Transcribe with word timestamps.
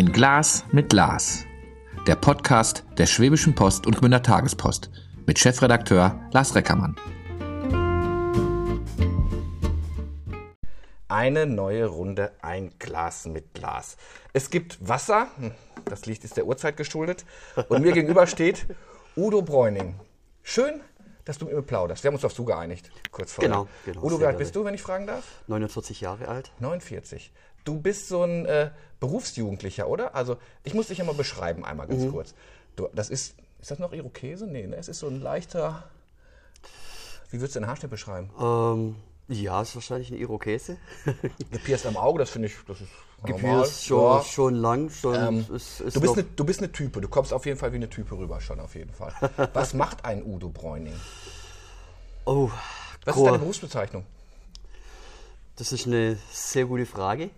Ein 0.00 0.12
Glas 0.12 0.64
mit 0.72 0.88
Glas. 0.88 1.44
Der 2.06 2.16
Podcast 2.16 2.84
der 2.96 3.04
Schwäbischen 3.04 3.54
Post 3.54 3.86
und 3.86 3.98
Gmünder 3.98 4.22
Tagespost 4.22 4.90
mit 5.26 5.38
Chefredakteur 5.38 6.18
Lars 6.32 6.54
Reckermann. 6.54 6.96
Eine 11.08 11.44
neue 11.44 11.84
Runde, 11.84 12.32
ein 12.40 12.72
Glas 12.78 13.26
mit 13.26 13.52
Glas. 13.52 13.98
Es 14.32 14.48
gibt 14.48 14.78
Wasser, 14.80 15.26
hm, 15.36 15.52
das 15.84 16.06
Licht 16.06 16.24
ist 16.24 16.38
der 16.38 16.46
Uhrzeit 16.46 16.78
geschuldet, 16.78 17.26
und 17.68 17.82
mir 17.82 17.92
gegenüber 17.92 18.26
steht 18.26 18.68
Udo 19.18 19.42
Bräuning. 19.42 20.00
Schön, 20.42 20.80
dass 21.26 21.36
du 21.36 21.44
mit 21.44 21.54
mir 21.54 21.60
plauderst. 21.60 22.02
Wir 22.02 22.08
haben 22.08 22.14
uns 22.14 22.24
auf 22.24 22.32
Du 22.32 22.46
geeinigt, 22.46 22.90
kurz 23.10 23.34
vorher. 23.34 23.50
Genau, 23.50 23.68
genau. 23.84 24.02
Udo, 24.02 24.18
wie 24.18 24.24
alt 24.24 24.38
bist 24.38 24.56
du, 24.56 24.64
wenn 24.64 24.72
ich 24.72 24.80
fragen 24.80 25.06
darf? 25.06 25.24
49 25.48 26.00
Jahre 26.00 26.26
alt. 26.28 26.52
49. 26.58 27.34
Du 27.64 27.78
bist 27.78 28.08
so 28.08 28.22
ein 28.22 28.46
äh, 28.46 28.70
Berufsjugendlicher, 29.00 29.88
oder? 29.88 30.14
Also, 30.14 30.36
ich 30.64 30.74
muss 30.74 30.88
dich 30.88 30.98
ja 30.98 31.04
mal 31.04 31.14
beschreiben, 31.14 31.64
einmal 31.64 31.86
ganz 31.88 32.04
Mhm. 32.04 32.10
kurz. 32.12 32.34
Du, 32.76 32.88
das 32.94 33.10
ist, 33.10 33.34
ist 33.60 33.70
das 33.70 33.78
noch 33.78 33.92
Irokese? 33.92 34.46
Nee, 34.46 34.66
ne? 34.66 34.76
es 34.76 34.88
ist 34.88 35.00
so 35.00 35.08
ein 35.08 35.20
leichter, 35.20 35.84
wie 37.30 37.38
würdest 37.40 37.56
du 37.56 37.60
den 37.60 37.66
Haarschnitt 37.68 37.90
beschreiben? 37.90 38.30
Ähm, 38.38 38.96
ja, 39.28 39.62
ist 39.62 39.74
wahrscheinlich 39.74 40.10
ein 40.10 40.18
Irokese. 40.18 40.76
Gepierst 41.50 41.86
am 41.86 41.96
Auge, 41.96 42.18
das 42.18 42.30
finde 42.30 42.48
ich, 42.48 42.54
das 42.66 42.80
ist. 42.80 42.90
Gepierst 43.24 43.84
schon, 43.84 44.16
Ja. 44.16 44.22
schon 44.22 44.54
lang. 44.54 44.88
Schon, 44.90 45.14
Ähm, 45.14 45.46
ist, 45.54 45.80
ist 45.82 45.94
du, 45.96 46.00
bist 46.00 46.14
eine, 46.14 46.24
du 46.24 46.44
bist 46.44 46.60
eine 46.60 46.72
Type, 46.72 47.00
du 47.02 47.08
kommst 47.08 47.32
auf 47.34 47.44
jeden 47.44 47.58
Fall 47.58 47.70
wie 47.72 47.76
eine 47.76 47.90
Type 47.90 48.16
rüber, 48.16 48.40
schon 48.40 48.58
auf 48.60 48.74
jeden 48.74 48.92
Fall. 48.94 49.12
Was 49.52 49.74
macht 49.74 50.04
ein 50.06 50.24
Udo 50.24 50.48
Bräuning? 50.48 50.94
Oh, 52.24 52.50
Was 53.04 53.16
cool. 53.16 53.22
ist 53.22 53.26
deine 53.26 53.38
Berufsbezeichnung? 53.38 54.04
das 55.56 55.72
ist 55.72 55.86
eine 55.86 56.16
sehr 56.32 56.64
gute 56.64 56.86
Frage, 56.86 57.28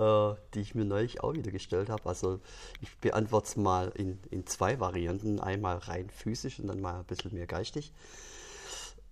äh, 0.00 0.34
die 0.54 0.60
ich 0.60 0.74
mir 0.74 0.84
neulich 0.84 1.22
auch 1.22 1.34
wieder 1.34 1.50
gestellt 1.50 1.90
habe. 1.90 2.08
Also 2.08 2.40
ich 2.80 2.96
beantworte 2.98 3.48
es 3.48 3.56
mal 3.56 3.92
in, 3.94 4.18
in 4.30 4.46
zwei 4.46 4.80
Varianten. 4.80 5.40
Einmal 5.40 5.76
rein 5.76 6.08
physisch 6.10 6.58
und 6.58 6.68
dann 6.68 6.80
mal 6.80 7.00
ein 7.00 7.04
bisschen 7.04 7.34
mehr 7.34 7.46
geistig. 7.46 7.92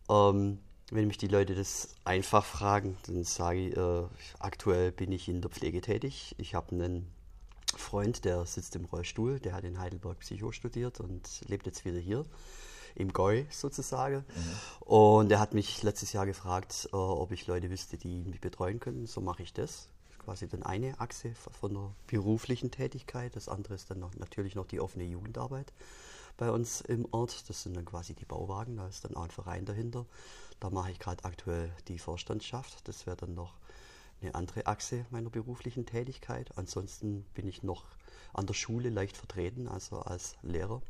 Ähm, 0.08 0.58
wenn 0.90 1.06
mich 1.06 1.18
die 1.18 1.28
Leute 1.28 1.54
das 1.54 1.90
einfach 2.04 2.44
fragen, 2.44 2.96
dann 3.06 3.22
sage 3.24 3.68
ich, 3.68 3.76
äh, 3.76 4.04
aktuell 4.38 4.90
bin 4.90 5.12
ich 5.12 5.28
in 5.28 5.42
der 5.42 5.50
Pflege 5.50 5.82
tätig. 5.82 6.34
Ich 6.38 6.54
habe 6.54 6.72
einen 6.72 7.12
Freund, 7.76 8.24
der 8.24 8.46
sitzt 8.46 8.74
im 8.74 8.86
Rollstuhl, 8.86 9.38
der 9.40 9.52
hat 9.52 9.64
in 9.64 9.78
Heidelberg 9.78 10.20
Psycho 10.20 10.52
studiert 10.52 11.00
und 11.00 11.42
lebt 11.48 11.66
jetzt 11.66 11.84
wieder 11.84 11.98
hier, 11.98 12.24
im 12.94 13.12
Goi 13.12 13.46
sozusagen. 13.50 14.24
Und 14.80 15.30
er 15.30 15.40
hat 15.40 15.52
mich 15.52 15.82
letztes 15.82 16.14
Jahr 16.14 16.24
gefragt, 16.24 16.88
äh, 16.92 16.96
ob 16.96 17.32
ich 17.32 17.46
Leute 17.46 17.68
wüsste, 17.68 17.98
die 17.98 18.24
mich 18.24 18.40
betreuen 18.40 18.80
können. 18.80 19.06
So 19.06 19.20
mache 19.20 19.42
ich 19.42 19.52
das. 19.52 19.90
Quasi 20.28 20.46
dann 20.46 20.62
eine 20.62 21.00
Achse 21.00 21.32
von 21.34 21.72
der 21.72 21.90
beruflichen 22.06 22.70
Tätigkeit. 22.70 23.34
Das 23.34 23.48
andere 23.48 23.72
ist 23.72 23.90
dann 23.90 23.98
noch, 23.98 24.14
natürlich 24.16 24.54
noch 24.54 24.66
die 24.66 24.78
offene 24.78 25.04
Jugendarbeit 25.04 25.72
bei 26.36 26.50
uns 26.50 26.82
im 26.82 27.08
Ort. 27.12 27.48
Das 27.48 27.62
sind 27.62 27.74
dann 27.74 27.86
quasi 27.86 28.12
die 28.12 28.26
Bauwagen, 28.26 28.76
da 28.76 28.86
ist 28.88 29.06
dann 29.06 29.16
auch 29.16 29.22
ein 29.22 29.30
Verein 29.30 29.64
dahinter. 29.64 30.04
Da 30.60 30.68
mache 30.68 30.90
ich 30.90 30.98
gerade 30.98 31.24
aktuell 31.24 31.72
die 31.88 31.98
Vorstandschaft. 31.98 32.86
Das 32.88 33.06
wäre 33.06 33.16
dann 33.16 33.34
noch 33.34 33.54
eine 34.20 34.34
andere 34.34 34.66
Achse 34.66 35.06
meiner 35.08 35.30
beruflichen 35.30 35.86
Tätigkeit. 35.86 36.50
Ansonsten 36.58 37.22
bin 37.32 37.48
ich 37.48 37.62
noch 37.62 37.84
an 38.34 38.46
der 38.46 38.52
Schule 38.52 38.90
leicht 38.90 39.16
vertreten, 39.16 39.66
also 39.66 40.00
als 40.00 40.36
Lehrer. 40.42 40.82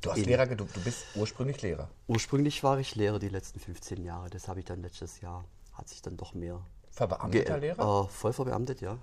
Du 0.00 0.10
hast 0.10 0.18
In- 0.18 0.24
Lehrer, 0.24 0.48
ge- 0.48 0.56
du, 0.56 0.64
du 0.64 0.80
bist 0.82 1.04
ursprünglich 1.14 1.62
Lehrer. 1.62 1.88
Ursprünglich 2.08 2.64
war 2.64 2.80
ich 2.80 2.96
Lehrer 2.96 3.20
die 3.20 3.28
letzten 3.28 3.60
15 3.60 4.02
Jahre. 4.02 4.28
Das 4.28 4.48
habe 4.48 4.58
ich 4.58 4.66
dann 4.66 4.82
letztes 4.82 5.20
Jahr, 5.20 5.44
hat 5.74 5.88
sich 5.88 6.02
dann 6.02 6.16
doch 6.16 6.34
mehr. 6.34 6.60
Verbeamteter 6.96 7.58
Lehrer? 7.58 8.04
Äh, 8.04 8.08
voll 8.08 8.32
verbeamtet, 8.32 8.80
ja. 8.80 8.96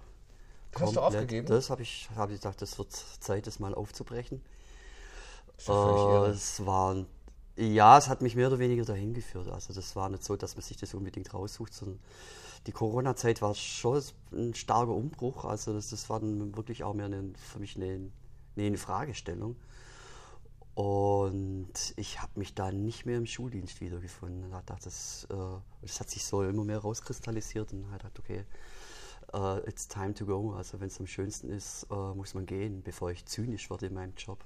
Das 0.71 0.81
hast 0.81 0.95
du 0.95 1.01
aufgegeben? 1.01 1.45
Das 1.45 1.69
habe 1.69 1.83
ich, 1.83 2.09
hab 2.15 2.31
ich 2.31 2.37
gedacht, 2.37 2.59
das 2.59 2.79
wird 2.79 2.91
Zeit, 2.91 3.45
das 3.45 3.59
mal 3.59 3.75
aufzubrechen. 3.75 4.41
Äh, 5.67 5.71
es 6.29 6.65
waren, 6.65 7.05
ja, 7.55 7.95
es 7.99 8.09
hat 8.09 8.23
mich 8.23 8.35
mehr 8.35 8.47
oder 8.47 8.57
weniger 8.57 8.83
dahin 8.83 9.13
geführt. 9.13 9.47
Also 9.47 9.73
das 9.73 9.95
war 9.95 10.09
nicht 10.09 10.23
so, 10.23 10.35
dass 10.35 10.55
man 10.55 10.63
sich 10.63 10.77
das 10.77 10.95
unbedingt 10.95 11.35
raussucht, 11.35 11.71
sondern 11.71 11.99
die 12.65 12.71
Corona-Zeit 12.71 13.43
war 13.43 13.53
schon 13.53 14.01
ein 14.31 14.55
starker 14.55 14.93
Umbruch. 14.93 15.45
Also 15.45 15.71
das, 15.73 15.91
das 15.91 16.09
war 16.09 16.19
dann 16.19 16.57
wirklich 16.57 16.83
auch 16.83 16.95
mehr 16.95 17.05
eine, 17.05 17.33
für 17.35 17.59
mich 17.59 17.75
eine, 17.75 18.09
eine 18.57 18.77
Fragestellung. 18.79 19.55
Und 20.75 21.93
ich 21.97 22.19
habe 22.19 22.31
mich 22.35 22.55
da 22.55 22.71
nicht 22.71 23.05
mehr 23.05 23.17
im 23.17 23.27
Schuldienst 23.27 23.79
wiedergefunden. 23.79 24.49
Da 24.49 24.61
dachte 24.65 24.85
das, 24.85 25.27
äh, 25.29 25.35
das 25.81 25.99
hat 25.99 26.09
sich 26.09 26.23
so 26.23 26.43
immer 26.43 26.63
mehr 26.63 26.79
rauskristallisiert 26.79 27.73
und 27.73 27.91
halt 27.91 28.03
dachte, 28.03 28.21
okay, 28.21 28.45
äh, 29.33 29.69
it's 29.69 29.87
time 29.87 30.13
to 30.15 30.25
go. 30.25 30.53
Also 30.53 30.79
wenn 30.79 30.87
es 30.87 30.99
am 30.99 31.05
schönsten 31.05 31.49
ist, 31.49 31.85
äh, 31.91 31.95
muss 32.15 32.33
man 32.33 32.45
gehen. 32.45 32.81
Bevor 32.81 33.11
ich 33.11 33.25
zynisch 33.25 33.69
werde 33.69 33.85
in 33.85 33.93
meinem 33.93 34.13
Job, 34.15 34.43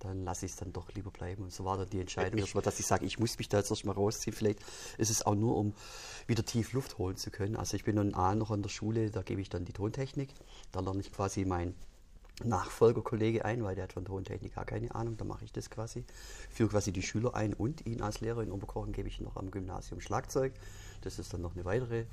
dann 0.00 0.24
lasse 0.24 0.46
ich 0.46 0.52
es 0.52 0.58
dann 0.58 0.72
doch 0.72 0.92
lieber 0.94 1.12
bleiben. 1.12 1.44
Und 1.44 1.52
so 1.52 1.64
war 1.64 1.76
dann 1.76 1.90
die 1.90 2.00
Entscheidung, 2.00 2.40
erstmal, 2.40 2.62
dass 2.62 2.80
ich 2.80 2.86
sage, 2.86 3.06
ich 3.06 3.20
muss 3.20 3.38
mich 3.38 3.48
da 3.48 3.58
jetzt 3.58 3.70
erstmal 3.70 3.94
rausziehen. 3.94 4.34
Vielleicht 4.34 4.60
ist 4.96 5.10
es 5.10 5.24
auch 5.24 5.36
nur, 5.36 5.56
um 5.56 5.74
wieder 6.26 6.44
tief 6.44 6.72
Luft 6.72 6.98
holen 6.98 7.16
zu 7.16 7.30
können. 7.30 7.54
Also 7.54 7.76
ich 7.76 7.84
bin 7.84 7.96
nun 7.96 8.14
A 8.14 8.34
noch 8.34 8.50
an 8.50 8.62
der 8.62 8.68
Schule, 8.68 9.10
da 9.10 9.22
gebe 9.22 9.40
ich 9.40 9.48
dann 9.48 9.64
die 9.64 9.72
Tontechnik. 9.72 10.30
Da 10.72 10.80
lerne 10.80 11.00
ich 11.00 11.12
quasi 11.12 11.44
mein 11.44 11.74
Nachfolgerkollege 12.44 13.44
ein, 13.44 13.64
weil 13.64 13.74
der 13.74 13.84
hat 13.84 13.92
von 13.92 14.04
Tontechnik 14.04 14.54
gar 14.54 14.64
keine 14.64 14.94
Ahnung. 14.94 15.16
Da 15.16 15.24
mache 15.24 15.44
ich 15.44 15.52
das 15.52 15.70
quasi. 15.70 16.04
Führe 16.50 16.70
quasi 16.70 16.92
die 16.92 17.02
Schüler 17.02 17.34
ein 17.34 17.54
und 17.54 17.86
ihn 17.86 18.02
als 18.02 18.20
Lehrer 18.20 18.42
in 18.42 18.52
Oberkochen 18.52 18.92
gebe 18.92 19.08
ich 19.08 19.20
noch 19.20 19.36
am 19.36 19.50
Gymnasium 19.50 20.00
Schlagzeug. 20.00 20.52
Das 21.02 21.18
ist 21.18 21.32
dann 21.32 21.40
noch 21.40 21.54
eine 21.54 21.64
weitere 21.64 22.04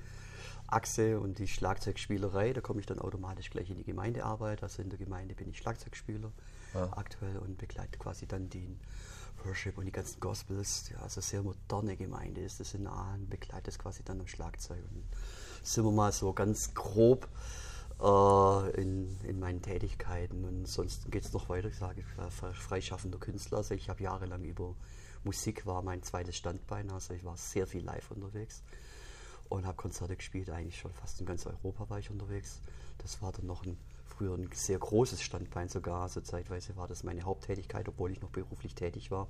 Achse 0.67 1.19
und 1.19 1.37
die 1.37 1.47
Schlagzeugspielerei. 1.47 2.53
Da 2.53 2.61
komme 2.61 2.79
ich 2.79 2.85
dann 2.85 2.99
automatisch 2.99 3.49
gleich 3.49 3.69
in 3.69 3.77
die 3.77 3.83
Gemeindearbeit. 3.83 4.63
Also 4.63 4.81
in 4.81 4.89
der 4.89 4.97
Gemeinde 4.97 5.35
bin 5.35 5.49
ich 5.49 5.57
Schlagzeugspieler 5.57 6.31
aktuell 6.91 7.37
und 7.37 7.57
begleite 7.57 7.97
quasi 7.97 8.25
dann 8.25 8.49
den 8.49 8.79
Worship 9.43 9.77
und 9.77 9.85
die 9.85 9.91
ganzen 9.91 10.19
Gospels. 10.19 10.89
Ja, 10.89 11.01
also 11.01 11.21
sehr 11.21 11.43
moderne 11.43 11.95
Gemeinde 11.95 12.41
ist 12.41 12.59
das 12.59 12.73
in 12.73 12.87
Aalen, 12.87 13.29
begleite 13.29 13.65
das 13.65 13.79
quasi 13.79 14.03
dann 14.03 14.19
am 14.19 14.27
Schlagzeug. 14.27 14.83
Und 14.91 15.03
sind 15.63 15.85
wir 15.85 15.91
mal 15.91 16.11
so 16.11 16.33
ganz 16.33 16.73
grob 16.73 17.27
äh, 18.01 18.81
in, 18.81 19.19
in 19.23 19.39
meinen 19.39 19.61
Tätigkeiten. 19.61 20.43
Und 20.45 20.59
ansonsten 20.59 21.11
geht 21.11 21.25
es 21.25 21.33
noch 21.33 21.49
weiter. 21.49 21.67
Ich 21.67 21.77
sage, 21.77 22.01
ich 22.01 22.17
war 22.17 22.29
fre- 22.29 22.53
freischaffender 22.53 23.17
Künstler. 23.17 23.59
Also 23.59 23.73
ich 23.73 23.89
habe 23.89 24.03
jahrelang 24.03 24.43
über 24.43 24.75
Musik 25.23 25.65
war 25.65 25.81
mein 25.81 26.03
zweites 26.03 26.37
Standbein. 26.37 26.91
Also 26.91 27.13
ich 27.13 27.23
war 27.23 27.37
sehr 27.37 27.67
viel 27.67 27.83
live 27.83 28.11
unterwegs 28.11 28.63
und 29.49 29.65
habe 29.65 29.77
Konzerte 29.77 30.15
gespielt. 30.15 30.49
Eigentlich 30.49 30.77
schon 30.79 30.93
fast 30.93 31.19
in 31.19 31.25
ganz 31.25 31.45
Europa 31.45 31.89
war 31.89 31.99
ich 31.99 32.09
unterwegs. 32.11 32.59
Das 32.99 33.21
war 33.21 33.31
dann 33.31 33.45
noch 33.45 33.65
ein 33.65 33.77
früher 34.05 34.35
ein 34.35 34.49
sehr 34.53 34.79
großes 34.79 35.21
Standbein 35.21 35.67
sogar. 35.67 36.03
Also 36.03 36.21
zeitweise 36.21 36.75
war 36.77 36.87
das 36.87 37.03
meine 37.03 37.23
Haupttätigkeit, 37.23 37.87
obwohl 37.89 38.11
ich 38.11 38.21
noch 38.21 38.29
beruflich 38.29 38.75
tätig 38.75 39.11
war. 39.11 39.27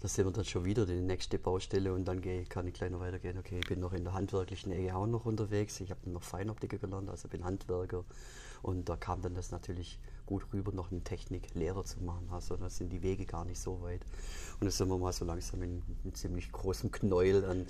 Da 0.00 0.08
sind 0.08 0.24
wir 0.24 0.32
dann 0.32 0.46
schon 0.46 0.64
wieder 0.64 0.86
die 0.86 0.94
nächste 0.94 1.38
Baustelle 1.38 1.92
und 1.92 2.06
dann 2.06 2.22
kann 2.48 2.66
ich 2.66 2.72
gleich 2.72 2.90
noch 2.90 3.00
weitergehen. 3.00 3.36
Okay, 3.38 3.58
ich 3.58 3.68
bin 3.68 3.80
noch 3.80 3.92
in 3.92 4.04
der 4.04 4.14
handwerklichen 4.14 4.72
Ecke 4.72 4.96
auch 4.96 5.06
noch 5.06 5.26
unterwegs. 5.26 5.78
Ich 5.80 5.90
habe 5.90 6.08
noch 6.08 6.22
Feinoptiker 6.22 6.78
gelernt, 6.78 7.10
also 7.10 7.28
bin 7.28 7.44
Handwerker. 7.44 8.04
Und 8.62 8.88
da 8.88 8.96
kam 8.96 9.20
dann 9.20 9.34
das 9.34 9.50
natürlich 9.50 9.98
gut 10.24 10.46
rüber, 10.54 10.72
noch 10.72 10.90
eine 10.90 11.02
Techniklehrer 11.02 11.84
zu 11.84 12.02
machen. 12.02 12.28
Also 12.30 12.56
da 12.56 12.70
sind 12.70 12.90
die 12.90 13.02
Wege 13.02 13.26
gar 13.26 13.44
nicht 13.44 13.60
so 13.60 13.82
weit. 13.82 14.00
Und 14.58 14.66
da 14.66 14.70
sind 14.70 14.88
wir 14.88 14.96
mal 14.96 15.12
so 15.12 15.26
langsam 15.26 15.62
in 15.62 15.82
einem 16.02 16.14
ziemlich 16.14 16.50
großen 16.50 16.90
Knäuel 16.90 17.44
an, 17.44 17.66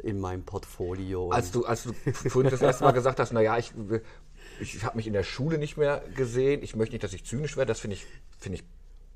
in 0.00 0.18
meinem 0.18 0.42
Portfolio. 0.42 1.30
Als 1.30 1.52
du, 1.52 1.64
als 1.66 1.84
du 1.84 1.92
vorhin 1.92 2.50
das 2.50 2.62
erste 2.62 2.82
Mal 2.82 2.92
gesagt 2.92 3.20
hast, 3.20 3.32
naja, 3.32 3.58
ich, 3.58 3.72
ich 4.60 4.82
habe 4.84 4.96
mich 4.96 5.06
in 5.06 5.12
der 5.12 5.24
Schule 5.24 5.56
nicht 5.56 5.76
mehr 5.76 6.02
gesehen, 6.16 6.64
ich 6.64 6.74
möchte 6.74 6.94
nicht, 6.94 7.04
dass 7.04 7.12
ich 7.12 7.24
zynisch 7.24 7.56
werde, 7.56 7.68
das 7.68 7.80
finde 7.80 7.94
ich, 7.94 8.06
finde 8.38 8.58
ich 8.58 8.64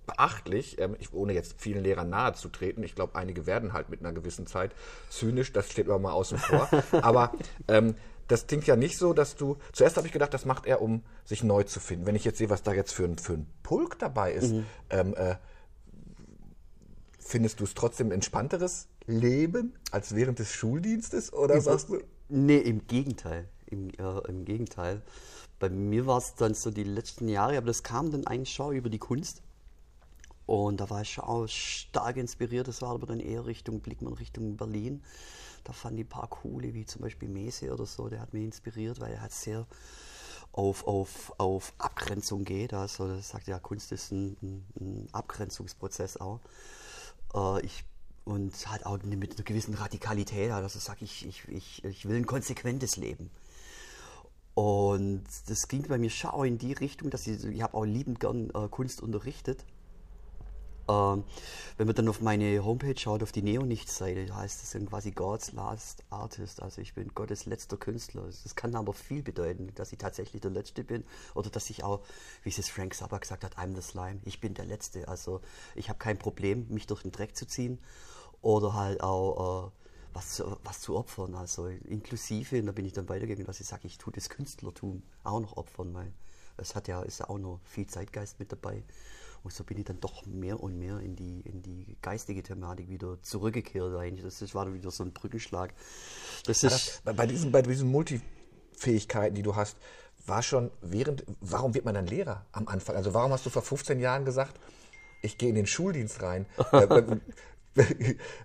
beachtlich, 0.06 0.78
ähm, 0.81 0.97
ich, 0.98 1.12
ohne 1.12 1.32
jetzt 1.32 1.54
vielen 1.59 1.82
Lehrern 1.82 2.10
nahe 2.10 2.34
zu 2.34 2.48
treten. 2.48 2.83
Ich 2.83 2.95
glaube, 2.95 3.15
einige 3.16 3.47
werden 3.47 3.72
halt 3.72 3.89
mit 3.89 4.01
einer 4.01 4.12
gewissen 4.12 4.47
Zeit 4.47 4.72
zynisch, 5.10 5.53
das 5.53 5.71
steht 5.71 5.86
aber 5.86 5.98
mal 5.98 6.12
außen 6.12 6.39
vor. 6.39 6.68
aber 7.03 7.33
ähm, 7.68 7.95
das 8.28 8.47
klingt 8.47 8.66
ja 8.66 8.77
nicht 8.77 8.98
so, 8.98 9.12
dass 9.12 9.36
du. 9.36 9.56
Zuerst 9.72 9.97
habe 9.97 10.06
ich 10.06 10.12
gedacht, 10.12 10.33
das 10.33 10.45
macht 10.45 10.66
er, 10.66 10.80
um 10.80 11.03
sich 11.24 11.45
neu 11.45 11.65
zu 11.65 11.80
finden. 11.80 12.06
Wenn 12.06 12.16
ich 12.16 12.24
jetzt 12.24 12.39
sehe, 12.39 12.51
was 12.51 12.62
da 12.62 12.72
jetzt 12.72 12.92
für 12.92 13.04
ein, 13.04 13.18
für 13.18 13.34
ein 13.34 13.47
Pulk 13.62 13.98
dabei 13.98 14.33
ist, 14.33 14.54
ähm, 14.91 15.15
äh, 15.15 15.36
findest 17.18 17.60
du 17.60 17.65
es 17.65 17.74
trotzdem 17.74 18.09
ein 18.09 18.12
entspannteres 18.12 18.89
Leben 19.07 19.74
als 19.91 20.15
während 20.15 20.39
des 20.39 20.53
Schuldienstes? 20.53 21.33
Oder 21.33 21.60
sagst 21.60 21.91
du? 21.91 22.00
Nee, 22.28 22.59
im 22.59 22.86
Gegenteil. 22.86 23.48
Im, 23.66 23.91
äh, 23.91 24.28
Im 24.28 24.45
Gegenteil. 24.45 25.03
Bei 25.59 25.68
mir 25.68 26.07
war 26.07 26.18
es 26.18 26.34
dann 26.34 26.54
so 26.54 26.71
die 26.71 26.84
letzten 26.84 27.28
Jahre, 27.28 27.57
aber 27.57 27.66
das 27.66 27.83
kam 27.83 28.10
dann 28.10 28.27
eigentlich 28.27 28.54
schon 28.54 28.74
über 28.74 28.89
die 28.89 28.98
Kunst. 28.98 29.42
Und 30.47 30.79
da 30.81 30.91
war 30.91 31.03
ich 31.03 31.19
auch 31.19 31.47
stark 31.47 32.17
inspiriert. 32.17 32.69
Das 32.69 32.83
war 32.83 32.91
aber 32.91 33.07
dann 33.07 33.21
eher 33.21 33.47
Richtung 33.47 33.81
Blickmann, 33.81 34.15
Richtung 34.15 34.57
Berlin. 34.57 35.03
Da 35.65 35.73
fand 35.73 35.99
ich 35.99 36.05
ein 36.05 36.09
paar 36.09 36.29
coole, 36.29 36.75
wie 36.75 36.85
zum 36.85 37.03
Beispiel 37.03 37.29
Mese 37.29 37.73
oder 37.73 37.87
so, 37.87 38.09
der 38.09 38.21
hat 38.21 38.35
mich 38.35 38.45
inspiriert, 38.45 39.01
weil 39.01 39.13
er 39.13 39.23
hat 39.23 39.33
sehr 39.33 39.67
auf, 40.53 40.87
auf, 40.87 41.33
auf 41.39 41.73
Abgrenzung 41.79 42.45
geht. 42.45 42.75
Also 42.75 43.09
das 43.09 43.31
sagt 43.31 43.49
ja, 43.49 43.59
Kunst 43.59 43.91
ist 43.93 44.13
ein, 44.13 44.37
ein, 44.79 45.09
Abgrenzungsprozess 45.13 46.19
auch. 46.19 46.41
Äh, 47.35 47.65
ich, 47.65 47.85
und 48.25 48.55
halt 48.69 48.87
auch 48.87 49.03
mit 49.03 49.35
einer 49.35 49.45
gewissen 49.45 49.75
Radikalität, 49.75 50.51
also 50.51 50.79
sag 50.79 51.03
ich, 51.03 51.27
ich, 51.27 51.49
ich, 51.49 51.85
ich 51.85 52.09
will 52.09 52.17
ein 52.17 52.27
konsequentes 52.27 52.97
Leben. 52.97 53.31
Und 54.55 55.25
das 55.49 55.67
ging 55.67 55.83
bei 55.89 55.99
mir 55.99 56.11
schon 56.11 56.47
in 56.47 56.59
die 56.59 56.73
Richtung, 56.73 57.11
dass 57.11 57.27
ich, 57.27 57.45
ich 57.45 57.63
habe 57.63 57.75
auch 57.75 57.85
liebend 57.85 58.21
gern 58.21 58.51
äh, 58.51 58.69
Kunst 58.69 59.03
unterrichtet. 59.03 59.65
Ähm, 60.89 61.25
wenn 61.77 61.86
man 61.86 61.97
dann 61.97 62.09
auf 62.09 62.21
meine 62.21 62.65
Homepage 62.65 62.98
schaut, 62.98 63.22
auf 63.22 63.33
die 63.33 63.42
Neonicht-Seite, 63.42 64.34
heißt 64.34 64.63
es 64.63 64.71
dann 64.72 64.86
quasi 64.86 65.13
God's 65.13 65.53
Last 65.53 66.04
Artist. 66.10 66.63
Also 66.63 66.81
ich 66.81 66.95
bin 66.95 67.09
Gottes 67.15 67.47
letzter 67.47 67.77
Künstler. 67.77 68.25
Das 68.27 68.54
kann 68.54 68.75
aber 68.75 68.92
viel 68.92 69.22
bedeuten, 69.22 69.72
dass 69.75 69.92
ich 69.92 69.98
tatsächlich 69.98 70.42
der 70.42 70.51
Letzte 70.51 70.84
bin 70.84 71.04
oder 71.34 71.51
dass 71.51 71.71
ich 71.71 71.84
auch, 71.84 72.01
wie 72.42 72.51
es 72.51 72.69
Frank 72.69 72.95
Zappa 72.95 73.19
gesagt 73.19 73.45
hat, 73.45 73.57
I'm 73.57 73.75
the 73.75 73.83
Slime. 73.83 74.21
Ich 74.25 74.41
bin 74.41 74.54
der 74.54 74.66
Letzte. 74.66 75.09
Also 75.09 75.41
ich 75.75 75.89
habe 75.89 75.98
kein 75.98 76.19
Problem, 76.19 76.66
mich 76.69 76.86
durch 76.86 77.03
den 77.03 77.13
Dreck 77.13 77.36
zu 77.36 77.47
ziehen 77.47 77.78
oder 78.42 78.75
halt 78.75 79.03
auch 79.03 79.69
äh, 79.69 79.71
was, 80.13 80.42
was 80.63 80.81
zu 80.81 80.97
opfern. 80.97 81.34
Also 81.34 81.66
inklusive, 81.66 82.59
und 82.60 82.66
da 82.66 82.72
bin 82.72 82.84
ich 82.84 82.92
dann 82.92 83.09
weitergegangen, 83.09 83.47
dass 83.47 83.60
ich 83.60 83.66
sage, 83.66 83.86
ich 83.86 83.98
tue 83.98 84.13
das 84.13 84.28
Künstlertum 84.28 85.03
auch 85.22 85.41
noch 85.41 85.57
opfern, 85.57 85.95
weil 85.95 86.13
es 86.57 86.75
hat 86.75 86.89
ja, 86.89 87.03
ist 87.03 87.21
ja 87.21 87.28
auch 87.28 87.39
noch 87.39 87.60
viel 87.65 87.86
Zeitgeist 87.86 88.39
mit 88.39 88.53
dabei. 88.53 88.84
Und 89.45 89.53
so 89.53 89.63
bin 89.63 89.77
ich 89.77 89.85
dann 89.85 90.01
doch 90.01 90.25
mehr 90.25 90.59
und 90.59 90.79
mehr 90.79 91.01
in 91.01 91.17
die, 91.17 91.41
in 91.41 91.61
die 91.61 91.99
geistige 92.01 92.43
Thematik 92.43 92.89
wieder 92.89 93.19
zurückgekehrt 93.21 93.95
eigentlich. 93.95 94.25
Das 94.25 94.55
war 94.55 94.73
wieder 94.73 94.91
so 94.91 95.05
ein 95.05 95.13
Brückenschlag. 95.13 95.75
Das 96.47 96.63
ist 96.63 97.03
das, 97.05 97.15
bei, 97.15 97.27
diesen, 97.27 97.53
bei 97.53 97.61
diesen 97.61 97.91
Multifähigkeiten, 97.91 99.35
die 99.35 99.43
du 99.43 99.55
hast, 99.55 99.77
war 100.27 100.43
schon 100.43 100.71
während, 100.81 101.25
warum 101.41 101.75
wird 101.75 101.85
man 101.85 101.95
dann 101.95 102.07
Lehrer 102.07 102.47
am 102.53 102.69
Anfang? 102.69 102.97
Also 102.97 103.13
warum 103.13 103.33
hast 103.33 103.45
du 103.45 103.51
vor 103.51 103.61
15 103.61 104.01
Jahren 104.01 104.25
gesagt, 104.25 104.59
ich 105.21 105.37
gehe 105.37 105.51
in 105.51 105.57
den 105.57 105.67
Schuldienst 105.67 106.23
rein? 106.23 106.47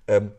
ähm, 0.07 0.33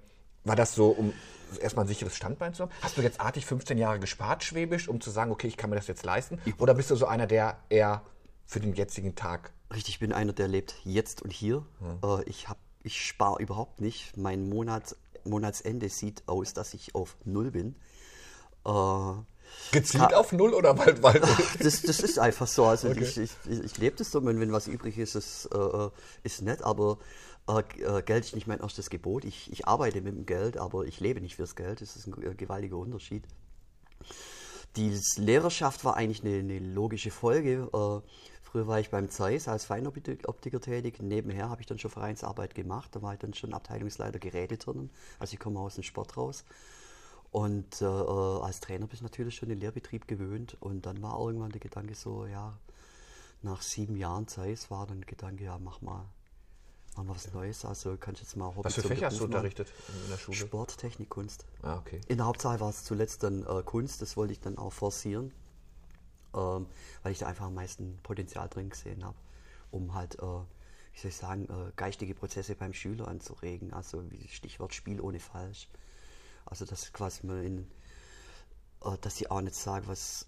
war 0.44 0.56
das 0.56 0.74
so, 0.74 0.90
um 0.90 1.14
erstmal 1.58 1.86
ein 1.86 1.88
sicheres 1.88 2.14
Standbein 2.14 2.52
zu 2.52 2.64
haben? 2.64 2.70
Hast 2.82 2.98
du 2.98 3.00
jetzt 3.00 3.18
artig 3.18 3.46
15 3.46 3.78
Jahre 3.78 3.98
gespart, 3.98 4.44
schwäbisch, 4.44 4.88
um 4.88 5.00
zu 5.00 5.10
sagen, 5.10 5.30
okay, 5.30 5.46
ich 5.46 5.56
kann 5.56 5.70
mir 5.70 5.76
das 5.76 5.86
jetzt 5.86 6.04
leisten? 6.04 6.38
Oder 6.58 6.74
bist 6.74 6.90
du 6.90 6.96
so 6.96 7.06
einer, 7.06 7.26
der 7.26 7.56
eher 7.70 8.02
für 8.44 8.60
den 8.60 8.74
jetzigen 8.74 9.14
Tag 9.14 9.52
Richtig, 9.72 9.94
ich 9.94 10.00
bin 10.00 10.12
einer, 10.12 10.32
der 10.32 10.48
lebt 10.48 10.74
jetzt 10.84 11.22
und 11.22 11.32
hier. 11.32 11.64
Mhm. 11.80 12.22
ich 12.26 12.48
ich 12.82 13.06
spare 13.06 13.42
überhaupt 13.42 13.80
nicht. 13.80 14.16
Mein 14.16 14.48
Monat, 14.48 14.96
Monatsende 15.24 15.88
sieht 15.88 16.22
aus, 16.26 16.54
dass 16.54 16.74
ich 16.74 16.94
auf 16.94 17.16
Null 17.24 17.50
bin. 17.50 17.76
Äh, 18.64 19.12
Gezielt 19.72 20.14
auf 20.14 20.32
Null 20.32 20.54
oder 20.54 20.78
weil, 20.78 21.02
weil 21.02 21.20
das, 21.58 21.82
das 21.82 22.00
ist 22.00 22.18
einfach 22.18 22.46
so. 22.46 22.66
Also 22.66 22.88
okay. 22.88 23.02
ich, 23.02 23.18
ich, 23.18 23.30
ich 23.46 23.78
lebe 23.78 23.96
das 23.96 24.10
so, 24.10 24.24
wenn, 24.24 24.40
wenn 24.40 24.52
was 24.52 24.68
übrig 24.68 24.96
ist, 24.96 25.16
ist, 25.16 25.46
äh, 25.46 25.90
ist 26.22 26.42
nett, 26.42 26.62
aber 26.62 26.98
äh, 27.48 27.60
äh, 27.82 28.02
Geld 28.02 28.24
ist 28.24 28.34
nicht 28.34 28.46
mein 28.46 28.60
erstes 28.60 28.90
Gebot. 28.90 29.24
Ich, 29.24 29.52
ich 29.52 29.66
arbeite 29.66 30.00
mit 30.00 30.14
dem 30.14 30.26
Geld, 30.26 30.56
aber 30.56 30.84
ich 30.84 31.00
lebe 31.00 31.20
nicht 31.20 31.36
fürs 31.36 31.56
Geld. 31.56 31.80
Das 31.80 31.96
ist 31.96 32.06
ein 32.06 32.22
äh, 32.22 32.34
gewaltiger 32.34 32.76
Unterschied. 32.76 33.24
Die 34.76 34.96
Lehrerschaft 35.16 35.84
war 35.84 35.96
eigentlich 35.96 36.24
eine, 36.24 36.38
eine 36.38 36.60
logische 36.60 37.10
Folge. 37.10 37.68
Früher 38.50 38.66
war 38.66 38.80
ich 38.80 38.90
beim 38.90 39.08
Zeiss 39.10 39.46
als 39.46 39.64
Feinoptiker 39.64 40.60
tätig. 40.60 41.00
Nebenher 41.00 41.48
habe 41.48 41.60
ich 41.60 41.68
dann 41.68 41.78
schon 41.78 41.90
Vereinsarbeit 41.90 42.56
gemacht. 42.56 42.90
Da 42.96 43.00
war 43.00 43.12
ich 43.12 43.20
dann 43.20 43.32
schon 43.32 43.54
Abteilungsleiter 43.54 44.18
Geräteturnen. 44.18 44.90
Also 45.20 45.34
ich 45.34 45.38
komme 45.38 45.60
aus 45.60 45.76
dem 45.76 45.84
Sport 45.84 46.16
raus. 46.16 46.44
Und 47.30 47.80
äh, 47.80 47.84
äh 47.84 48.42
als 48.42 48.58
Trainer 48.58 48.88
bist 48.88 49.02
du 49.02 49.04
natürlich 49.04 49.36
schon 49.36 49.50
den 49.50 49.60
Lehrbetrieb 49.60 50.08
gewöhnt. 50.08 50.56
Und 50.58 50.84
dann 50.84 51.00
war 51.00 51.20
irgendwann 51.20 51.50
der 51.50 51.60
Gedanke 51.60 51.94
so, 51.94 52.26
ja, 52.26 52.58
nach 53.42 53.62
sieben 53.62 53.96
Jahren 53.96 54.26
Zeiss 54.26 54.68
war 54.68 54.84
dann 54.84 54.98
der 54.98 55.06
Gedanke, 55.06 55.44
ja, 55.44 55.56
mach 55.56 55.80
mal, 55.80 56.04
mach 56.96 57.04
mal 57.04 57.14
was 57.14 57.32
Neues. 57.32 57.64
Also 57.64 57.96
kannst 58.00 58.20
jetzt 58.20 58.36
mal 58.36 58.46
Hobby 58.46 58.64
Was 58.64 58.74
für 58.74 58.82
Fächer 58.82 59.06
hast 59.06 59.20
du 59.20 59.26
unterrichtet 59.26 59.72
in 60.02 60.10
der 60.10 60.18
Schule? 60.18 60.36
Sport, 60.36 60.76
Technik, 60.76 61.08
Kunst. 61.08 61.44
Ah, 61.62 61.76
okay. 61.76 62.00
In 62.08 62.16
der 62.16 62.26
Hauptsache 62.26 62.58
war 62.58 62.70
es 62.70 62.82
zuletzt 62.82 63.22
dann 63.22 63.46
äh, 63.46 63.62
Kunst. 63.62 64.02
Das 64.02 64.16
wollte 64.16 64.32
ich 64.32 64.40
dann 64.40 64.58
auch 64.58 64.72
forcieren 64.72 65.32
ähm, 66.34 66.66
weil 67.02 67.12
ich 67.12 67.18
da 67.18 67.26
einfach 67.26 67.46
am 67.46 67.54
meisten 67.54 67.98
Potenzial 68.02 68.48
drin 68.48 68.70
gesehen 68.70 69.04
habe, 69.04 69.16
um 69.70 69.94
halt, 69.94 70.16
äh, 70.16 70.22
wie 70.22 70.98
soll 70.98 71.10
ich 71.10 71.16
sagen, 71.16 71.44
äh, 71.44 71.72
geistige 71.76 72.14
Prozesse 72.14 72.54
beim 72.54 72.72
Schüler 72.72 73.08
anzuregen. 73.08 73.72
Also 73.72 74.10
wie 74.10 74.28
Stichwort 74.28 74.74
Spiel 74.74 75.00
ohne 75.00 75.20
Falsch. 75.20 75.68
Also 76.46 76.64
dass 76.64 76.92
quasi 76.92 77.26
mal 77.26 77.44
in, 77.44 77.70
äh, 78.84 78.96
dass 79.00 79.20
ich 79.20 79.30
auch 79.30 79.40
nicht 79.40 79.54
sage, 79.54 79.86
was 79.88 80.26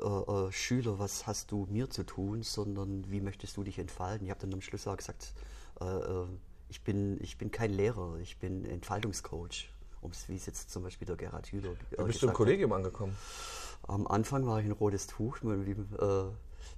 äh, 0.00 0.04
äh, 0.04 0.52
Schüler, 0.52 0.98
was 0.98 1.26
hast 1.26 1.50
du 1.50 1.66
mir 1.70 1.90
zu 1.90 2.04
tun, 2.04 2.42
sondern 2.42 3.10
wie 3.10 3.20
möchtest 3.20 3.56
du 3.56 3.64
dich 3.64 3.78
entfalten. 3.78 4.26
Ich 4.26 4.30
habe 4.30 4.40
dann 4.40 4.52
am 4.54 4.60
Schluss 4.60 4.86
auch 4.86 4.96
gesagt, 4.96 5.34
äh, 5.80 5.84
ich, 6.68 6.82
bin, 6.82 7.22
ich 7.22 7.38
bin 7.38 7.50
kein 7.50 7.72
Lehrer, 7.72 8.16
ich 8.20 8.38
bin 8.38 8.64
Entfaltungscoach. 8.64 9.68
Um 10.00 10.10
wie 10.26 10.34
es 10.34 10.46
jetzt 10.46 10.70
zum 10.70 10.82
Beispiel 10.82 11.06
der 11.06 11.14
Gerhard 11.14 11.46
Hüder. 11.52 11.76
Wie 11.90 12.02
bist 12.04 12.22
du 12.22 12.26
im 12.26 12.32
Kollegium 12.32 12.72
hat. 12.72 12.78
angekommen? 12.78 13.16
Am 13.88 14.06
Anfang 14.06 14.46
war 14.46 14.60
ich 14.60 14.66
ein 14.66 14.72
rotes 14.72 15.06
Tuch. 15.06 15.38
Wenn, 15.42 15.62
äh, 15.62 16.24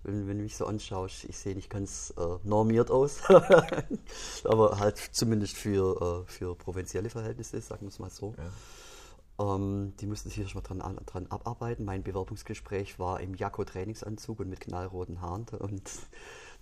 wenn, 0.03 0.27
wenn 0.29 0.39
du 0.39 0.43
mich 0.43 0.57
so 0.57 0.67
anschaust, 0.67 1.25
ich 1.25 1.37
sehe 1.37 1.55
nicht 1.55 1.71
ganz 1.71 2.13
äh, 2.17 2.39
normiert 2.43 2.91
aus. 2.91 3.23
Aber 4.45 4.79
halt 4.79 4.99
zumindest 4.99 5.57
für, 5.57 6.25
äh, 6.27 6.31
für 6.31 6.55
provinzielle 6.55 7.11
Verhältnisse, 7.11 7.61
sagen 7.61 7.83
wir 7.83 7.89
es 7.89 7.99
mal 7.99 8.11
so. 8.11 8.35
Ja. 8.37 9.55
Ähm, 9.57 9.95
die 9.99 10.07
mussten 10.07 10.31
sich 10.31 10.49
schon 10.49 10.63
mal 10.63 10.69
dran, 10.69 11.01
dran 11.07 11.27
abarbeiten. 11.29 11.85
Mein 11.85 12.03
Bewerbungsgespräch 12.03 12.99
war 12.99 13.21
im 13.21 13.35
Jakko-Trainingsanzug 13.35 14.41
und 14.41 14.49
mit 14.49 14.61
knallroten 14.61 15.21
Haaren. 15.21 15.47
Und 15.59 15.91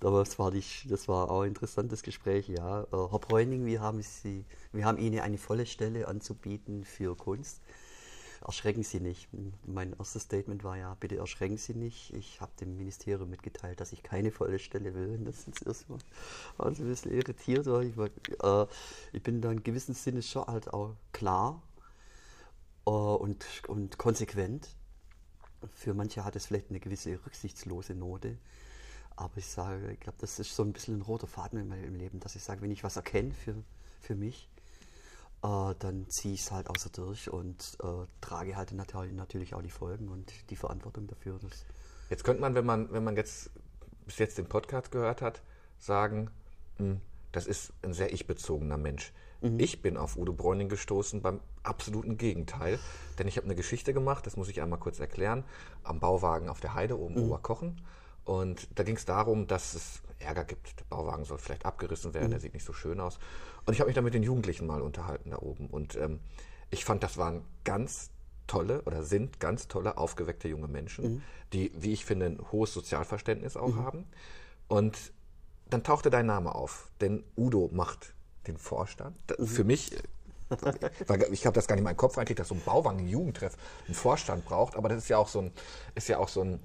das 0.01 0.39
war, 0.41 0.51
die, 0.51 0.65
das 0.89 1.07
war 1.07 1.31
auch 1.31 1.43
ein 1.43 1.49
interessantes 1.49 2.03
Gespräch. 2.03 2.49
Ja. 2.49 2.83
Äh, 2.83 2.87
Herr 2.91 3.19
Bräuning, 3.19 3.67
wir 3.67 3.81
haben, 3.81 4.03
Sie, 4.03 4.45
wir 4.73 4.85
haben 4.85 4.99
Ihnen 4.99 5.21
eine 5.21 5.39
volle 5.39 5.67
Stelle 5.67 6.09
anzubieten 6.09 6.85
für 6.85 7.17
Kunst 7.17 7.61
erschrecken 8.47 8.83
Sie 8.83 9.01
nicht. 9.01 9.29
Mein 9.67 9.95
erstes 9.99 10.23
Statement 10.23 10.65
war 10.65 10.77
ja, 10.77 10.95
bitte 11.01 11.17
erschrecken 11.17 11.57
Sie 11.57 11.75
nicht. 11.75 12.13
Ich 12.15 12.41
habe 12.41 12.53
dem 12.61 12.77
Ministerium 12.77 13.31
mitgeteilt, 13.31 13.81
dass 13.81 13.93
ich 13.93 14.03
keine 14.03 14.31
volle 14.31 14.59
Stelle 14.59 14.95
will. 14.95 15.17
Und 15.19 15.25
das 15.25 15.47
ist 15.47 15.63
erstmal 15.63 15.99
ein 16.59 16.75
bisschen 16.75 17.13
irritiert. 17.13 17.67
Ich, 17.67 17.97
war, 17.97 18.09
äh, 18.09 18.67
ich 19.13 19.23
bin 19.23 19.41
da 19.41 19.51
in 19.51 19.63
gewissem 19.63 19.95
Sinne 19.95 20.23
schon 20.23 20.47
halt 20.47 20.73
auch 20.73 20.95
klar 21.13 21.63
äh, 22.87 22.91
und, 22.91 23.45
und 23.69 23.99
konsequent. 23.99 24.69
Für 25.75 25.95
manche 25.95 26.25
hat 26.25 26.37
es 26.37 26.47
vielleicht 26.47 26.71
eine 26.71 26.81
gewisse 26.81 27.19
rücksichtslose 27.25 27.95
Note. 27.95 28.39
Aber 29.17 29.37
ich 29.37 29.47
sage, 29.47 29.93
ich 29.93 30.01
glaube, 30.01 30.19
das 30.21 30.39
ist 30.39 30.55
so 30.55 30.63
ein 30.63 30.73
bisschen 30.73 30.99
ein 30.99 31.03
roter 31.03 31.27
Faden 31.27 31.61
in 31.61 31.69
meinem 31.69 31.95
Leben, 31.95 32.19
dass 32.21 32.35
ich 32.35 32.43
sage, 32.43 32.63
wenn 32.63 32.71
ich 32.71 32.83
was 32.83 32.97
erkenne 32.97 33.33
für, 33.33 33.55
für 34.01 34.15
mich, 34.15 34.49
äh, 35.43 35.75
dann 35.79 36.09
ziehe 36.09 36.35
ich 36.35 36.43
es 36.43 36.53
halt 36.53 36.69
außer 36.69 36.91
durch 36.91 37.31
und 37.31 37.77
äh, 37.83 38.07
trage 38.21 38.57
halt 38.57 38.73
natürlich 38.73 39.55
auch 39.55 39.63
die 39.63 39.71
Folgen 39.71 40.09
und 40.09 40.33
die 40.51 40.57
Verantwortung 40.57 41.07
dafür. 41.07 41.39
jetzt 42.11 42.25
könnte 42.25 42.41
man, 42.41 42.55
wenn 42.55 42.67
man, 42.67 42.93
wenn 42.93 43.05
man 43.05 43.17
jetzt 43.17 43.51
bis 44.07 44.19
jetzt 44.19 44.39
den 44.39 44.47
Podcast 44.47 44.91
gehört 44.91 45.23
hat, 45.23 45.43
sagen, 45.79 46.31
mh, 46.79 46.87
hm, 46.87 47.01
das 47.33 47.47
ist 47.47 47.73
ein 47.83 47.95
sehr 47.95 48.13
ich-bezogener 48.13 48.77
Mensch. 48.77 49.13
Mhm. 49.41 49.59
Ich 49.59 49.83
bin 49.83 49.97
auf 49.97 50.17
Udo 50.17 50.33
Bräuning 50.33 50.69
gestoßen 50.69 51.23
beim 51.23 51.41
absoluten 51.63 52.17
Gegenteil, 52.19 52.79
denn 53.19 53.27
ich 53.27 53.37
habe 53.37 53.47
eine 53.47 53.55
Geschichte 53.55 53.93
gemacht, 53.93 54.27
das 54.27 54.37
muss 54.37 54.49
ich 54.49 54.63
einmal 54.63 54.79
kurz 54.79 55.01
erklären, 55.01 55.45
am 55.83 55.99
Bauwagen 55.99 56.49
auf 56.49 56.61
der 56.61 56.75
Heide 56.75 56.99
oben 56.99 57.15
mhm. 57.15 57.25
Oberkochen. 57.25 57.81
Und 58.25 58.69
da 58.79 58.85
ging 58.85 58.97
es 58.97 59.05
darum, 59.05 59.49
dass 59.49 59.75
es 59.75 60.03
Ärger 60.23 60.45
gibt. 60.45 60.79
Der 60.81 60.85
Bauwagen 60.85 61.25
soll 61.25 61.39
vielleicht 61.39 61.67
abgerissen 61.67 62.15
werden, 62.15 62.29
mhm. 62.29 62.33
der 62.33 62.41
sieht 62.41 62.55
nicht 62.55 62.65
so 62.65 62.73
schön 62.73 63.01
aus. 63.01 63.19
Und 63.67 63.75
ich 63.75 63.81
habe 63.81 63.89
mich 63.89 63.95
da 63.95 64.03
mit 64.03 64.15
den 64.15 64.23
Jugendlichen 64.23 64.67
mal 64.67 64.83
unterhalten 64.83 65.31
da 65.31 65.39
oben. 65.39 65.67
Und 65.67 65.97
ähm, 65.97 66.21
ich 66.71 66.85
fand, 66.85 67.03
das 67.03 67.19
waren 67.19 67.45
ganz 67.65 68.11
tolle 68.47 68.83
oder 68.83 69.03
sind 69.03 69.41
ganz 69.41 69.69
tolle, 69.69 69.97
aufgeweckte 69.97 70.49
junge 70.49 70.69
Menschen, 70.69 71.15
mhm. 71.15 71.23
die, 71.53 71.73
wie 71.75 71.93
ich 71.93 72.05
finde, 72.05 72.27
ein 72.27 72.41
hohes 72.53 72.73
Sozialverständnis 72.73 73.57
auch 73.57 73.75
mhm. 73.75 73.85
haben. 73.85 74.07
Und 74.69 75.13
dann 75.71 75.83
tauchte 75.83 76.11
dein 76.11 76.27
Name 76.27 76.55
auf, 76.55 76.91
denn 77.01 77.25
Udo 77.37 77.71
macht 77.73 78.15
den 78.47 78.59
Vorstand. 78.59 79.17
Mhm. 79.39 79.47
Für 79.47 79.65
mich 79.65 79.93
ich 81.31 81.47
habe 81.47 81.55
das 81.55 81.67
gar 81.67 81.77
nicht 81.77 81.81
in 81.81 81.85
meinen 81.85 81.97
Kopf 81.97 82.17
reingekriegt, 82.17 82.41
dass 82.41 82.49
so 82.49 82.55
ein 82.55 82.61
Bauwagen, 82.61 82.99
ein 82.99 83.09
Jugendtreff, 83.09 83.57
einen 83.87 83.95
Vorstand 83.95 84.45
braucht, 84.45 84.77
aber 84.77 84.89
das 84.89 84.99
ist 84.99 85.09
ja 85.09 85.19
auch 85.19 85.29
so 85.29 85.41
ein, 85.41 85.53
ist 85.95 86.09
ja 86.09 86.19
auch 86.19 86.29
so 86.29 86.43
ein, 86.43 86.61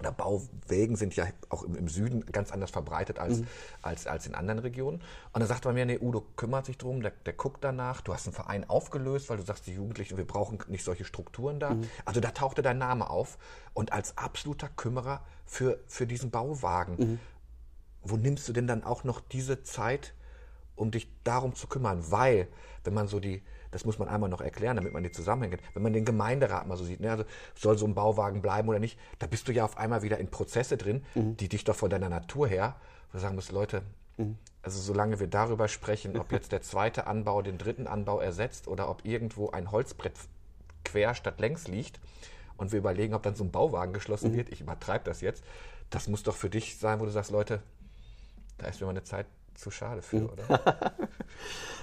oder 0.00 0.12
Bauwägen 0.12 0.96
sind 0.96 1.16
ja 1.16 1.26
auch 1.48 1.62
im, 1.62 1.74
im, 1.74 1.88
Süden 1.88 2.24
ganz 2.26 2.52
anders 2.52 2.70
verbreitet 2.70 3.18
als, 3.18 3.40
mhm. 3.40 3.46
als, 3.82 4.06
als 4.06 4.26
in 4.26 4.34
anderen 4.34 4.58
Regionen. 4.58 5.00
Und 5.32 5.40
da 5.40 5.46
sagte 5.46 5.68
man 5.68 5.74
mir, 5.74 5.86
nee, 5.86 5.98
Udo 5.98 6.20
kümmert 6.36 6.66
sich 6.66 6.76
drum, 6.76 7.00
der, 7.00 7.12
der, 7.24 7.32
guckt 7.32 7.64
danach. 7.64 8.02
Du 8.02 8.12
hast 8.12 8.26
einen 8.26 8.34
Verein 8.34 8.68
aufgelöst, 8.68 9.30
weil 9.30 9.38
du 9.38 9.42
sagst, 9.42 9.66
die 9.66 9.72
Jugendlichen, 9.72 10.16
wir 10.16 10.26
brauchen 10.26 10.58
nicht 10.68 10.84
solche 10.84 11.04
Strukturen 11.04 11.60
da. 11.60 11.74
Mhm. 11.74 11.88
Also 12.04 12.20
da 12.20 12.30
tauchte 12.30 12.62
dein 12.62 12.78
Name 12.78 13.08
auf. 13.08 13.38
Und 13.72 13.92
als 13.92 14.18
absoluter 14.18 14.68
Kümmerer 14.68 15.22
für, 15.44 15.80
für 15.86 16.06
diesen 16.06 16.30
Bauwagen, 16.30 16.96
mhm. 16.96 17.18
wo 18.02 18.16
nimmst 18.16 18.48
du 18.48 18.52
denn 18.52 18.66
dann 18.66 18.84
auch 18.84 19.04
noch 19.04 19.20
diese 19.20 19.62
Zeit, 19.62 20.12
um 20.74 20.90
dich 20.90 21.08
darum 21.24 21.54
zu 21.54 21.68
kümmern? 21.68 22.04
Weil, 22.10 22.48
wenn 22.84 22.94
man 22.94 23.08
so 23.08 23.18
die, 23.18 23.42
das 23.70 23.84
muss 23.84 23.98
man 23.98 24.08
einmal 24.08 24.30
noch 24.30 24.40
erklären, 24.40 24.76
damit 24.76 24.92
man 24.92 25.02
die 25.02 25.10
Zusammenhänge, 25.10 25.58
wenn 25.74 25.82
man 25.82 25.92
den 25.92 26.04
Gemeinderat 26.04 26.66
mal 26.66 26.76
so 26.76 26.84
sieht, 26.84 27.00
ne, 27.00 27.10
also 27.10 27.24
soll 27.54 27.78
so 27.78 27.86
ein 27.86 27.94
Bauwagen 27.94 28.42
bleiben 28.42 28.68
oder 28.68 28.78
nicht, 28.78 28.98
da 29.18 29.26
bist 29.26 29.48
du 29.48 29.52
ja 29.52 29.64
auf 29.64 29.76
einmal 29.76 30.02
wieder 30.02 30.18
in 30.18 30.28
Prozesse 30.28 30.76
drin, 30.76 31.04
mhm. 31.14 31.36
die 31.36 31.48
dich 31.48 31.64
doch 31.64 31.76
von 31.76 31.90
deiner 31.90 32.08
Natur 32.08 32.48
her, 32.48 32.76
wo 33.10 33.18
du 33.18 33.22
sagen 33.22 33.34
musst, 33.34 33.52
Leute, 33.52 33.82
mhm. 34.16 34.36
also 34.62 34.80
solange 34.80 35.20
wir 35.20 35.26
darüber 35.26 35.68
sprechen, 35.68 36.18
ob 36.18 36.32
jetzt 36.32 36.52
der 36.52 36.62
zweite 36.62 37.06
Anbau 37.06 37.42
den 37.42 37.58
dritten 37.58 37.86
Anbau 37.86 38.20
ersetzt 38.20 38.68
oder 38.68 38.88
ob 38.88 39.04
irgendwo 39.04 39.50
ein 39.50 39.70
Holzbrett 39.70 40.14
quer 40.84 41.14
statt 41.14 41.40
längs 41.40 41.68
liegt 41.68 42.00
und 42.56 42.72
wir 42.72 42.78
überlegen, 42.78 43.14
ob 43.14 43.22
dann 43.22 43.34
so 43.34 43.44
ein 43.44 43.50
Bauwagen 43.50 43.92
geschlossen 43.92 44.34
wird. 44.34 44.48
Ich 44.50 44.60
übertreibe 44.60 45.04
das 45.04 45.20
jetzt. 45.20 45.44
Das 45.90 46.08
muss 46.08 46.22
doch 46.22 46.34
für 46.34 46.50
dich 46.50 46.78
sein, 46.78 47.00
wo 47.00 47.04
du 47.04 47.10
sagst, 47.10 47.30
Leute, 47.30 47.62
da 48.58 48.66
ist 48.66 48.80
mir 48.80 48.86
meine 48.86 49.02
Zeit 49.02 49.26
zu 49.58 49.70
schade 49.70 50.02
für, 50.02 50.30
oder? 50.30 50.96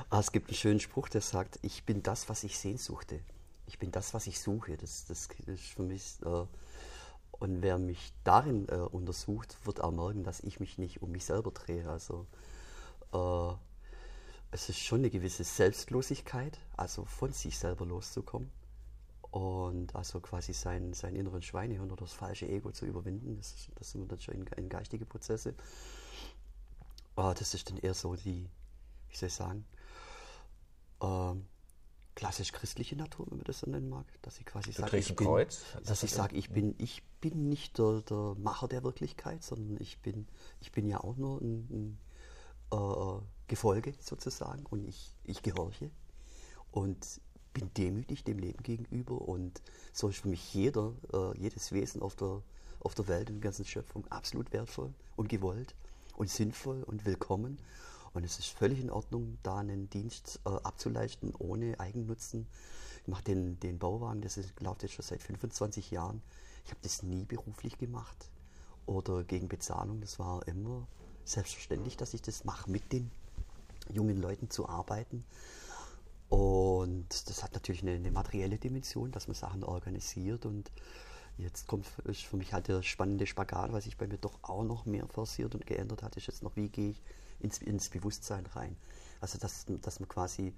Ah, 0.09 0.19
es 0.19 0.31
gibt 0.31 0.49
einen 0.49 0.57
schönen 0.57 0.79
Spruch, 0.79 1.09
der 1.09 1.21
sagt, 1.21 1.57
ich 1.63 1.85
bin 1.85 2.03
das, 2.03 2.29
was 2.29 2.43
ich 2.43 2.59
sehnsuchte. 2.59 3.19
Ich 3.65 3.79
bin 3.79 3.91
das, 3.91 4.13
was 4.13 4.27
ich 4.27 4.39
suche. 4.39 4.77
Das, 4.77 5.05
das 5.05 5.27
ist 5.47 5.63
für 5.63 5.81
mich. 5.81 6.17
Äh, 6.23 6.45
und 7.31 7.63
wer 7.63 7.79
mich 7.79 8.13
darin 8.23 8.67
äh, 8.69 8.75
untersucht, 8.75 9.57
wird 9.65 9.81
auch 9.81 9.91
merken, 9.91 10.23
dass 10.23 10.41
ich 10.41 10.59
mich 10.59 10.77
nicht 10.77 11.01
um 11.01 11.11
mich 11.11 11.25
selber 11.25 11.49
drehe. 11.49 11.89
Also 11.89 12.27
äh, 13.11 13.55
es 14.51 14.69
ist 14.69 14.79
schon 14.79 14.99
eine 14.99 15.09
gewisse 15.09 15.43
Selbstlosigkeit, 15.43 16.59
also 16.77 17.05
von 17.05 17.33
sich 17.33 17.57
selber 17.57 17.85
loszukommen 17.87 18.51
und 19.31 19.95
also 19.95 20.19
quasi 20.19 20.53
seinen, 20.53 20.93
seinen 20.93 21.15
inneren 21.15 21.41
Schweinehund 21.41 21.91
oder 21.91 22.01
das 22.01 22.13
falsche 22.13 22.47
Ego 22.47 22.71
zu 22.71 22.85
überwinden. 22.85 23.35
Das, 23.37 23.67
das 23.75 23.91
sind 23.91 24.11
dann 24.11 24.19
schon 24.19 24.35
in, 24.35 24.45
in 24.57 24.69
geistige 24.69 25.05
Prozesse. 25.05 25.55
Aber 27.15 27.33
das 27.33 27.53
ist 27.53 27.69
dann 27.69 27.77
eher 27.77 27.93
so 27.93 28.15
die, 28.15 28.49
wie 29.09 29.15
soll 29.15 29.27
ich 29.27 29.33
sagen, 29.33 29.65
ähm, 31.01 31.45
klassisch 32.15 32.51
christliche 32.51 32.95
Natur, 32.95 33.25
wenn 33.29 33.37
man 33.37 33.45
das 33.45 33.59
so 33.59 33.69
nennen 33.69 33.89
mag, 33.89 34.05
dass 34.21 34.39
ich 34.39 34.45
quasi 34.45 34.71
sage, 34.71 34.97
ich 34.97 35.15
bin, 35.15 35.27
Kreuz, 35.27 35.63
dass 35.85 36.03
ich 36.03 36.11
sage, 36.11 36.35
ich 36.35 36.49
bin, 36.49 36.75
ich 36.77 37.03
bin 37.21 37.49
nicht 37.49 37.77
der, 37.77 38.01
der 38.01 38.35
Macher 38.37 38.67
der 38.67 38.83
Wirklichkeit, 38.83 39.43
sondern 39.43 39.77
ich 39.81 39.99
bin, 39.99 40.27
ich 40.59 40.71
bin 40.71 40.87
ja 40.87 40.99
auch 40.99 41.17
nur 41.17 41.41
ein, 41.41 41.67
ein 41.71 41.97
äh, 42.71 43.21
Gefolge 43.47 43.93
sozusagen 43.99 44.65
und 44.67 44.87
ich, 44.87 45.15
ich 45.23 45.41
gehorche 45.41 45.89
und 46.71 47.21
bin 47.53 47.71
demütig 47.75 48.23
dem 48.23 48.39
Leben 48.39 48.63
gegenüber 48.63 49.21
und 49.21 49.61
so 49.91 50.09
ist 50.09 50.19
für 50.19 50.27
mich 50.27 50.53
jeder, 50.53 50.93
äh, 51.13 51.37
jedes 51.37 51.71
Wesen 51.71 52.01
auf 52.01 52.15
der, 52.15 52.41
auf 52.79 52.95
der 52.95 53.07
Welt, 53.07 53.29
in 53.29 53.35
der 53.35 53.43
ganzen 53.43 53.65
Schöpfung 53.65 54.05
absolut 54.07 54.51
wertvoll 54.53 54.93
und 55.15 55.29
gewollt 55.29 55.75
und 56.15 56.29
sinnvoll 56.29 56.83
und 56.83 57.05
willkommen. 57.05 57.59
Und 58.13 58.23
es 58.23 58.37
ist 58.37 58.47
völlig 58.47 58.79
in 58.79 58.91
Ordnung, 58.91 59.37
da 59.43 59.57
einen 59.57 59.89
Dienst 59.89 60.39
äh, 60.45 60.49
abzuleisten 60.49 61.33
ohne 61.35 61.79
Eigennutzen. 61.79 62.47
Ich 63.01 63.07
mache 63.07 63.23
den, 63.23 63.59
den 63.59 63.79
Bauwagen, 63.79 64.21
das 64.21 64.39
läuft 64.59 64.83
jetzt 64.83 64.93
schon 64.93 65.05
seit 65.05 65.21
25 65.23 65.91
Jahren. 65.91 66.21
Ich 66.65 66.71
habe 66.71 66.79
das 66.83 67.03
nie 67.03 67.25
beruflich 67.25 67.77
gemacht 67.77 68.29
oder 68.85 69.23
gegen 69.23 69.47
Bezahlung. 69.47 69.99
Das 70.01 70.19
war 70.19 70.47
immer 70.47 70.87
selbstverständlich, 71.25 71.97
dass 71.97 72.13
ich 72.13 72.21
das 72.21 72.43
mache, 72.43 72.69
mit 72.69 72.91
den 72.91 73.11
jungen 73.89 74.21
Leuten 74.21 74.49
zu 74.49 74.69
arbeiten. 74.69 75.25
Und 76.29 77.29
das 77.29 77.43
hat 77.43 77.53
natürlich 77.53 77.81
eine, 77.81 77.91
eine, 77.91 78.11
materielle 78.11 78.57
Dimension, 78.57 79.11
dass 79.11 79.27
man 79.27 79.35
Sachen 79.35 79.63
organisiert. 79.63 80.45
Und 80.45 80.71
jetzt 81.37 81.67
kommt 81.67 81.87
ist 82.05 82.21
für 82.21 82.37
mich 82.37 82.53
halt 82.53 82.67
der 82.67 82.81
spannende 82.83 83.25
Spagat, 83.25 83.71
was 83.71 83.85
sich 83.85 83.97
bei 83.97 84.07
mir 84.07 84.17
doch 84.17 84.39
auch 84.43 84.63
noch 84.63 84.85
mehr 84.85 85.07
forciert 85.07 85.55
und 85.55 85.65
geändert 85.65 86.03
hat, 86.03 86.15
ist 86.17 86.27
jetzt 86.27 86.43
noch, 86.43 86.55
wie 86.55 86.69
gehe 86.69 86.91
ich 86.91 87.01
ins, 87.39 87.59
ins 87.59 87.89
Bewusstsein 87.89 88.45
rein. 88.47 88.75
Also, 89.19 89.37
dass, 89.37 89.65
dass 89.67 89.99
man 89.99 90.09
quasi 90.09 90.53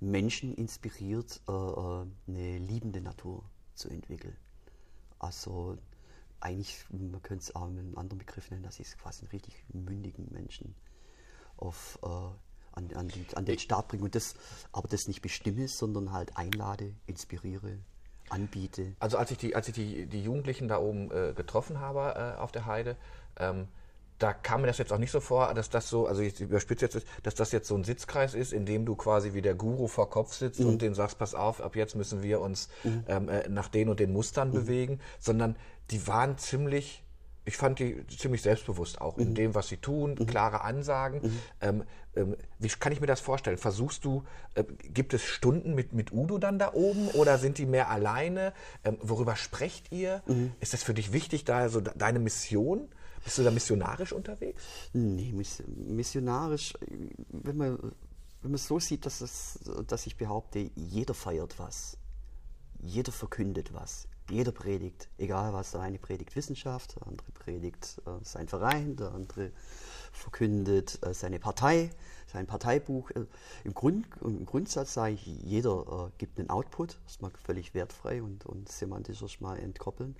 Menschen 0.00 0.54
inspiriert, 0.54 1.40
äh, 1.48 1.52
äh 1.52 2.06
eine 2.28 2.58
liebende 2.58 3.00
Natur 3.00 3.44
zu 3.74 3.88
entwickeln. 3.88 4.36
Also, 5.18 5.78
eigentlich, 6.40 6.84
man 6.90 7.22
könnte 7.22 7.44
es 7.44 7.54
auch 7.54 7.68
mit 7.68 7.80
einem 7.80 7.96
anderen 7.96 8.18
Begriff 8.18 8.50
nennen, 8.50 8.62
dass 8.62 8.80
ich 8.80 8.96
quasi 8.98 9.22
einen 9.22 9.30
richtig 9.30 9.64
mündigen 9.72 10.28
Menschen 10.30 10.74
auf. 11.56 11.98
Äh, 12.02 12.08
an, 12.76 12.92
an, 12.94 13.06
den, 13.06 13.26
an 13.34 13.44
den 13.44 13.58
Start 13.60 13.86
bringe 13.86 14.02
und 14.02 14.16
das, 14.16 14.34
aber 14.72 14.88
das 14.88 15.06
nicht 15.06 15.22
bestimme, 15.22 15.68
sondern 15.68 16.10
halt 16.10 16.36
einlade, 16.36 16.92
inspiriere, 17.06 17.78
anbiete. 18.30 18.94
Also 18.98 19.18
als 19.18 19.30
ich 19.30 19.38
die, 19.38 19.54
als 19.54 19.68
ich 19.68 19.74
die, 19.74 20.06
die 20.06 20.22
Jugendlichen 20.22 20.68
da 20.68 20.78
oben 20.78 21.10
äh, 21.10 21.32
getroffen 21.34 21.80
habe 21.80 22.34
äh, 22.36 22.40
auf 22.40 22.52
der 22.52 22.66
Heide, 22.66 22.96
ähm, 23.38 23.68
da 24.18 24.32
kam 24.32 24.60
mir 24.60 24.68
das 24.68 24.78
jetzt 24.78 24.92
auch 24.92 24.98
nicht 24.98 25.10
so 25.10 25.20
vor, 25.20 25.52
dass 25.54 25.70
das 25.70 25.88
so, 25.88 26.06
also 26.06 26.22
ich 26.22 26.40
überspitze 26.40 26.86
jetzt, 26.86 27.04
dass 27.22 27.34
das 27.34 27.52
jetzt 27.52 27.68
so 27.68 27.74
ein 27.74 27.84
Sitzkreis 27.84 28.34
ist, 28.34 28.52
in 28.52 28.64
dem 28.64 28.86
du 28.86 28.94
quasi 28.94 29.34
wie 29.34 29.42
der 29.42 29.54
Guru 29.54 29.88
vor 29.88 30.08
Kopf 30.08 30.32
sitzt 30.32 30.60
mhm. 30.60 30.68
und 30.68 30.82
den 30.82 30.94
sagst, 30.94 31.18
pass 31.18 31.34
auf, 31.34 31.60
ab 31.60 31.76
jetzt 31.76 31.96
müssen 31.96 32.22
wir 32.22 32.40
uns 32.40 32.68
mhm. 32.84 33.04
ähm, 33.08 33.28
äh, 33.28 33.48
nach 33.48 33.68
den 33.68 33.88
und 33.88 34.00
den 34.00 34.12
Mustern 34.12 34.48
mhm. 34.48 34.54
bewegen, 34.54 35.00
sondern 35.18 35.56
die 35.90 36.06
waren 36.06 36.38
ziemlich 36.38 37.03
ich 37.44 37.56
fand 37.56 37.78
die 37.78 38.06
ziemlich 38.06 38.42
selbstbewusst 38.42 39.00
auch 39.00 39.18
in 39.18 39.30
mhm. 39.30 39.34
dem, 39.34 39.54
was 39.54 39.68
sie 39.68 39.76
tun, 39.76 40.16
mhm. 40.18 40.26
klare 40.26 40.62
Ansagen. 40.62 41.20
Mhm. 41.22 41.38
Ähm, 41.60 41.84
ähm, 42.16 42.36
wie 42.58 42.68
kann 42.68 42.92
ich 42.92 43.00
mir 43.00 43.06
das 43.06 43.20
vorstellen? 43.20 43.58
Versuchst 43.58 44.04
du, 44.04 44.24
äh, 44.54 44.64
gibt 44.64 45.12
es 45.14 45.22
Stunden 45.22 45.74
mit, 45.74 45.92
mit 45.92 46.12
Udo 46.12 46.38
dann 46.38 46.58
da 46.58 46.72
oben 46.72 47.08
oder 47.08 47.38
sind 47.38 47.58
die 47.58 47.66
mehr 47.66 47.90
alleine? 47.90 48.52
Ähm, 48.82 48.96
worüber 49.02 49.36
sprecht 49.36 49.92
ihr? 49.92 50.22
Mhm. 50.26 50.52
Ist 50.60 50.72
das 50.72 50.82
für 50.82 50.94
dich 50.94 51.12
wichtig, 51.12 51.44
da 51.44 51.68
so 51.68 51.80
deine 51.80 52.18
Mission? 52.18 52.88
Bist 53.24 53.38
du 53.38 53.42
da 53.42 53.50
missionarisch 53.50 54.12
unterwegs? 54.12 54.62
Nee, 54.92 55.34
missionarisch, 55.66 56.74
wenn 57.30 57.56
man, 57.56 57.78
wenn 58.42 58.50
man 58.50 58.58
so 58.58 58.78
sieht, 58.78 59.06
dass, 59.06 59.22
es, 59.22 59.60
dass 59.86 60.06
ich 60.06 60.16
behaupte, 60.16 60.70
jeder 60.74 61.14
feiert 61.14 61.58
was. 61.58 61.96
Jeder 62.80 63.12
verkündet 63.12 63.72
was 63.72 64.08
jeder 64.30 64.52
predigt, 64.52 65.08
egal 65.18 65.52
was, 65.52 65.72
der 65.72 65.82
eine 65.82 65.98
predigt 65.98 66.34
Wissenschaft, 66.34 66.96
der 66.96 67.06
andere 67.06 67.30
predigt 67.32 68.00
äh, 68.06 68.24
sein 68.24 68.48
Verein, 68.48 68.96
der 68.96 69.12
andere 69.12 69.52
verkündet 70.12 70.98
äh, 71.04 71.12
seine 71.12 71.38
Partei, 71.38 71.90
sein 72.26 72.46
Parteibuch. 72.46 73.10
Äh, 73.10 73.26
im, 73.64 73.74
Grund, 73.74 74.06
Im 74.22 74.46
Grundsatz 74.46 74.94
sage 74.94 75.14
ich, 75.14 75.26
jeder 75.26 76.08
äh, 76.08 76.18
gibt 76.18 76.38
einen 76.38 76.50
Output, 76.50 76.98
das 77.04 77.20
mag 77.20 77.38
völlig 77.38 77.74
wertfrei 77.74 78.22
und, 78.22 78.46
und 78.46 78.70
semantisch 78.70 79.40
mal 79.40 79.58
entkoppeln. 79.58 80.16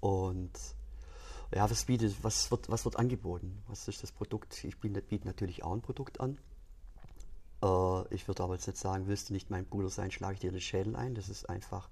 Und 0.00 0.52
ja, 1.54 1.70
was, 1.70 1.84
bietet, 1.84 2.16
was, 2.22 2.50
wird, 2.50 2.68
was 2.68 2.84
wird 2.84 2.96
angeboten? 2.96 3.62
Was 3.68 3.86
ist 3.88 4.02
das 4.02 4.10
Produkt? 4.10 4.64
Ich 4.64 4.78
biete 4.80 5.26
natürlich 5.26 5.62
auch 5.62 5.72
ein 5.72 5.82
Produkt 5.82 6.20
an. 6.20 6.38
Äh, 7.62 8.14
ich 8.14 8.26
würde 8.26 8.42
aber 8.42 8.54
jetzt 8.54 8.66
nicht 8.66 8.78
sagen, 8.78 9.06
willst 9.06 9.28
du 9.28 9.32
nicht 9.32 9.50
mein 9.50 9.64
Bruder 9.64 9.90
sein, 9.90 10.10
schlage 10.10 10.34
ich 10.34 10.40
dir 10.40 10.50
den 10.50 10.60
Schädel 10.60 10.96
ein. 10.96 11.14
Das 11.14 11.28
ist 11.28 11.48
einfach 11.48 11.88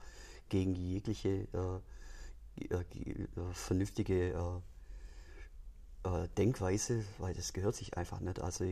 gegen 0.49 0.75
jegliche 0.75 1.47
äh, 1.53 2.65
äh, 2.71 2.77
äh 2.77 3.27
vernünftige 3.53 4.33
äh, 6.05 6.09
äh, 6.09 6.29
Denkweise, 6.37 7.05
weil 7.19 7.35
das 7.35 7.53
gehört 7.53 7.75
sich 7.75 7.97
einfach 7.97 8.21
nicht. 8.21 8.41
Also 8.41 8.65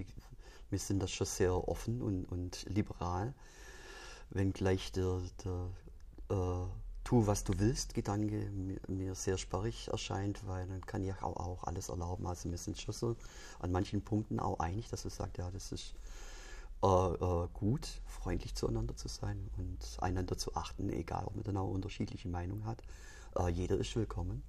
wir 0.70 0.78
sind 0.78 1.02
das 1.02 1.10
schon 1.10 1.26
sehr 1.26 1.68
offen 1.68 2.02
und, 2.02 2.24
und 2.26 2.64
liberal, 2.68 3.34
wenngleich 4.30 4.92
der, 4.92 5.20
der 5.44 5.70
Tu, 7.04 7.26
was 7.26 7.44
du 7.44 7.52
willst, 7.58 7.94
Gedanke 7.94 8.48
mir, 8.50 8.80
mir, 8.86 9.14
sehr 9.14 9.36
sperrig 9.36 9.88
erscheint, 9.88 10.46
weil 10.46 10.66
dann 10.66 10.80
kann 10.86 11.02
ich 11.02 11.12
auch, 11.22 11.36
auch 11.36 11.64
alles 11.64 11.88
erlauben. 11.88 12.26
Also 12.26 12.50
wir 12.50 12.58
sind 12.58 12.80
schon 12.80 12.94
so 12.94 13.16
an 13.58 13.72
manchen 13.72 14.02
Punkten 14.02 14.38
auch 14.38 14.60
einig, 14.60 14.88
dass 14.88 15.02
du 15.02 15.10
sagst, 15.10 15.36
ja, 15.36 15.50
das 15.50 15.72
ist 15.72 15.94
äh, 16.82 16.86
äh, 16.86 17.48
gut, 17.52 18.00
freundlich 18.06 18.54
zueinander 18.54 18.96
zu 18.96 19.08
sein 19.08 19.50
und 19.56 19.78
einander 20.00 20.36
zu 20.36 20.54
achten, 20.56 20.90
egal 20.90 21.24
ob 21.26 21.36
man 21.36 21.44
dann 21.44 21.56
auch 21.56 21.68
unterschiedliche 21.68 22.28
Meinungen 22.28 22.64
hat. 22.64 22.82
Äh, 23.36 23.48
jeder 23.50 23.76
ist 23.78 23.94
willkommen, 23.94 24.42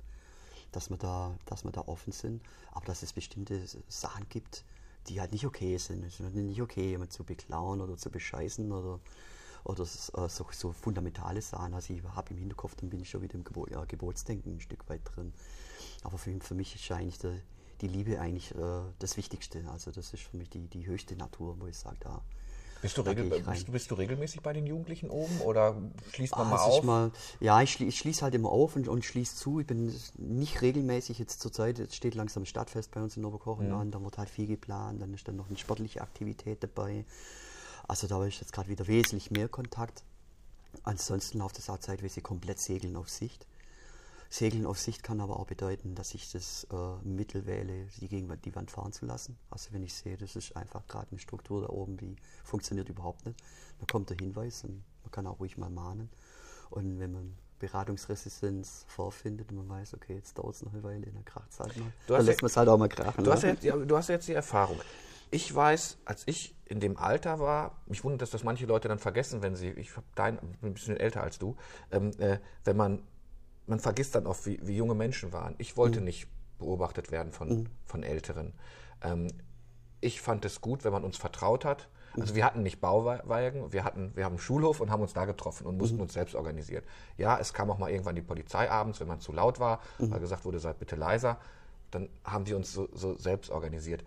dass 0.71 0.89
wir, 0.89 0.97
da, 0.97 1.37
dass 1.45 1.63
wir 1.63 1.71
da 1.71 1.81
offen 1.81 2.11
sind, 2.11 2.41
aber 2.71 2.85
dass 2.87 3.03
es 3.03 3.13
bestimmte 3.13 3.61
Sachen 3.87 4.27
gibt, 4.29 4.65
die 5.07 5.19
halt 5.19 5.31
nicht 5.31 5.45
okay 5.45 5.77
sind. 5.77 6.03
Es 6.03 6.19
ist 6.19 6.33
nicht 6.33 6.61
okay, 6.61 6.89
jemanden 6.89 7.11
zu 7.11 7.23
beklauen 7.23 7.81
oder 7.81 7.97
zu 7.97 8.09
bescheißen 8.09 8.71
oder, 8.71 8.99
oder 9.63 9.85
so, 9.85 10.47
so 10.51 10.71
fundamentale 10.71 11.41
Sachen. 11.41 11.73
Also 11.75 11.93
ich 11.93 12.03
habe 12.03 12.31
im 12.31 12.37
Hinterkopf, 12.37 12.75
dann 12.75 12.89
bin 12.89 12.99
ich 12.99 13.09
schon 13.09 13.21
wieder 13.21 13.35
im 13.35 13.43
Gebot, 13.43 13.69
ja, 13.69 13.85
Gebotsdenken 13.85 14.55
ein 14.55 14.59
Stück 14.59 14.89
weit 14.89 15.01
drin. 15.03 15.33
Aber 16.03 16.17
für, 16.17 16.35
für 16.39 16.55
mich 16.55 16.73
ist 16.73 16.91
eigentlich 16.91 17.19
der, 17.19 17.33
die 17.83 17.89
Liebe 17.89 18.19
eigentlich 18.19 18.51
äh, 18.55 18.81
das 18.99 19.17
Wichtigste. 19.17 19.63
Also 19.71 19.91
das 19.91 20.13
ist 20.13 20.23
für 20.23 20.37
mich 20.37 20.49
die, 20.49 20.67
die 20.67 20.87
höchste 20.87 21.15
Natur, 21.15 21.57
wo 21.59 21.67
ich 21.67 21.77
sage, 21.77 21.97
da. 21.99 22.21
Bist 22.81 22.97
du, 22.97 23.01
regel, 23.01 23.29
bist, 23.29 23.71
bist 23.71 23.91
du 23.91 23.95
regelmäßig 23.95 24.41
bei 24.41 24.51
den 24.51 24.67
Jugendlichen 24.67 25.09
oben 25.09 25.39
oder 25.39 25.77
schließt 26.11 26.35
man 26.35 26.47
ah, 26.47 26.49
mal 26.49 26.59
auf? 26.59 26.83
Mal, 26.83 27.11
ja, 27.39 27.61
ich, 27.61 27.71
schlie, 27.71 27.87
ich 27.87 27.97
schließe 27.97 28.23
halt 28.23 28.35
immer 28.35 28.49
auf 28.49 28.75
und, 28.75 28.89
und 28.89 29.05
schließe 29.05 29.37
zu. 29.37 29.61
Ich 29.61 29.67
bin 29.67 29.95
nicht 30.17 30.61
regelmäßig 30.61 31.17
jetzt 31.17 31.39
zur 31.39 31.53
Zeit, 31.53 31.79
jetzt 31.79 31.95
steht 31.95 32.13
langsam 32.13 32.45
Stadtfest 32.45 32.91
bei 32.91 33.01
uns 33.01 33.15
in 33.15 33.23
Oberkochen 33.23 33.69
ja. 33.69 33.79
an, 33.79 33.91
da 33.91 34.03
wird 34.03 34.17
halt 34.17 34.29
viel 34.29 34.47
geplant, 34.47 35.01
dann 35.01 35.13
ist 35.13 35.25
dann 35.25 35.37
noch 35.37 35.47
eine 35.47 35.57
sportliche 35.57 36.01
Aktivität 36.01 36.61
dabei. 36.61 37.05
Also 37.87 38.07
da 38.07 38.15
habe 38.15 38.27
ich 38.27 38.41
jetzt 38.41 38.51
gerade 38.51 38.67
wieder 38.67 38.85
wesentlich 38.87 39.31
mehr 39.31 39.47
Kontakt. 39.47 40.03
Ansonsten 40.83 41.39
läuft 41.39 41.59
es 41.59 41.69
auch 41.69 41.79
zeitweise 41.79 42.21
komplett 42.21 42.59
Segeln 42.59 42.97
auf 42.97 43.09
Sicht. 43.09 43.45
Segeln 44.33 44.65
auf 44.65 44.79
Sicht 44.79 45.03
kann 45.03 45.21
aber 45.21 45.39
auch 45.39 45.45
bedeuten, 45.45 45.93
dass 45.93 46.15
ich 46.15 46.31
das 46.31 46.65
äh, 46.71 47.07
Mittel 47.07 47.45
wähle, 47.45 47.85
die 48.01 48.07
gegen 48.07 48.35
die 48.41 48.55
Wand 48.55 48.71
fahren 48.71 48.91
zu 48.91 49.05
lassen. 49.05 49.37
Also 49.51 49.71
wenn 49.73 49.83
ich 49.83 49.93
sehe, 49.93 50.17
das 50.17 50.35
ist 50.35 50.57
einfach 50.57 50.87
gerade 50.87 51.11
eine 51.11 51.19
Struktur 51.19 51.61
da 51.61 51.69
oben, 51.69 51.97
die 51.97 52.15
funktioniert 52.43 52.89
überhaupt 52.89 53.27
nicht, 53.27 53.39
dann 53.77 53.85
kommt 53.85 54.09
der 54.09 54.17
Hinweis 54.17 54.63
und 54.63 54.83
man 55.03 55.11
kann 55.11 55.27
auch 55.27 55.39
ruhig 55.39 55.59
mal 55.59 55.69
mahnen. 55.69 56.09
Und 56.71 56.99
wenn 56.99 57.11
man 57.11 57.37
Beratungsresistenz 57.59 58.85
vorfindet 58.87 59.51
und 59.51 59.57
man 59.57 59.69
weiß, 59.69 59.93
okay, 59.93 60.15
jetzt 60.15 60.35
dauert 60.35 60.55
es 60.55 60.63
noch 60.63 60.73
eine 60.73 60.81
Weile, 60.81 61.05
dann 61.11 61.23
kracht 61.23 61.51
es 61.51 61.59
halt 61.59 61.77
mal. 61.77 61.93
Du 62.07 62.13
dann 62.13 62.25
lässt 62.25 62.41
man 62.41 62.49
es 62.49 62.57
halt 62.57 62.69
auch 62.69 62.77
mal 62.79 62.89
krachen. 62.89 63.23
Du 63.23 63.31
hast, 63.31 63.43
ne? 63.43 63.49
jetzt, 63.49 63.63
ja, 63.63 63.77
du 63.77 63.95
hast 63.95 64.09
jetzt 64.09 64.27
die 64.27 64.33
Erfahrung. 64.33 64.79
ich 65.29 65.53
weiß, 65.53 65.99
als 66.05 66.23
ich 66.25 66.55
in 66.65 66.79
dem 66.79 66.97
Alter 66.97 67.39
war, 67.39 67.83
mich 67.85 68.03
wundert, 68.03 68.23
dass 68.23 68.31
das 68.31 68.43
manche 68.43 68.65
Leute 68.65 68.87
dann 68.87 68.97
vergessen, 68.97 69.43
wenn 69.43 69.55
sie, 69.55 69.69
ich 69.69 69.91
dein, 70.15 70.37
bin 70.37 70.71
ein 70.71 70.73
bisschen 70.73 70.97
älter 70.97 71.21
als 71.21 71.37
du, 71.37 71.55
ähm, 71.91 72.09
äh, 72.17 72.39
wenn 72.63 72.77
man, 72.77 73.03
man 73.67 73.79
vergisst 73.79 74.15
dann 74.15 74.27
oft, 74.27 74.45
wie, 74.45 74.59
wie 74.63 74.75
junge 74.75 74.95
Menschen 74.95 75.33
waren. 75.33 75.55
Ich 75.57 75.77
wollte 75.77 76.01
nicht 76.01 76.27
beobachtet 76.59 77.11
werden 77.11 77.31
von, 77.31 77.69
von 77.85 78.03
Älteren. 78.03 78.53
Ähm, 79.01 79.27
ich 80.01 80.21
fand 80.21 80.45
es 80.45 80.61
gut, 80.61 80.83
wenn 80.83 80.91
man 80.91 81.03
uns 81.03 81.17
vertraut 81.17 81.65
hat. 81.65 81.87
Also 82.19 82.35
wir 82.35 82.45
hatten 82.45 82.61
nicht 82.61 82.79
Bauwagen, 82.79 83.71
wir 83.71 83.83
hatten, 83.83 84.11
wir 84.15 84.25
haben 84.25 84.33
einen 84.33 84.39
Schulhof 84.39 84.79
und 84.81 84.91
haben 84.91 85.01
uns 85.01 85.13
da 85.13 85.25
getroffen 85.25 85.65
und 85.65 85.77
mussten 85.77 85.99
uns 85.99 86.13
selbst 86.13 86.35
organisieren. 86.35 86.83
Ja, 87.17 87.39
es 87.39 87.53
kam 87.53 87.71
auch 87.71 87.79
mal 87.79 87.89
irgendwann 87.89 88.15
die 88.15 88.21
Polizei 88.21 88.69
abends, 88.69 88.99
wenn 88.99 89.07
man 89.07 89.19
zu 89.19 89.31
laut 89.31 89.59
war, 89.59 89.79
weil 89.97 90.19
gesagt 90.19 90.45
wurde, 90.45 90.59
seid 90.59 90.77
bitte 90.77 90.95
leiser. 90.95 91.39
Dann 91.89 92.09
haben 92.23 92.45
die 92.45 92.53
uns 92.53 92.71
so, 92.71 92.87
so 92.93 93.17
selbst 93.17 93.49
organisiert. 93.49 94.03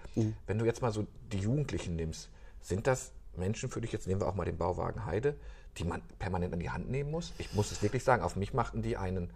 Wenn 0.46 0.58
du 0.58 0.64
jetzt 0.64 0.82
mal 0.82 0.92
so 0.92 1.06
die 1.32 1.38
Jugendlichen 1.38 1.96
nimmst, 1.96 2.30
sind 2.60 2.86
das 2.86 3.12
Menschen 3.36 3.70
für 3.70 3.80
dich, 3.80 3.92
jetzt 3.92 4.06
nehmen 4.06 4.20
wir 4.20 4.28
auch 4.28 4.34
mal 4.34 4.44
den 4.44 4.56
Bauwagen 4.56 5.04
Heide, 5.04 5.36
die 5.78 5.84
man 5.84 6.00
permanent 6.18 6.52
an 6.52 6.60
die 6.60 6.70
Hand 6.70 6.88
nehmen 6.88 7.10
muss? 7.10 7.32
Ich 7.38 7.54
muss 7.54 7.72
es 7.72 7.82
wirklich 7.82 8.04
sagen, 8.04 8.22
auf 8.22 8.36
mich 8.36 8.54
machten 8.54 8.82
die 8.82 8.96
einen, 8.96 9.30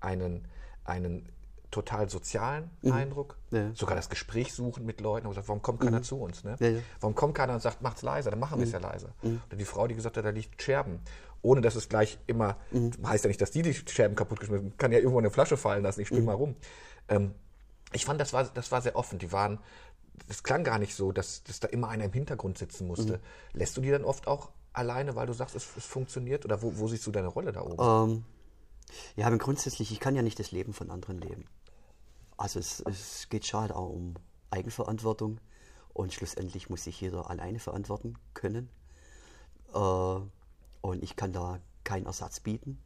einen, 0.00 0.46
einen 0.84 1.28
total 1.70 2.08
sozialen 2.08 2.70
Eindruck. 2.84 3.36
Mhm. 3.50 3.56
Ja. 3.58 3.70
Sogar 3.74 3.96
das 3.96 4.08
Gespräch 4.08 4.54
suchen 4.54 4.86
mit 4.86 5.00
Leuten. 5.00 5.26
Und 5.26 5.32
gesagt, 5.32 5.48
warum 5.48 5.62
kommt 5.62 5.80
keiner 5.80 6.02
zu 6.02 6.16
uns? 6.20 6.44
Ne? 6.44 6.56
Ja, 6.60 6.68
ja. 6.68 6.78
Warum 7.00 7.14
kommt 7.14 7.34
keiner 7.34 7.54
und 7.54 7.60
sagt, 7.60 7.82
macht's 7.82 8.02
leiser? 8.02 8.30
Dann 8.30 8.38
machen 8.40 8.58
wir 8.58 8.64
es 8.64 8.70
Mhm. 8.72 8.80
ja 8.82 8.90
leiser. 8.90 9.08
Oder 9.22 9.56
die 9.56 9.64
Frau, 9.64 9.86
die 9.86 9.94
gesagt 9.94 10.16
hat, 10.16 10.24
da 10.24 10.30
liegt 10.30 10.62
Scherben. 10.62 11.00
Ohne 11.42 11.60
dass 11.60 11.74
es 11.74 11.88
gleich 11.88 12.18
immer, 12.26 12.56
Mhm. 12.70 12.92
heißt 13.06 13.24
ja 13.24 13.28
nicht, 13.28 13.40
dass 13.40 13.50
die 13.50 13.62
die 13.62 13.74
Scherben 13.74 14.16
kaputt 14.16 14.40
geschmissen 14.40 14.66
haben. 14.70 14.76
Kann 14.78 14.92
ja 14.92 14.98
irgendwo 14.98 15.18
eine 15.18 15.30
Flasche 15.30 15.56
fallen 15.56 15.82
lassen. 15.82 16.00
Ich 16.00 16.06
spring 16.08 16.20
Mhm. 16.20 16.26
mal 16.26 16.34
rum. 16.34 16.56
Ähm, 17.08 17.34
ich 17.92 18.04
fand, 18.04 18.20
das 18.20 18.32
war, 18.32 18.44
das 18.44 18.72
war 18.72 18.80
sehr 18.80 18.96
offen. 18.96 19.18
Die 19.18 19.30
waren, 19.32 19.58
das 20.28 20.42
klang 20.42 20.64
gar 20.64 20.78
nicht 20.78 20.94
so, 20.94 21.12
dass, 21.12 21.42
dass 21.44 21.60
da 21.60 21.68
immer 21.68 21.88
einer 21.88 22.04
im 22.04 22.12
Hintergrund 22.12 22.58
sitzen 22.58 22.86
musste. 22.86 23.14
Mhm. 23.14 23.58
Lässt 23.58 23.76
du 23.76 23.80
die 23.80 23.90
dann 23.90 24.04
oft 24.04 24.26
auch 24.28 24.50
alleine, 24.72 25.14
weil 25.14 25.26
du 25.26 25.32
sagst, 25.34 25.54
es, 25.56 25.68
es 25.76 25.84
funktioniert? 25.84 26.44
Oder 26.44 26.62
wo, 26.62 26.78
wo 26.78 26.88
siehst 26.88 27.06
du 27.06 27.10
deine 27.12 27.28
Rolle 27.28 27.52
da 27.52 27.60
oben? 27.62 28.10
Ähm, 28.12 28.24
ja, 29.16 29.26
aber 29.26 29.38
grundsätzlich, 29.38 29.92
ich 29.92 30.00
kann 30.00 30.16
ja 30.16 30.22
nicht 30.22 30.38
das 30.38 30.52
Leben 30.52 30.72
von 30.72 30.90
anderen 30.90 31.18
leben. 31.20 31.44
Also 32.36 32.58
es, 32.58 32.80
es 32.80 33.28
geht 33.28 33.52
halt 33.52 33.72
auch 33.72 33.88
um 33.88 34.14
Eigenverantwortung 34.50 35.40
und 35.92 36.12
schlussendlich 36.12 36.68
muss 36.68 36.84
sich 36.84 37.00
jeder 37.00 37.30
alleine 37.30 37.58
verantworten 37.58 38.18
können. 38.34 38.68
Äh, 39.72 39.78
und 39.78 41.02
ich 41.02 41.16
kann 41.16 41.32
da 41.32 41.60
keinen 41.84 42.06
Ersatz 42.06 42.40
bieten. 42.40 42.78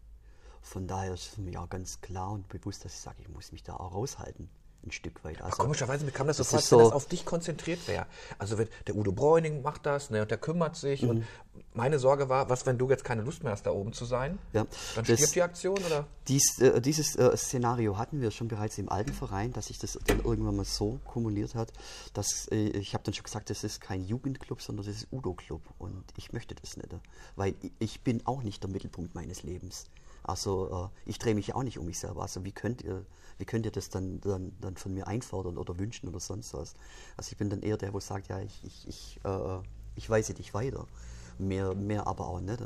Von 0.63 0.87
daher 0.87 1.15
ist 1.15 1.33
es 1.33 1.39
mich 1.39 1.59
auch 1.59 1.69
ganz 1.69 2.01
klar 2.01 2.31
und 2.31 2.49
bewusst, 2.49 2.85
dass 2.85 2.95
ich 2.95 3.01
sage, 3.01 3.23
ich 3.23 3.29
muss 3.29 3.53
mich 3.53 3.63
da 3.63 3.75
auch 3.75 3.95
raushalten. 3.95 4.49
Ein 4.83 4.93
Stück 4.93 5.23
weit. 5.25 5.43
Also, 5.43 5.59
Komischerweise 5.59 6.07
mir 6.07 6.11
kam 6.11 6.27
das 6.27 6.39
so 6.39 6.43
das 6.43 6.49
ist 6.49 6.55
als 6.55 6.71
wenn 6.73 6.79
das 6.79 6.89
so- 6.89 6.95
auf 6.95 7.07
dich 7.07 7.27
konzentriert 7.27 7.87
wäre. 7.87 8.07
Also 8.39 8.57
wenn, 8.57 8.67
der 8.87 8.97
Udo 8.97 9.13
Bräuning 9.13 9.61
macht 9.61 9.85
das, 9.85 10.09
ne, 10.09 10.23
und 10.23 10.31
der 10.31 10.39
kümmert 10.39 10.75
sich. 10.77 11.03
Mhm. 11.03 11.09
Und 11.11 11.27
meine 11.75 11.99
Sorge 11.99 12.31
war, 12.31 12.49
was, 12.49 12.65
wenn 12.65 12.79
du 12.79 12.89
jetzt 12.89 13.05
keine 13.05 13.21
Lust 13.23 13.43
mehr 13.43 13.53
hast, 13.53 13.67
da 13.67 13.73
oben 13.73 13.93
zu 13.93 14.07
sein? 14.07 14.39
Ja, 14.55 14.65
Dann 14.95 15.05
das- 15.05 15.19
stirbt 15.19 15.35
die 15.35 15.43
Aktion, 15.43 15.77
oder? 15.85 16.07
Dies, 16.29 16.59
äh, 16.61 16.81
dieses 16.81 17.15
äh, 17.17 17.37
Szenario 17.37 17.99
hatten 17.99 18.23
wir 18.23 18.31
schon 18.31 18.49
bereits 18.49 18.79
im 18.79 18.89
alten 18.89 19.13
Verein, 19.13 19.53
dass 19.53 19.67
sich 19.67 19.79
das 19.79 19.99
dann 20.07 20.21
irgendwann 20.25 20.57
mal 20.57 20.65
so 20.65 20.99
kumuliert 21.05 21.55
hat, 21.55 21.73
dass 22.15 22.49
äh, 22.51 22.57
ich 22.71 22.95
habe 22.95 23.05
dann 23.05 23.13
schon 23.13 23.25
gesagt, 23.25 23.51
das 23.51 23.63
ist 23.65 23.83
kein 23.83 24.03
Jugendclub, 24.03 24.63
sondern 24.63 24.87
das 24.87 24.97
ist 24.97 25.09
Udo-Club 25.13 25.61
und 25.79 26.05
ich 26.17 26.33
möchte 26.33 26.55
das 26.55 26.79
nicht, 26.79 26.89
weil 27.37 27.55
ich 27.79 28.01
bin 28.01 28.25
auch 28.27 28.43
nicht 28.43 28.63
der 28.63 28.71
Mittelpunkt 28.71 29.15
meines 29.15 29.43
Lebens. 29.43 29.85
Also 30.23 30.91
äh, 31.07 31.11
ich 31.11 31.19
drehe 31.19 31.35
mich 31.35 31.55
auch 31.55 31.63
nicht 31.63 31.79
um 31.79 31.87
mich 31.87 31.99
selber. 31.99 32.23
Also 32.23 32.45
wie 32.45 32.53
könnt 32.53 32.83
ihr, 32.83 33.05
wie 33.41 33.45
könnt 33.45 33.65
ihr 33.65 33.73
das 33.73 33.89
dann, 33.89 34.21
dann, 34.21 34.53
dann 34.61 34.77
von 34.77 34.95
mir 34.95 35.09
einfordern 35.09 35.59
oder 35.59 35.79
wünschen 35.79 36.09
oder 36.09 36.21
sonst 36.21 36.55
was? 36.55 36.75
Also 37.17 37.33
ich 37.33 37.37
bin 37.37 37.51
dann 37.51 37.63
eher 37.63 37.77
der, 37.77 37.93
wo 37.93 38.01
sagt, 38.01 38.29
ja, 38.29 38.41
ich, 38.41 38.63
ich, 38.65 38.89
ich, 38.89 39.21
äh, 39.25 39.59
ich 39.97 40.09
weise 40.09 40.35
dich 40.35 40.55
weiter. 40.55 40.87
Mehr, 41.39 41.75
mehr 41.75 42.07
aber 42.07 42.29
auch 42.29 42.41
nicht. 42.41 42.61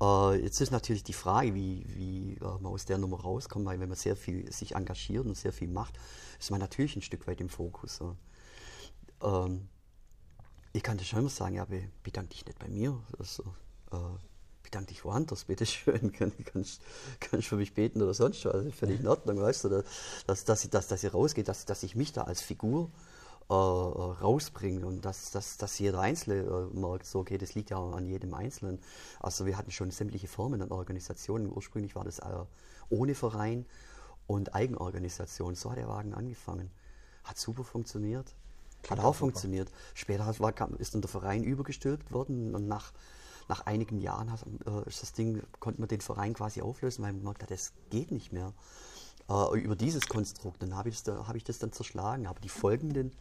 Äh, 0.00 0.42
jetzt 0.42 0.60
ist 0.60 0.70
natürlich 0.70 1.04
die 1.04 1.12
Frage, 1.12 1.54
wie, 1.54 1.84
wie 1.88 2.34
äh, 2.36 2.58
man 2.60 2.72
aus 2.72 2.86
der 2.86 2.98
Nummer 2.98 3.20
rauskommt, 3.20 3.66
weil 3.66 3.78
wenn 3.78 3.88
man 3.88 3.98
sehr 3.98 4.16
viel 4.16 4.50
sich 4.50 4.74
engagiert 4.74 5.26
und 5.26 5.36
sehr 5.36 5.52
viel 5.52 5.68
macht, 5.68 5.98
ist 6.38 6.50
man 6.50 6.60
natürlich 6.60 6.96
ein 6.96 7.02
Stück 7.02 7.26
weit 7.26 7.40
im 7.40 7.50
Fokus. 7.50 8.00
Ähm, 9.22 9.68
ich 10.72 10.82
kann 10.82 10.96
dir 10.96 11.04
schon 11.04 11.20
immer 11.20 11.28
sagen, 11.28 11.56
ja, 11.56 11.64
be 11.64 11.90
bedank 12.02 12.30
dich 12.30 12.46
nicht 12.46 12.58
bei 12.58 12.68
mir. 12.68 12.98
Also, 13.18 13.44
äh, 14.70 14.76
bedank 14.76 14.88
dich 14.88 15.04
woanders, 15.04 15.44
bitteschön. 15.44 16.12
Kann, 16.18 16.32
kannst, 16.44 16.80
kannst 17.20 17.48
für 17.48 17.56
mich 17.56 17.74
beten 17.74 18.00
oder 18.02 18.14
sonst 18.14 18.44
was. 18.44 18.54
Also 18.54 18.70
völlig 18.70 19.00
in 19.00 19.08
Ordnung, 19.08 19.40
weißt 19.40 19.64
du, 19.64 19.84
dass, 20.26 20.44
dass, 20.44 20.64
ich- 20.64 20.70
dass, 20.70 20.88
dass 20.88 21.02
ihr 21.04 21.12
rausgeht, 21.12 21.48
dass, 21.48 21.64
dass 21.64 21.82
ich 21.82 21.96
mich 21.96 22.12
da 22.12 22.22
als 22.22 22.40
Figur 22.40 22.90
äh, 23.48 23.52
rausbringe 23.52 24.86
und 24.86 25.04
dass, 25.04 25.30
dass, 25.32 25.56
dass 25.56 25.78
jeder 25.78 26.00
Einzelne 26.00 26.42
äh, 26.72 26.76
merkt, 26.78 27.06
so 27.06 27.20
okay, 27.20 27.36
das 27.38 27.54
liegt 27.54 27.70
ja 27.70 27.78
an 27.78 28.06
jedem 28.06 28.32
Einzelnen. 28.34 28.78
Also 29.18 29.44
wir 29.46 29.56
hatten 29.56 29.70
schon 29.72 29.90
sämtliche 29.90 30.28
Formen 30.28 30.62
an 30.62 30.70
Organisationen. 30.70 31.50
Ursprünglich 31.52 31.94
war 31.96 32.04
das 32.04 32.20
äh, 32.20 32.24
ohne 32.90 33.14
Verein 33.14 33.66
und 34.28 34.54
Eigenorganisation. 34.54 35.56
So 35.56 35.70
hat 35.72 35.78
der 35.78 35.88
Wagen 35.88 36.14
angefangen. 36.14 36.70
Hat 37.24 37.38
super 37.38 37.64
funktioniert. 37.64 38.34
Hat 38.88 38.98
auch 39.00 39.14
funktioniert. 39.14 39.68
Später 39.94 40.24
hat, 40.24 40.40
war, 40.40 40.54
ist 40.78 40.94
dann 40.94 41.02
der 41.02 41.10
Verein 41.10 41.42
übergestülpt 41.44 42.12
worden 42.12 42.54
und 42.54 42.66
nach, 42.68 42.92
nach 43.50 43.66
einigen 43.66 44.00
Jahren 44.00 44.32
hat, 44.32 44.44
äh, 44.66 44.88
ist 44.88 45.02
das 45.02 45.12
Ding, 45.12 45.42
konnte 45.60 45.80
man 45.80 45.88
den 45.88 46.00
Verein 46.00 46.34
quasi 46.34 46.62
auflösen, 46.62 47.02
weil 47.04 47.12
man 47.12 47.20
gemerkt 47.20 47.42
hat, 47.42 47.50
das 47.50 47.72
geht 47.90 48.10
nicht 48.12 48.32
mehr. 48.32 48.54
Äh, 49.28 49.60
über 49.60 49.76
dieses 49.76 50.08
Konstrukt, 50.08 50.62
dann 50.62 50.74
habe 50.76 50.88
ich, 50.88 50.96
das 50.96 51.04
da- 51.04 51.26
habe 51.28 51.38
ich 51.38 51.44
das 51.44 51.58
dann 51.58 51.72
zerschlagen. 51.72 52.26
Aber 52.26 52.40
die 52.40 52.48
folgenden 52.48 53.12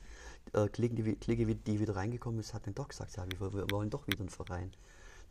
äh, 0.53 0.67
Klicken, 0.69 0.95
die, 0.97 1.55
die- 1.55 1.79
wieder 1.79 1.95
reingekommen 1.95 2.39
ist, 2.39 2.53
hat 2.53 2.65
dann 2.67 2.75
doch 2.75 2.87
gesagt, 2.89 3.17
ja, 3.17 3.25
wir, 3.39 3.53
wir 3.53 3.71
wollen 3.71 3.89
doch 3.89 4.07
wieder 4.07 4.21
einen 4.21 4.29
Verein. 4.29 4.71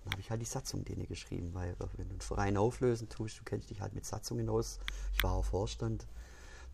Dann 0.05 0.13
habe 0.13 0.21
ich 0.21 0.31
halt 0.31 0.41
die 0.41 0.47
Satzung 0.47 0.85
denen 0.85 1.07
geschrieben, 1.09 1.51
weil 1.55 1.71
äh, 1.73 1.87
wenn 1.97 2.09
du 2.09 2.13
einen 2.13 2.21
Verein 2.21 2.57
auflösen 2.57 3.09
tust, 3.09 3.41
du 3.41 3.45
kennst 3.45 3.71
dich 3.71 3.81
halt 3.81 3.95
mit 3.95 4.07
Satzungen 4.07 4.49
aus. 4.49 4.79
Ich 5.15 5.23
war 5.23 5.33
auch 5.33 5.45
Vorstand. 5.45 6.07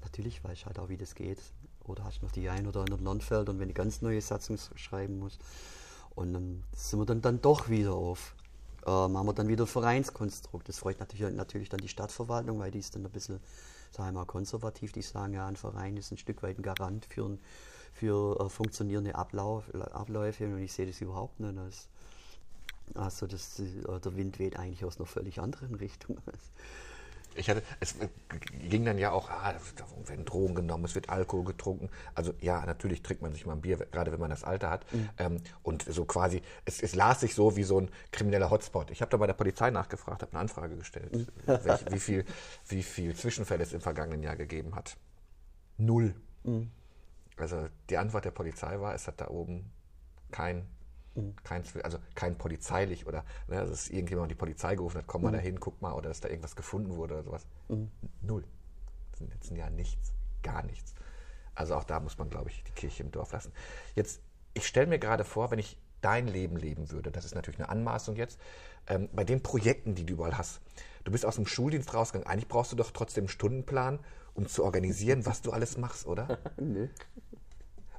Natürlich 0.02 0.44
weiß 0.44 0.52
ich 0.58 0.66
halt 0.66 0.78
auch, 0.78 0.88
wie 0.88 0.96
das 0.98 1.14
geht. 1.14 1.40
Oder 1.84 2.04
hast 2.04 2.22
noch 2.22 2.32
die 2.32 2.48
ein 2.48 2.66
oder 2.66 2.80
anderen 2.80 3.04
Lernfelder 3.04 3.52
und 3.52 3.58
wenn 3.60 3.68
ich 3.70 3.74
ganz 3.74 4.02
neue 4.02 4.20
Satzung 4.20 4.56
s- 4.56 4.70
schreiben 4.76 5.18
muss. 5.18 5.38
Und 6.14 6.33
dann 6.33 6.64
sind 6.74 7.00
wir 7.00 7.07
dann, 7.07 7.20
dann 7.20 7.40
doch 7.40 7.68
wieder 7.68 7.94
auf. 7.94 8.35
Äh, 8.87 9.09
machen 9.09 9.27
wir 9.27 9.33
dann 9.33 9.48
wieder 9.48 9.64
ein 9.64 9.68
Vereinskonstrukt. 9.68 10.68
Das 10.68 10.79
freut 10.79 11.00
natürlich, 11.00 11.35
natürlich 11.35 11.68
dann 11.68 11.81
die 11.81 11.88
Stadtverwaltung, 11.88 12.59
weil 12.59 12.70
die 12.70 12.79
ist 12.79 12.94
dann 12.94 13.05
ein 13.05 13.11
bisschen, 13.11 13.40
sagen 13.90 14.14
wir 14.14 14.20
mal, 14.20 14.27
konservativ. 14.27 14.92
Die 14.92 15.03
sagen, 15.03 15.35
ja, 15.35 15.46
ein 15.46 15.57
Verein 15.57 15.96
ist 15.96 16.12
ein 16.12 16.18
Stück 16.18 16.42
weit 16.42 16.59
ein 16.59 16.62
Garant 16.62 17.07
für, 17.07 17.38
für 17.92 18.40
äh, 18.40 18.48
funktionierende 18.48 19.14
Ablauf, 19.14 19.64
Abläufe. 19.74 20.44
Und 20.46 20.59
ich 20.59 20.72
sehe 20.72 20.87
das 20.87 21.00
überhaupt 21.00 21.40
nicht. 21.40 21.59
als 21.59 21.88
also 22.94 23.27
das, 23.27 23.59
äh, 23.59 24.00
der 24.00 24.16
Wind 24.16 24.38
weht 24.38 24.59
eigentlich 24.59 24.85
aus 24.85 24.98
einer 24.98 25.07
völlig 25.07 25.40
anderen 25.40 25.74
Richtung. 25.77 26.18
Ich 27.37 27.51
hatte, 27.51 27.62
es 27.81 27.97
ging 28.68 28.85
dann 28.85 28.99
ja 28.99 29.12
auch, 29.12 29.31
ah, 29.31 29.55
da 29.77 30.09
werden 30.09 30.25
Drogen 30.25 30.55
genommen, 30.55 30.85
es 30.85 30.94
wird 30.94 31.09
Alkohol 31.09 31.44
getrunken. 31.44 31.90
Also 32.14 32.35
ja, 32.40 32.64
natürlich 32.64 33.03
trinkt 33.03 33.23
man 33.23 33.33
sich 33.33 33.47
mal 33.47 33.55
ein 33.55 33.61
Bier, 33.61 33.77
gerade 33.77 34.12
wenn 34.12 34.20
man 34.20 34.31
das 34.31 34.44
Alter 34.44 34.70
hat. 34.70 34.87
Ähm, 35.18 35.40
und 35.62 35.83
so 35.83 36.05
quasi, 36.05 36.42
es, 36.64 36.83
es 36.83 36.94
las 36.94 37.20
sich 37.20 37.35
so 37.35 37.57
wie 37.57 37.64
so 37.64 37.81
ein 37.81 37.90
krimineller 38.12 38.51
Hotspot. 38.51 38.90
Ich 38.90 39.01
habe 39.01 39.11
da 39.11 39.16
bei 39.16 39.27
der 39.27 39.35
Polizei 39.35 39.70
nachgefragt, 39.70 40.23
habe 40.23 40.33
eine 40.33 40.40
Anfrage 40.40 40.77
gestellt, 40.77 41.27
welch, 41.47 41.85
wie, 41.90 42.01
viel, 42.01 42.25
wie 42.68 42.83
viel 42.83 43.14
Zwischenfälle 43.14 43.62
es 43.62 43.73
im 43.73 43.81
vergangenen 43.81 44.23
Jahr 44.23 44.37
gegeben 44.37 44.75
hat. 44.75 44.97
Null. 45.77 46.14
Also 47.37 47.68
die 47.90 47.97
Antwort 47.97 48.25
der 48.25 48.31
Polizei 48.31 48.79
war, 48.81 48.94
es 48.94 49.07
hat 49.07 49.20
da 49.20 49.29
oben 49.29 49.70
kein, 50.31 50.66
kein 51.44 51.62
also 51.83 51.98
kein 52.14 52.37
polizeilich 52.37 53.07
oder 53.07 53.24
ne, 53.48 53.64
dass 53.64 53.88
irgendjemand 53.88 54.31
die 54.31 54.35
Polizei 54.35 54.74
gerufen 54.74 54.98
hat, 54.98 55.07
komm 55.07 55.22
mal 55.22 55.33
dahin, 55.33 55.61
guck 55.61 55.81
mal, 55.81 55.92
oder 55.92 56.09
dass 56.09 56.20
da 56.20 56.29
irgendwas 56.29 56.57
gefunden 56.57 56.96
wurde 56.96 57.14
oder 57.14 57.22
sowas. 57.22 57.46
Null. 58.20 58.44
Das 59.11 59.20
ist 59.20 59.27
im 59.27 59.31
letzten 59.31 59.57
Jahr 59.57 59.70
nichts, 59.70 60.12
gar 60.42 60.64
nichts. 60.64 60.94
Also 61.55 61.77
auch 61.77 61.85
da 61.85 62.00
muss 62.00 62.18
man, 62.18 62.31
glaube 62.31 62.50
ich, 62.50 62.64
die 62.64 62.72
Kirche 62.72 63.03
im 63.05 63.12
Dorf 63.12 63.33
lassen. 63.33 63.53
Jetzt, 63.94 64.20
ich 64.55 64.66
stelle 64.66 64.88
mir 64.88 64.98
gerade 64.98 65.24
vor, 65.24 65.50
wenn 65.50 65.59
ich 65.59 65.79
dein 66.00 66.27
Leben 66.27 66.57
leben 66.57 66.90
würde, 66.90 67.11
das 67.11 67.24
ist 67.24 67.35
natürlich 67.35 67.61
eine 67.61 67.68
Anmaßung 67.68 68.16
jetzt, 68.16 68.38
ähm, 68.88 69.09
bei 69.12 69.24
den 69.24 69.42
Projekten, 69.42 69.94
die 69.94 70.05
du 70.05 70.14
überall 70.14 70.37
hast. 70.37 70.61
Du 71.05 71.12
bist 71.12 71.24
aus 71.24 71.37
dem 71.37 71.46
Schuldienst 71.46 71.94
rausgegangen. 71.94 72.29
Eigentlich 72.29 72.48
brauchst 72.48 72.72
du 72.72 72.77
doch 72.77 72.90
trotzdem 72.90 73.22
einen 73.22 73.29
Stundenplan, 73.29 73.98
um 74.35 74.46
zu 74.46 74.64
organisieren, 74.64 75.24
was 75.27 75.42
du 75.42 75.53
alles 75.53 75.79
machst, 75.79 76.07
oder? 76.07 76.38
Nö. 76.59 76.88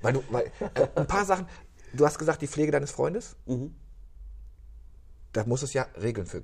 Weil 0.01 0.13
du, 0.13 0.23
weil, 0.30 0.51
äh, 0.75 0.88
ein 0.95 1.08
paar 1.08 1.25
Sachen, 1.25 1.47
du 1.95 2.05
hast 2.05 2.17
gesagt, 2.17 2.41
die 2.41 2.47
Pflege 2.47 2.71
deines 2.71 2.91
Freundes? 2.91 3.36
Da 5.34 5.45
muss 5.45 5.63
es 5.63 5.73
ja 5.73 5.84
Regeln 6.01 6.27
für 6.27 6.43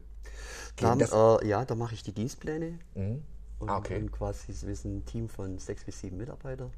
Dann, 0.77 0.97
geben. 0.97 1.11
Das, 1.11 1.41
äh, 1.43 1.47
ja, 1.47 1.65
da 1.65 1.75
mache 1.75 1.93
ich 1.93 2.03
die 2.03 2.13
Dienstpläne. 2.13 2.79
Und, 2.95 3.69
Ah, 3.69 3.77
okay. 3.77 3.97
und 3.99 4.11
quasi, 4.11 4.53
wir 4.65 4.75
sind 4.75 4.97
ein 4.97 5.05
Team 5.05 5.29
von 5.29 5.57
sechs 5.59 5.83
bis 5.83 5.99
sieben 5.99 6.17
Mitarbeitern. 6.17 6.71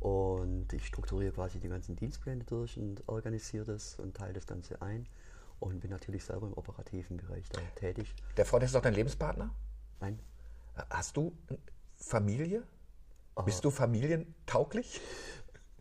Und 0.00 0.72
ich 0.72 0.86
strukturiere 0.86 1.32
quasi 1.32 1.58
die 1.58 1.68
ganzen 1.68 1.96
Dienstpläne 1.96 2.44
durch 2.44 2.78
und 2.78 3.02
organisiere 3.08 3.64
das 3.64 3.98
und 3.98 4.16
teile 4.16 4.32
das 4.34 4.46
Ganze 4.46 4.80
ein. 4.80 5.06
Und 5.60 5.80
bin 5.80 5.90
natürlich 5.90 6.24
selber 6.24 6.46
im 6.46 6.52
operativen 6.54 7.16
Bereich 7.16 7.48
da 7.50 7.60
tätig. 7.74 8.14
der 8.36 8.46
Freund 8.46 8.62
ist 8.62 8.74
doch 8.76 8.80
dein 8.82 8.94
Lebenspartner? 8.94 9.50
Nein, 10.00 10.18
Hast 10.90 11.16
du 11.16 11.32
Familie? 11.96 12.62
Bist 13.44 13.64
du 13.64 13.70
familientauglich? 13.70 15.00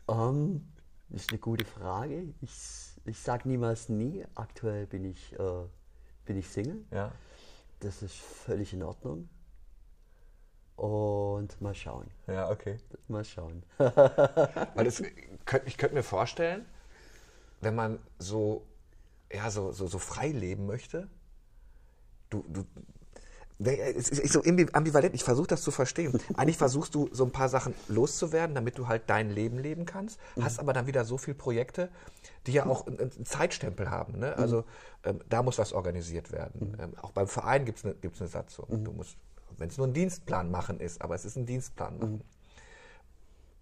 Ähm, 0.07 0.67
Das 1.09 1.21
ist 1.21 1.31
eine 1.31 1.39
gute 1.39 1.65
Frage. 1.65 2.33
Ich, 2.41 2.95
ich 3.05 3.19
sage 3.19 3.47
niemals 3.47 3.89
nie. 3.89 4.25
Aktuell 4.35 4.85
bin 4.87 5.05
ich, 5.05 5.33
äh, 5.33 5.65
bin 6.25 6.37
ich 6.37 6.49
Single. 6.49 6.83
Ja. 6.91 7.11
Das 7.79 8.01
ist 8.01 8.15
völlig 8.15 8.73
in 8.73 8.83
Ordnung. 8.83 9.29
Und 10.75 11.59
mal 11.61 11.73
schauen. 11.73 12.07
Ja, 12.27 12.49
okay. 12.49 12.77
Mal 13.07 13.23
schauen. 13.23 13.63
Weil 13.77 14.91
könnt, 15.45 15.65
ich 15.65 15.77
könnte 15.77 15.95
mir 15.95 16.03
vorstellen, 16.03 16.65
wenn 17.61 17.73
man 17.73 17.99
so, 18.19 18.67
ja, 19.31 19.49
so, 19.49 19.71
so, 19.71 19.87
so 19.87 19.97
frei 19.97 20.27
leben 20.29 20.67
möchte, 20.67 21.07
du, 22.29 22.45
du, 22.47 22.65
es 23.59 24.09
ist 24.09 24.33
so 24.33 24.43
ambivalent, 24.43 25.15
ich 25.15 25.23
versuche 25.23 25.47
das 25.47 25.63
zu 25.63 25.71
verstehen. 25.71 26.19
Eigentlich 26.35 26.57
versuchst 26.57 26.93
du 26.93 27.09
so 27.11 27.25
ein 27.25 27.31
paar 27.31 27.49
Sachen 27.49 27.73
loszuwerden, 27.87 28.53
damit 28.53 28.77
du 28.77 28.87
halt 28.87 29.03
dein 29.07 29.31
Leben 29.31 29.57
leben 29.57 29.85
kannst, 29.85 30.19
hast 30.39 30.59
aber 30.59 30.73
dann 30.73 30.85
wieder 30.85 31.05
so 31.05 31.17
viele 31.17 31.35
Projekte, 31.35 31.89
die 32.45 32.51
ja 32.53 32.65
auch 32.67 32.85
einen 32.85 33.25
Zeitstempel 33.25 33.89
haben. 33.89 34.19
Ne? 34.19 34.37
Also 34.37 34.63
ähm, 35.03 35.19
da 35.27 35.41
muss 35.41 35.57
was 35.57 35.73
organisiert 35.73 36.31
werden. 36.31 36.77
Ähm, 36.79 36.93
auch 37.01 37.11
beim 37.11 37.27
Verein 37.27 37.65
gibt 37.65 37.79
es 37.79 37.85
eine, 37.85 37.95
gibt's 37.95 38.21
eine 38.21 38.29
Satzung. 38.29 38.83
Du 38.83 38.91
musst, 38.91 39.17
wenn 39.57 39.69
es 39.69 39.77
nur 39.77 39.87
ein 39.87 39.93
Dienstplan 39.93 40.51
machen 40.51 40.79
ist, 40.79 41.01
aber 41.01 41.15
es 41.15 41.25
ist 41.25 41.35
ein 41.35 41.47
Dienstplan 41.47 41.97
machen. 41.97 42.23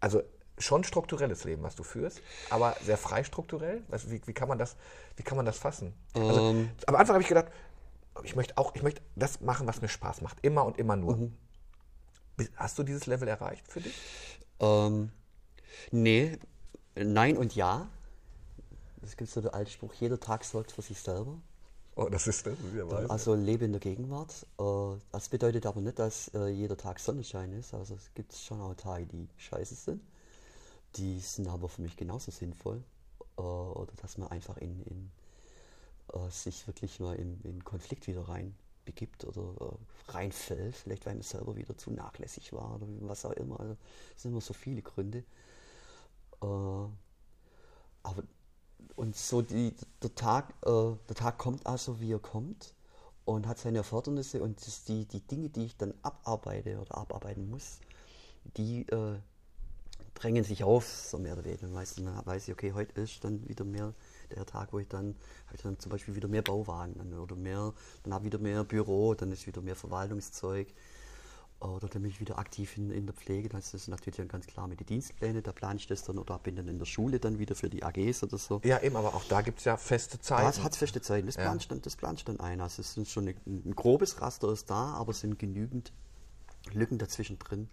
Also 0.02 0.24
schon 0.58 0.84
strukturelles 0.84 1.44
Leben, 1.44 1.64
was 1.64 1.76
du 1.76 1.84
führst, 1.84 2.22
aber 2.50 2.76
sehr 2.84 2.98
frei 2.98 3.24
strukturell. 3.24 3.82
Also 3.92 4.12
wie, 4.12 4.22
wie, 4.26 4.34
kann 4.34 4.48
man 4.48 4.58
das, 4.58 4.76
wie 5.16 5.24
kann 5.24 5.38
man 5.38 5.46
das 5.46 5.58
fassen? 5.58 5.94
Also, 6.14 6.50
Ähm. 6.52 6.70
am 6.86 6.96
Anfang 6.96 7.16
habe 7.16 7.24
ich 7.24 7.30
gedacht, 7.30 7.48
ich 8.24 8.36
möchte 8.36 8.58
auch, 8.58 8.74
ich 8.76 8.84
möchte 8.84 9.02
das 9.16 9.42
machen, 9.42 9.68
was 9.68 9.82
mir 9.82 9.90
Spaß 9.90 10.22
macht, 10.22 10.38
immer 10.44 10.66
und 10.66 10.78
immer 10.78 10.96
nur. 10.96 11.30
Bis- 12.38 12.52
Hast 12.56 12.78
du 12.80 12.84
dieses 12.84 13.06
Level 13.06 13.28
erreicht 13.28 13.68
für 13.68 13.82
dich? 13.82 13.96
Ähm, 14.60 15.12
nee, 15.92 16.38
nein 16.96 17.38
und 17.38 17.56
ja. 17.56 17.88
Es 19.02 19.16
gibt 19.18 19.30
so 19.30 19.42
der 19.42 19.54
alte 19.54 19.72
Spruch, 19.72 19.94
jeder 19.94 20.20
Tag 20.20 20.44
sorgt 20.44 20.72
für 20.72 20.82
sich 20.82 21.00
selber. 21.00 21.40
Oh, 21.98 22.10
das 22.10 22.28
ist 22.28 22.46
das, 22.46 22.56
wieder 22.74 23.10
Also 23.10 23.36
lebe 23.36 23.66
in 23.66 23.72
der 23.72 23.80
Gegenwart. 23.80 24.46
Äh, 24.60 25.00
das 25.12 25.30
bedeutet 25.30 25.66
aber 25.66 25.80
nicht, 25.80 25.98
dass 26.00 26.28
äh, 26.34 26.48
jeder 26.48 26.76
Tag 26.76 27.00
Sonnenschein 27.00 27.54
ist. 27.54 27.74
Also 27.74 27.96
es 27.96 28.14
gibt 28.16 28.34
schon 28.34 28.60
auch 28.60 28.74
Tage, 28.76 29.06
die 29.06 29.30
scheiße 29.38 29.76
sind. 29.76 30.02
Die 30.98 31.20
sind 31.20 31.48
aber 31.48 31.70
für 31.70 31.82
mich 31.82 31.96
genauso 31.96 32.32
sinnvoll. 32.32 32.84
Äh, 33.38 33.42
oder 33.42 33.94
dass 34.02 34.18
man 34.18 34.30
einfach 34.30 34.58
in, 34.58 34.82
in 34.84 35.12
äh, 36.14 36.30
sich 36.30 36.68
wirklich 36.68 37.00
mal 37.00 37.16
in, 37.16 37.40
in 37.42 37.64
Konflikt 37.64 38.08
wieder 38.08 38.28
rein 38.28 38.56
begibt 38.86 39.26
oder 39.26 39.56
äh, 39.60 40.12
reinfällt. 40.12 40.76
Vielleicht 40.76 41.06
weil 41.06 41.16
man 41.16 41.24
selber 41.24 41.56
wieder 41.56 41.78
zu 41.78 41.92
nachlässig 41.92 42.54
war 42.54 42.76
oder 42.76 42.88
was 43.02 43.26
auch 43.26 43.34
immer. 43.34 43.60
Also 43.60 43.76
es 44.16 44.22
sind 44.22 44.32
immer 44.32 44.42
so 44.42 44.54
viele 44.54 44.82
Gründe. 44.82 45.24
Äh, 46.42 46.46
aber 48.04 48.24
und 48.96 49.16
so 49.16 49.42
die, 49.42 49.74
der, 50.02 50.16
Tag, 50.16 50.54
äh, 50.66 50.96
der 51.10 51.16
Tag 51.16 51.38
kommt 51.38 51.66
also, 51.66 52.00
wie 52.00 52.14
er 52.14 52.20
kommt 52.20 52.74
und 53.26 53.48
hat 53.48 53.58
seine 53.58 53.80
Erfordernisse 53.80 54.42
und 54.42 54.62
die, 54.88 55.06
die 55.06 55.20
Dinge, 55.22 55.50
die 55.50 55.66
ich 55.66 55.78
dann 55.78 55.94
abarbeite 56.02 56.80
oder 56.80 56.98
abarbeiten 56.98 57.50
muss, 57.50 57.80
die 58.58 58.88
äh, 58.88 59.18
drängen 60.14 60.44
sich 60.44 60.64
auf, 60.64 60.86
so 60.88 61.18
mehr 61.18 61.34
oder 61.34 61.44
weniger. 61.46 61.68
Meistens 61.68 62.08
weiß 62.26 62.48
ich, 62.48 62.54
okay, 62.54 62.74
heute 62.74 63.02
ist 63.02 63.24
dann 63.24 63.48
wieder 63.50 63.66
mehr 63.66 63.94
der 64.30 64.46
Tag, 64.46 64.74
wo 64.74 64.80
ich 64.80 64.88
dann, 64.88 65.16
habe 65.48 65.56
ich 65.56 65.62
dann 65.62 65.80
zum 65.80 65.92
Beispiel 65.92 66.16
wieder 66.16 66.28
mehr 66.28 66.42
Bauwagen 66.42 66.96
dann, 66.98 67.14
oder 67.20 67.36
mehr, 67.36 67.74
dann 68.04 68.14
habe 68.14 68.26
ich 68.26 68.34
wieder 68.34 68.42
mehr 68.42 68.64
Büro, 68.64 69.14
dann 69.14 69.32
ist 69.32 69.48
wieder 69.48 69.62
mehr 69.62 69.76
Verwaltungszeug. 69.76 70.68
Oder 71.62 71.88
dann 71.88 72.02
bin 72.02 72.12
ich 72.12 72.20
wieder 72.20 72.38
aktiv 72.38 72.78
in, 72.78 72.92
in 72.92 73.06
der 73.06 73.16
Pflege. 73.16 73.48
Das 73.48 73.74
ist 73.74 73.88
natürlich 73.88 74.18
dann 74.18 74.28
ganz 74.28 74.46
klar 74.46 74.68
mit 74.68 74.82
den 74.82 74.88
Dienstplänen. 74.88 75.42
Da 75.42 75.54
plane 75.54 75.78
ich 75.80 75.88
das 75.88 76.04
dann 76.04 76.18
oder 76.18 76.38
bin 76.38 76.58
dann 76.58 76.68
in 76.68 76.78
der 76.78 76.86
Schule 76.86 77.18
dann 77.20 77.40
wieder 77.40 77.56
für 77.56 77.70
die 77.70 77.82
AGs 77.82 78.24
oder 78.24 78.38
so. 78.38 78.60
Ja, 78.66 78.82
eben, 78.82 78.96
aber 78.98 79.14
auch 79.14 79.24
da 79.24 79.42
gibt 79.42 79.60
es 79.60 79.66
ja 79.66 79.78
feste 79.78 80.20
Zeiten. 80.20 80.46
Das 80.46 80.62
hat 80.62 80.76
feste 80.76 81.02
Zeiten. 81.02 81.28
Das 81.28 81.38
Ja. 81.38 81.44
planst 81.44 81.72
dann, 81.72 81.82
das 81.82 81.96
planst 81.96 82.28
dann 82.28 82.40
ein. 82.42 82.60
Also 82.60 82.82
es 82.82 82.94
sind 82.94 83.08
schon 83.08 83.30
ein, 83.30 83.36
ein 83.46 83.74
grobes 83.74 84.22
Raster 84.22 84.52
ist 84.52 84.70
da, 84.70 84.94
aber 84.96 85.12
es 85.12 85.22
sind 85.22 85.40
genügend 85.40 85.94
Lücken 86.74 86.98
dazwischen 86.98 87.40
drin, 87.40 87.70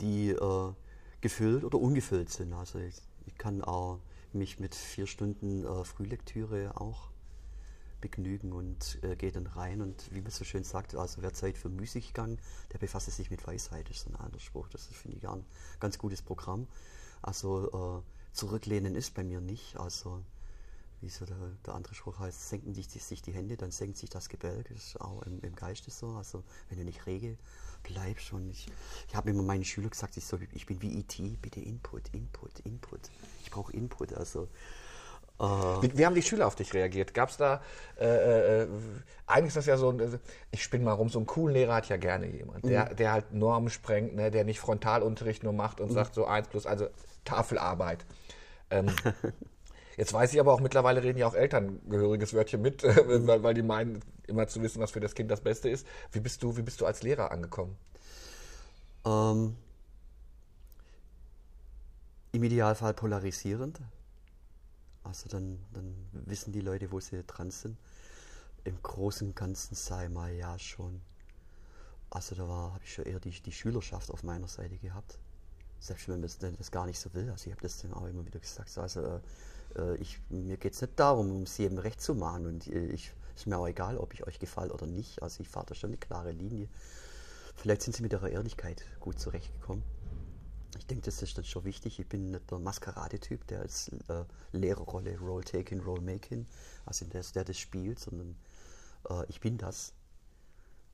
die 0.00 0.30
äh, 0.30 0.72
gefüllt 1.20 1.62
oder 1.64 1.78
ungefüllt 1.78 2.28
sind. 2.30 2.52
Also 2.52 2.80
ich, 2.80 2.96
ich 3.26 3.38
kann 3.38 3.62
auch 3.62 4.00
mich 4.34 4.58
mit 4.58 4.74
vier 4.74 5.06
Stunden 5.06 5.64
äh, 5.64 5.84
Frühlektüre 5.84 6.80
auch 6.80 7.10
begnügen 8.00 8.52
und 8.52 8.98
äh, 9.02 9.16
gehe 9.16 9.32
dann 9.32 9.46
rein 9.46 9.80
und 9.80 10.12
wie 10.12 10.20
man 10.20 10.30
so 10.30 10.44
schön 10.44 10.64
sagt, 10.64 10.94
also 10.94 11.22
wer 11.22 11.32
Zeit 11.32 11.56
für 11.56 11.68
Müßiggang, 11.70 12.38
der 12.72 12.78
befasst 12.78 13.10
sich 13.10 13.30
mit 13.30 13.46
Weisheit, 13.46 13.88
ist 13.88 14.04
so 14.04 14.10
ein 14.10 14.16
anderer 14.16 14.40
Spruch. 14.40 14.68
Das 14.68 14.86
finde 14.86 15.16
ich, 15.16 15.28
ein 15.28 15.44
ganz 15.80 15.96
gutes 15.98 16.20
Programm. 16.20 16.66
Also 17.22 18.02
äh, 18.02 18.34
zurücklehnen 18.34 18.94
ist 18.96 19.14
bei 19.14 19.24
mir 19.24 19.40
nicht. 19.40 19.76
Also 19.78 20.22
wie 21.02 21.08
so 21.08 21.24
der, 21.26 21.36
der 21.66 21.74
andere 21.74 21.94
Spruch 21.94 22.18
heißt, 22.18 22.48
senken 22.48 22.74
sich 22.74 22.88
die, 22.88 22.98
sich 23.00 23.20
die 23.22 23.32
Hände, 23.32 23.56
dann 23.56 23.70
senkt 23.70 23.96
sich 23.98 24.08
das 24.08 24.28
Gebälk. 24.28 24.68
Das 24.68 24.78
ist 24.84 25.00
auch 25.00 25.22
im, 25.22 25.40
im 25.42 25.54
Geiste 25.56 25.90
so. 25.90 26.08
Also 26.10 26.42
wenn 26.68 26.78
du 26.78 26.84
nicht 26.84 27.06
rege 27.06 27.36
bleibst 27.82 28.32
und 28.32 28.48
ich, 28.50 28.68
ich 29.08 29.16
habe 29.16 29.30
immer 29.30 29.42
meinen 29.42 29.64
Schülern 29.64 29.90
gesagt, 29.90 30.16
ich, 30.16 30.24
so, 30.24 30.38
ich 30.52 30.66
bin 30.66 30.80
wie 30.80 31.00
E.T., 31.00 31.36
bitte 31.42 31.60
Input, 31.60 32.08
Input, 32.14 32.60
Input. 32.60 33.00
Ich 33.42 33.50
brauche 33.50 33.72
Input. 33.72 34.14
Also 34.14 34.48
äh, 35.40 35.44
Wie, 35.44 35.98
wie 35.98 36.06
haben 36.06 36.14
die 36.14 36.22
Schüler 36.22 36.46
auf 36.46 36.54
dich 36.54 36.72
reagiert? 36.72 37.12
Gab 37.14 37.30
es 37.30 37.36
da, 37.38 37.60
äh, 37.98 38.62
äh, 38.62 38.68
eigentlich 39.26 39.48
ist 39.48 39.56
das 39.56 39.66
ja 39.66 39.76
so, 39.76 39.90
ein- 39.90 40.20
ich 40.52 40.62
spinne 40.62 40.84
mal 40.84 40.92
rum, 40.92 41.08
so 41.08 41.18
einen 41.18 41.26
coolen 41.26 41.54
Lehrer 41.54 41.74
hat 41.74 41.88
ja 41.88 41.96
gerne 41.96 42.26
jemand, 42.28 42.64
der, 42.64 42.94
der 42.94 43.12
halt 43.12 43.32
Normen 43.32 43.70
sprengt, 43.70 44.14
ne, 44.14 44.30
der 44.30 44.44
nicht 44.44 44.60
Frontalunterricht 44.60 45.42
nur 45.42 45.52
macht 45.52 45.80
und 45.80 45.90
sagt 45.90 46.14
so 46.14 46.26
eins 46.26 46.46
plus, 46.46 46.66
also 46.66 46.86
Tafelarbeit. 47.24 48.04
Ähm, 48.70 48.86
jetzt 49.96 50.12
weiß 50.12 50.32
ich 50.34 50.40
aber 50.40 50.52
auch, 50.52 50.60
mittlerweile 50.60 51.02
reden 51.02 51.18
ja 51.18 51.26
auch 51.26 51.34
Eltern 51.34 51.80
gehöriges 51.88 52.34
Wörtchen 52.34 52.62
mit, 52.62 52.84
äh, 52.84 53.26
weil, 53.26 53.42
weil 53.42 53.54
die 53.54 53.62
meinen, 53.62 54.00
immer 54.26 54.46
zu 54.46 54.62
wissen, 54.62 54.80
was 54.80 54.90
für 54.90 55.00
das 55.00 55.14
Kind 55.14 55.30
das 55.30 55.40
Beste 55.40 55.68
ist. 55.68 55.86
Wie 56.12 56.20
bist 56.20 56.42
du, 56.42 56.56
wie 56.56 56.62
bist 56.62 56.80
du 56.80 56.86
als 56.86 57.02
Lehrer 57.02 57.30
angekommen? 57.30 57.76
Ähm, 59.04 59.56
Im 62.32 62.42
Idealfall 62.44 62.94
polarisierend. 62.94 63.80
Also 65.04 65.28
dann, 65.28 65.58
dann 65.72 65.94
wissen 66.12 66.52
die 66.52 66.60
Leute, 66.60 66.92
wo 66.92 67.00
sie 67.00 67.22
dran 67.24 67.50
sind. 67.50 67.76
Im 68.64 68.80
Großen 68.80 69.28
und 69.28 69.36
Ganzen 69.36 69.74
sei 69.74 70.08
mal 70.08 70.32
ja 70.32 70.58
schon. 70.58 71.00
Also 72.10 72.34
da 72.34 72.46
habe 72.46 72.80
ich 72.84 72.94
schon 72.94 73.06
eher 73.06 73.18
die, 73.18 73.30
die 73.30 73.52
Schülerschaft 73.52 74.10
auf 74.10 74.22
meiner 74.22 74.46
Seite 74.46 74.76
gehabt. 74.76 75.18
Selbst 75.80 76.06
wenn 76.06 76.16
man 76.16 76.22
das, 76.22 76.38
das 76.38 76.70
gar 76.70 76.86
nicht 76.86 77.00
so 77.00 77.12
will. 77.14 77.28
Also 77.30 77.46
ich 77.46 77.52
habe 77.52 77.62
das 77.62 77.80
dann 77.80 77.92
auch 77.92 78.06
immer 78.06 78.24
wieder 78.24 78.38
gesagt. 78.38 78.68
So, 78.68 78.82
Also 78.82 79.02
äh, 79.02 79.20
äh, 79.76 79.96
ich, 79.96 80.20
mir 80.28 80.56
geht 80.56 80.74
es 80.74 80.80
nicht 80.80 80.98
darum, 80.98 81.30
um 81.30 81.42
es 81.42 81.58
jedem 81.58 81.78
recht 81.78 82.00
zu 82.00 82.14
machen. 82.14 82.46
Und 82.46 82.66
äh, 82.66 82.86
ich 82.86 83.12
ist 83.34 83.46
mir 83.46 83.58
auch 83.58 83.66
egal, 83.66 83.98
ob 83.98 84.14
ich 84.14 84.26
euch 84.26 84.38
gefalle 84.38 84.72
oder 84.72 84.86
nicht. 84.86 85.22
Also 85.22 85.40
ich 85.40 85.48
fahre 85.48 85.66
da 85.66 85.74
schon 85.74 85.90
eine 85.90 85.96
klare 85.96 86.32
Linie. 86.32 86.68
Vielleicht 87.56 87.82
sind 87.82 87.96
sie 87.96 88.02
mit 88.02 88.12
ihrer 88.12 88.30
Ehrlichkeit 88.30 88.84
gut 89.00 89.18
zurechtgekommen. 89.18 89.82
Ich 90.78 90.86
denke, 90.86 91.04
das 91.04 91.22
ist 91.22 91.36
dann 91.36 91.44
schon 91.44 91.64
wichtig. 91.64 91.98
Ich 91.98 92.08
bin 92.08 92.30
nicht 92.30 92.50
der 92.50 92.58
Maskeradetyp, 92.58 93.46
der 93.46 93.60
als 93.60 93.88
äh, 94.08 94.24
Lehrerrolle 94.52 95.18
Role-Taking, 95.18 95.80
Role-Making, 95.80 96.46
also 96.86 97.04
der, 97.06 97.22
der 97.22 97.44
das 97.44 97.58
spielt, 97.58 97.98
sondern 97.98 98.36
äh, 99.08 99.24
ich 99.28 99.40
bin 99.40 99.58
das. 99.58 99.92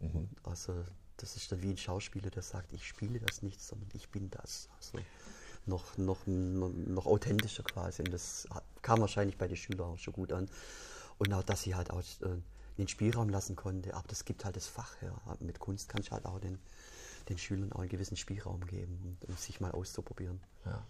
Und 0.01 0.29
Also 0.43 0.85
das 1.17 1.37
ist 1.37 1.51
dann 1.53 1.63
wie 1.63 1.71
ein 1.71 1.77
Schauspieler, 1.77 2.31
der 2.31 2.43
sagt, 2.43 2.73
ich 2.73 2.87
spiele 2.87 3.21
das 3.21 3.43
nicht, 3.43 3.61
sondern 3.61 3.89
ich 3.93 4.09
bin 4.11 4.31
das. 4.31 4.69
Also 4.77 4.99
noch, 5.69 5.97
noch, 5.97 6.27
noch 6.27 7.07
authentischer 7.07 7.63
quasi. 7.63 8.03
Und 8.03 8.13
das 8.13 8.49
kam 8.83 9.01
wahrscheinlich 9.01 9.39
bei 9.39 9.49
den 9.49 9.57
Schülern 9.57 9.93
auch 9.93 9.99
schon 9.99 10.15
gut 10.15 10.33
an. 10.33 10.49
Und 11.19 11.33
auch, 11.33 11.43
dass 11.43 11.63
sie 11.63 11.75
halt 11.75 11.91
auch 11.91 12.01
äh, 12.01 12.37
den 12.79 12.89
Spielraum 12.89 13.29
lassen 13.29 13.57
konnte. 13.57 13.95
Aber 13.95 14.07
das 14.09 14.25
gibt 14.25 14.45
halt 14.45 14.57
das 14.57 14.67
Fach 14.67 15.01
her. 15.01 15.15
Mit 15.41 15.59
Kunst 15.59 15.89
kann 15.89 16.01
ich 16.01 16.13
halt 16.13 16.27
auch 16.27 16.39
den, 16.39 16.59
den 17.29 17.39
Schülern 17.39 17.73
auch 17.73 17.81
einen 17.81 17.89
gewissen 17.89 18.17
Spielraum 18.17 18.65
geben, 18.67 19.19
um, 19.23 19.29
um 19.29 19.37
sich 19.37 19.61
mal 19.61 19.73
auszuprobieren. 19.73 20.41
Ja. 20.65 20.85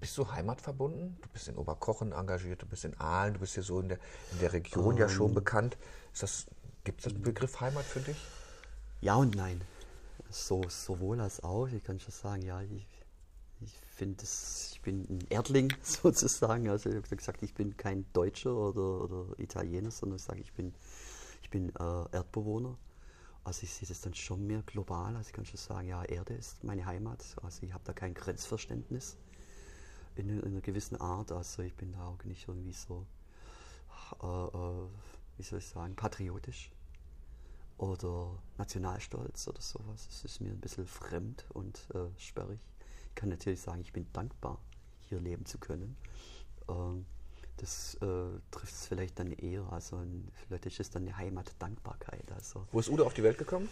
Bist 0.00 0.18
du 0.18 0.28
heimatverbunden? 0.28 1.16
Du 1.22 1.28
bist 1.28 1.46
in 1.46 1.56
Oberkochen 1.56 2.10
engagiert, 2.10 2.60
du 2.62 2.66
bist 2.66 2.84
in 2.84 2.98
Aalen, 2.98 3.34
du 3.34 3.40
bist 3.40 3.54
hier 3.54 3.62
so 3.62 3.78
in 3.78 3.88
der, 3.88 3.98
in 4.32 4.40
der 4.40 4.52
Region 4.52 4.96
ja 4.96 5.08
schon 5.08 5.32
bekannt. 5.32 5.76
Ist 6.12 6.24
das, 6.24 6.46
gibt 6.82 7.06
es 7.06 7.12
den 7.12 7.22
Begriff 7.22 7.60
Heimat 7.60 7.84
für 7.84 8.00
dich? 8.00 8.16
Ja 9.00 9.14
und 9.14 9.36
nein. 9.36 9.60
So, 10.28 10.68
sowohl 10.68 11.20
als 11.20 11.44
auch. 11.44 11.68
Ich 11.68 11.84
kann 11.84 12.00
schon 12.00 12.12
sagen, 12.12 12.42
ja, 12.42 12.60
ich, 12.62 12.86
ich 14.02 14.06
finde 14.08 14.24
es, 14.24 14.70
ich 14.72 14.82
bin 14.82 15.06
ein 15.08 15.26
Erdling 15.30 15.72
sozusagen. 15.82 16.68
Also 16.68 16.90
ich 16.90 16.96
habe 16.96 17.16
gesagt, 17.16 17.42
ich 17.44 17.54
bin 17.54 17.76
kein 17.76 18.04
Deutscher 18.12 18.52
oder, 18.52 19.04
oder 19.04 19.38
Italiener, 19.38 19.92
sondern 19.92 20.16
ich 20.16 20.24
sage, 20.24 20.40
ich 20.40 20.52
bin, 20.52 20.74
ich 21.42 21.50
bin 21.50 21.68
äh, 21.68 22.04
Erdbewohner. 22.10 22.76
Also 23.44 23.62
ich 23.62 23.72
sehe 23.72 23.86
das 23.86 24.00
dann 24.00 24.14
schon 24.14 24.44
mehr 24.44 24.62
global. 24.62 25.14
Also 25.14 25.28
ich 25.28 25.32
kann 25.32 25.46
schon 25.46 25.58
sagen, 25.58 25.86
ja, 25.86 26.02
Erde 26.04 26.34
ist 26.34 26.64
meine 26.64 26.84
Heimat. 26.84 27.24
Also 27.42 27.62
ich 27.62 27.72
habe 27.72 27.84
da 27.84 27.92
kein 27.92 28.12
Grenzverständnis 28.12 29.16
in, 30.16 30.28
in 30.28 30.44
einer 30.44 30.60
gewissen 30.60 31.00
Art. 31.00 31.30
Also 31.30 31.62
ich 31.62 31.74
bin 31.76 31.92
da 31.92 32.04
auch 32.06 32.24
nicht 32.24 32.48
irgendwie 32.48 32.72
so, 32.72 33.06
äh, 34.20 34.26
äh, 34.26 34.88
wie 35.36 35.42
soll 35.44 35.60
ich 35.60 35.68
sagen, 35.68 35.94
patriotisch 35.94 36.72
oder 37.78 38.36
Nationalstolz 38.58 39.46
oder 39.46 39.60
sowas. 39.60 40.08
Es 40.10 40.24
ist 40.24 40.40
mir 40.40 40.50
ein 40.50 40.60
bisschen 40.60 40.88
fremd 40.88 41.44
und 41.50 41.86
äh, 41.94 42.08
sperrig. 42.18 42.58
Ich 43.12 43.14
kann 43.16 43.28
natürlich 43.28 43.60
sagen, 43.60 43.80
ich 43.82 43.92
bin 43.92 44.06
dankbar, 44.14 44.58
hier 45.08 45.20
leben 45.20 45.44
zu 45.44 45.58
können. 45.58 45.96
ähm, 46.68 47.04
das 47.58 47.94
äh, 48.00 48.06
trifft 48.50 48.72
es 48.72 48.86
vielleicht 48.86 49.18
dann 49.18 49.30
eher. 49.32 49.70
Also 49.70 49.96
ein- 49.96 50.28
vielleicht 50.34 50.66
ist 50.66 50.80
es 50.80 50.90
dann 50.90 51.02
eine 51.02 51.16
Heimatdankbarkeit. 51.16 52.32
Also 52.32 52.66
Wo 52.72 52.80
ist 52.80 52.88
Udo 52.88 53.04
auf 53.04 53.14
die 53.14 53.22
Welt 53.22 53.36
gekommen? 53.38 53.68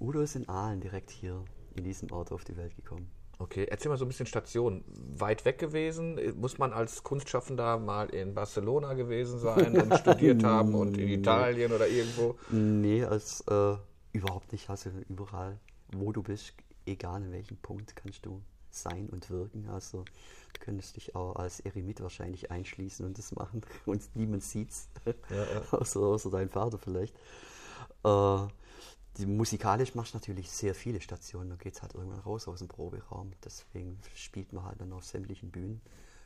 Udo 0.00 0.20
ist 0.20 0.34
in 0.34 0.48
Aalen 0.48 0.80
direkt 0.80 1.10
hier 1.10 1.42
in 1.76 1.84
diesem 1.84 2.10
Ort 2.10 2.32
auf 2.32 2.44
die 2.44 2.56
Welt 2.56 2.74
gekommen. 2.76 3.08
Okay, 3.38 3.64
erzähl 3.70 3.88
mal 3.88 3.96
so 3.96 4.04
ein 4.04 4.08
bisschen 4.08 4.26
Station. 4.26 4.84
Weit 5.16 5.44
weg 5.46 5.58
gewesen? 5.58 6.18
Muss 6.38 6.58
man 6.58 6.72
als 6.74 7.02
Kunstschaffender 7.04 7.78
mal 7.78 8.10
in 8.10 8.34
Barcelona 8.34 8.92
gewesen 8.94 9.38
sein 9.38 9.80
und 9.80 9.94
studiert 9.98 10.42
haben 10.44 10.74
und 10.74 10.98
in 10.98 11.08
Italien 11.08 11.72
oder 11.72 11.86
irgendwo? 11.88 12.36
Nee, 12.50 13.04
als 13.04 13.40
äh, 13.48 13.76
überhaupt 14.12 14.52
nicht. 14.52 14.68
Also 14.68 14.90
überall, 15.08 15.58
wo 15.92 16.12
du 16.12 16.22
bist, 16.22 16.52
egal 16.84 17.22
in 17.22 17.32
welchem 17.32 17.56
Punkt, 17.58 17.94
kannst 17.96 18.26
du 18.26 18.42
sein 18.74 19.08
und 19.08 19.30
wirken. 19.30 19.68
Also 19.68 20.04
du 20.52 20.60
könntest 20.60 20.96
dich 20.96 21.14
auch 21.14 21.36
als 21.36 21.60
Eremit 21.60 22.00
wahrscheinlich 22.00 22.50
einschließen 22.50 23.04
und 23.04 23.18
das 23.18 23.32
machen 23.32 23.62
und 23.86 24.02
niemand 24.14 24.42
sieht's. 24.42 24.88
außer, 25.70 26.00
außer 26.00 26.30
dein 26.30 26.48
Vater 26.48 26.78
vielleicht. 26.78 27.14
Äh, 28.04 28.46
die, 29.16 29.26
musikalisch 29.26 29.94
machst 29.94 30.14
du 30.14 30.18
natürlich 30.18 30.50
sehr 30.50 30.74
viele 30.74 31.00
Stationen. 31.00 31.50
Da 31.50 31.56
geht 31.56 31.74
es 31.74 31.82
halt 31.82 31.94
irgendwann 31.94 32.20
raus 32.20 32.46
aus 32.48 32.58
dem 32.58 32.68
Proberaum. 32.68 33.32
Deswegen 33.44 33.98
spielt 34.14 34.52
man 34.52 34.64
halt 34.64 34.80
dann 34.80 34.92
auf 34.92 35.04
sämtlichen 35.04 35.50
Bühnen. 35.50 35.80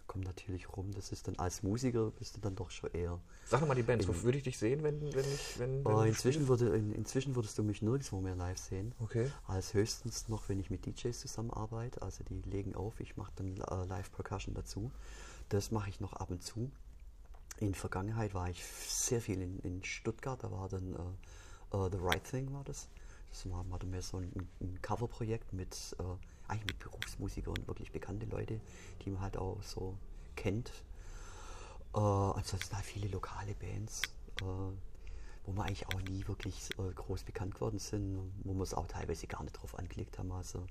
Kommt 0.07 0.25
natürlich 0.25 0.69
rum. 0.77 0.93
Das 0.95 1.13
ist 1.13 1.27
dann 1.29 1.39
als 1.39 1.63
Musiker 1.63 2.11
bist 2.11 2.37
du 2.37 2.41
dann 2.41 2.55
doch 2.55 2.71
schon 2.71 2.91
eher 2.93 3.21
Sag 3.47 3.61
doch 3.61 3.69
mal 3.69 3.75
die 3.75 3.83
Bands, 3.83 4.07
wo 4.07 4.23
würde 4.23 4.39
ich 4.39 4.45
dich 4.45 4.59
sehen, 4.59 4.83
wenn, 4.83 5.01
wenn 5.15 5.25
ich. 5.25 5.59
Wenn, 5.59 5.85
wenn 5.85 6.05
äh, 6.05 6.09
inzwischen, 6.09 6.47
würde, 6.49 6.77
in, 6.77 6.93
inzwischen 6.93 7.35
würdest 7.35 7.59
du 7.59 7.63
mich 7.63 7.83
nirgendwo 7.83 8.21
mehr 8.21 8.37
live 8.37 8.59
sehen. 8.59 8.95
Okay. 9.01 9.31
Als 9.47 9.75
höchstens 9.75 10.29
noch, 10.29 10.49
wenn 10.49 10.61
ich 10.61 10.71
mit 10.71 10.87
DJs 10.87 11.19
zusammenarbeite. 11.19 12.03
Also 12.03 12.23
die 12.25 12.43
legen 12.43 12.75
auf, 12.75 13.01
ich 13.01 13.17
mache 13.17 13.33
dann 13.37 13.57
äh, 13.57 13.87
Live-Percussion 13.87 14.55
dazu. 14.55 14.91
Das 15.49 15.71
mache 15.71 15.89
ich 15.89 16.01
noch 16.01 16.13
ab 16.15 16.31
und 16.31 16.43
zu. 16.43 16.71
In 17.59 17.75
Vergangenheit 17.75 18.35
war 18.35 18.49
ich 18.49 18.65
sehr 18.65 19.21
viel 19.21 19.41
in, 19.41 19.59
in 19.61 19.85
Stuttgart. 19.85 20.43
Da 20.43 20.51
war 20.51 20.69
dann 20.69 20.95
äh, 20.95 21.77
äh, 21.77 21.91
The 21.91 21.99
Right 22.01 22.25
Thing 22.25 22.53
war 22.53 22.65
das. 22.65 22.89
Das 23.31 23.51
war, 23.51 23.69
war 23.71 23.79
dann 23.79 23.91
mehr 23.91 24.03
so 24.03 24.19
ein, 24.19 24.49
ein 24.61 24.79
Coverprojekt 24.81 25.53
mit, 25.53 25.97
äh, 25.99 26.03
eigentlich 26.49 26.67
mit 26.67 26.79
Berufsmusikern 26.79 27.67
wirklich 27.67 27.93
bekannte 27.93 28.27
Leute, 28.27 28.61
die 29.03 29.11
man 29.11 29.23
halt 29.23 29.37
auch 29.37 29.63
so 29.63 29.97
kennt. 30.37 30.71
Äh, 31.95 31.99
ansonsten 31.99 32.75
halt 32.75 32.85
viele 32.85 33.09
lokale 33.09 33.55
Bands, 33.55 34.03
äh, 34.41 34.45
wo 34.45 35.53
wir 35.53 35.65
eigentlich 35.65 35.87
auch 35.89 36.01
nie 36.03 36.27
wirklich 36.27 36.71
äh, 36.79 36.93
groß 36.93 37.25
bekannt 37.25 37.55
geworden 37.55 37.79
sind, 37.79 38.33
wo 38.45 38.55
wir 38.55 38.63
es 38.63 38.75
auch 38.75 38.87
teilweise 38.87 39.27
gar 39.27 39.43
nicht 39.43 39.53
drauf 39.53 39.79
angelegt 39.79 40.19
haben. 40.19 40.33
Also 40.33 40.67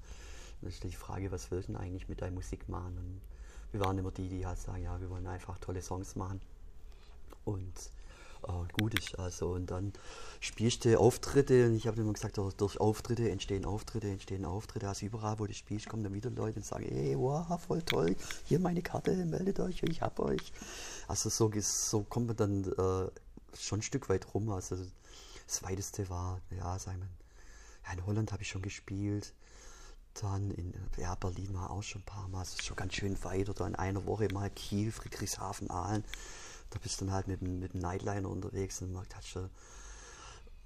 das 0.62 0.76
ist 0.76 0.84
die 0.84 0.92
Frage, 0.92 1.32
was 1.32 1.52
willst 1.52 1.70
du 1.70 1.74
denn 1.74 1.82
eigentlich 1.82 2.08
mit 2.08 2.22
deiner 2.22 2.36
Musik 2.36 2.70
machen? 2.70 2.98
Und 2.98 3.22
wir 3.72 3.82
waren 3.82 3.98
immer 3.98 4.12
die, 4.12 4.30
die 4.30 4.46
halt 4.46 4.60
sagen, 4.60 4.84
ja, 4.84 5.00
wir 5.00 5.10
wollen 5.10 5.28
einfach 5.28 5.58
tolle 5.60 5.82
Songs 5.82 6.16
machen. 6.16 6.42
Und 7.46 7.74
äh, 8.48 8.82
gut 8.82 8.98
ist 8.98 9.18
also. 9.18 9.50
Und 9.50 9.72
dann 9.72 9.94
spielst 10.40 10.86
du 10.86 11.00
Auftritte 11.00 11.66
und 11.68 11.76
ich 11.76 11.88
habe 11.88 12.02
immer 12.02 12.14
gesagt, 12.14 12.38
durch, 12.38 12.80
Auftritte 12.80 13.30
entstehen 13.30 13.66
Auftritte, 13.66 14.10
entstehen 14.10 14.46
Auftritte. 14.46 14.88
Also 14.88 15.06
überall, 15.06 15.40
wo 15.40 15.46
du 15.46 15.54
spielst, 15.54 15.90
kommen 15.90 16.04
dann 16.04 16.14
wieder 16.14 16.30
Leute 16.30 16.58
und 16.58 16.66
sagen, 16.66 16.86
ey, 16.86 17.18
wow, 17.18 17.60
voll 17.62 17.82
toll, 17.82 18.16
hier 18.46 18.60
meine 18.60 18.82
Karte, 18.82 19.14
meldet 19.26 19.60
euch, 19.60 19.84
ich 19.84 20.02
hab 20.02 20.20
euch. 20.20 20.52
Also 21.08 21.30
so, 21.30 21.52
so 21.60 22.04
kommt 22.04 22.28
man 22.28 22.36
dann 22.36 22.64
äh, 22.64 23.10
schon 23.58 23.80
ein 23.80 23.84
Stück 23.84 24.10
weit 24.10 24.34
rum. 24.34 24.50
Also 24.50 24.78
das 25.48 25.64
Weiteste 25.64 26.10
war, 26.10 26.42
ja, 26.52 26.78
sagen 26.80 27.00
wir, 27.00 27.10
ja, 27.86 27.94
in 27.94 28.06
Holland 28.06 28.32
habe 28.32 28.44
ich 28.44 28.50
schon 28.50 28.62
gespielt. 28.62 29.34
Dann 30.22 30.52
in 30.52 30.74
ja, 30.98 31.16
Berlin 31.16 31.54
war 31.54 31.72
auch 31.72 31.82
schon 31.82 32.02
ein 32.02 32.06
paar 32.06 32.28
Mal. 32.28 32.44
Es 32.44 32.54
ist 32.54 32.66
schon 32.66 32.76
ganz 32.76 32.94
schön 32.94 33.22
weit. 33.24 33.50
Oder 33.50 33.66
in 33.66 33.76
einer 33.76 34.06
Woche 34.06 34.28
mal 34.32 34.50
Kiel, 34.50 34.92
Friedrichshafen, 34.92 35.70
Aalen. 35.70 36.04
Da 36.74 36.80
bist 36.82 37.00
du 37.00 37.06
dann 37.06 37.14
halt 37.14 37.28
mit, 37.28 37.42
dem- 37.42 37.60
mit 37.60 37.74
dem 37.74 37.82
Nightliner 37.82 38.30
unterwegs 38.30 38.82
und 38.82 38.92
man 38.94 39.06
hat 39.16 39.26
schon. 39.26 39.50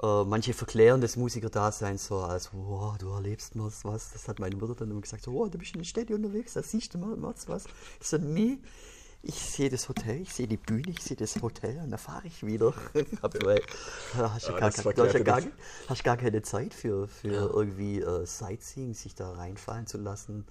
Äh, 0.02 0.24
manche 0.26 0.54
verklären 0.54 1.02
das 1.02 1.16
Musikerdasein 1.16 1.98
so 1.98 2.20
als, 2.20 2.50
wow, 2.54 2.96
du 3.00 3.10
erlebst 3.10 3.56
mal 3.56 3.72
was. 3.84 4.12
Das 4.14 4.28
hat 4.28 4.40
meine 4.40 4.56
Mutter 4.56 4.76
dann 4.76 4.92
immer 4.92 5.02
gesagt, 5.02 5.24
so, 5.24 5.34
wow, 5.34 5.50
du 5.50 5.58
bist 5.58 5.74
in 5.74 5.80
der 5.82 5.86
Städte 5.86 6.14
unterwegs, 6.14 6.54
da 6.54 6.62
siehst 6.62 6.94
du 6.94 7.00
mal 7.00 7.18
was. 7.48 7.66
Ich 8.00 8.08
so, 8.08 8.18
nee, 8.20 8.60
ich 9.24 9.34
sehe 9.36 9.72
das 9.72 9.90
Hotel, 9.90 10.22
ich 10.22 10.32
sehe 10.34 10.48
die 10.48 10.58
Bühne, 10.58 10.92
ich 10.92 11.02
sehe 11.02 11.18
das 11.18 11.42
Hotel 11.42 11.80
und 11.84 11.90
dann 11.90 12.00
fahre 12.00 12.28
ich 12.28 12.46
wieder. 12.46 12.74
Weil, 13.44 13.62
da 14.16 14.34
hast 14.36 14.48
du 14.48 14.54
Ja, 14.54 14.60
gar, 14.60 14.70
kein- 14.72 14.94
du 14.94 15.06
ja 15.06 15.20
gar, 15.24 15.42
nicht. 15.42 15.52
hast 15.90 16.04
gar 16.04 16.18
keine 16.18 16.42
Zeit 16.44 16.76
für, 16.76 17.08
für 17.08 17.52
irgendwie 17.52 18.00
äh, 18.00 18.26
Sightseeing, 18.26 18.94
sich 18.94 19.16
da 19.16 19.32
reinfallen 19.34 19.88
zu 19.88 19.98
lassen. 19.98 20.46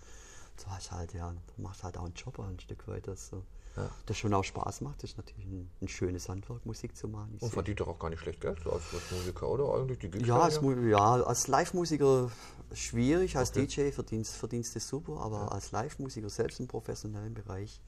Du 0.62 0.70
hast 0.70 0.90
halt, 0.90 1.14
ja, 1.14 1.32
machst 1.56 1.84
halt 1.84 1.96
auch 1.98 2.04
einen 2.04 2.14
Job 2.14 2.40
ein 2.40 2.58
Stück 2.58 2.88
weit, 2.88 3.06
das, 3.06 3.28
so. 3.28 3.44
Das 4.06 4.16
schon 4.16 4.32
auch 4.32 4.44
Spaß 4.44 4.80
macht. 4.80 5.02
Das 5.02 5.10
ist 5.10 5.16
natürlich 5.16 5.46
ein, 5.46 5.70
ein 5.82 5.88
schönes 5.88 6.28
Handwerk, 6.28 6.64
Musik 6.64 6.96
zu 6.96 7.08
machen. 7.08 7.36
Und 7.40 7.52
verdient 7.52 7.80
doch 7.80 7.88
auch 7.88 7.98
gar 7.98 8.08
nicht 8.08 8.20
schlecht 8.20 8.40
Geld 8.40 8.58
so 8.62 8.72
als, 8.72 8.82
Musiker, 9.10 9.48
oder? 9.48 9.74
Eigentlich 9.74 9.98
die 9.98 10.10
Gigs 10.10 10.26
ja, 10.26 10.40
als, 10.40 10.60
ja, 10.62 11.22
als 11.22 11.48
Live-Musiker 11.48 12.30
schwierig, 12.72 13.36
als 13.36 13.50
Okay. 13.50 13.66
DJ 13.66 13.90
verdienst, 13.92 14.36
verdienst 14.36 14.74
du 14.74 14.80
super, 14.80 15.20
aber 15.20 15.52
als 15.52 15.72
Live-Musiker 15.72 16.30
selbst 16.30 16.58
im 16.60 16.68
professionellen 16.68 17.34
Bereich, 17.34 17.80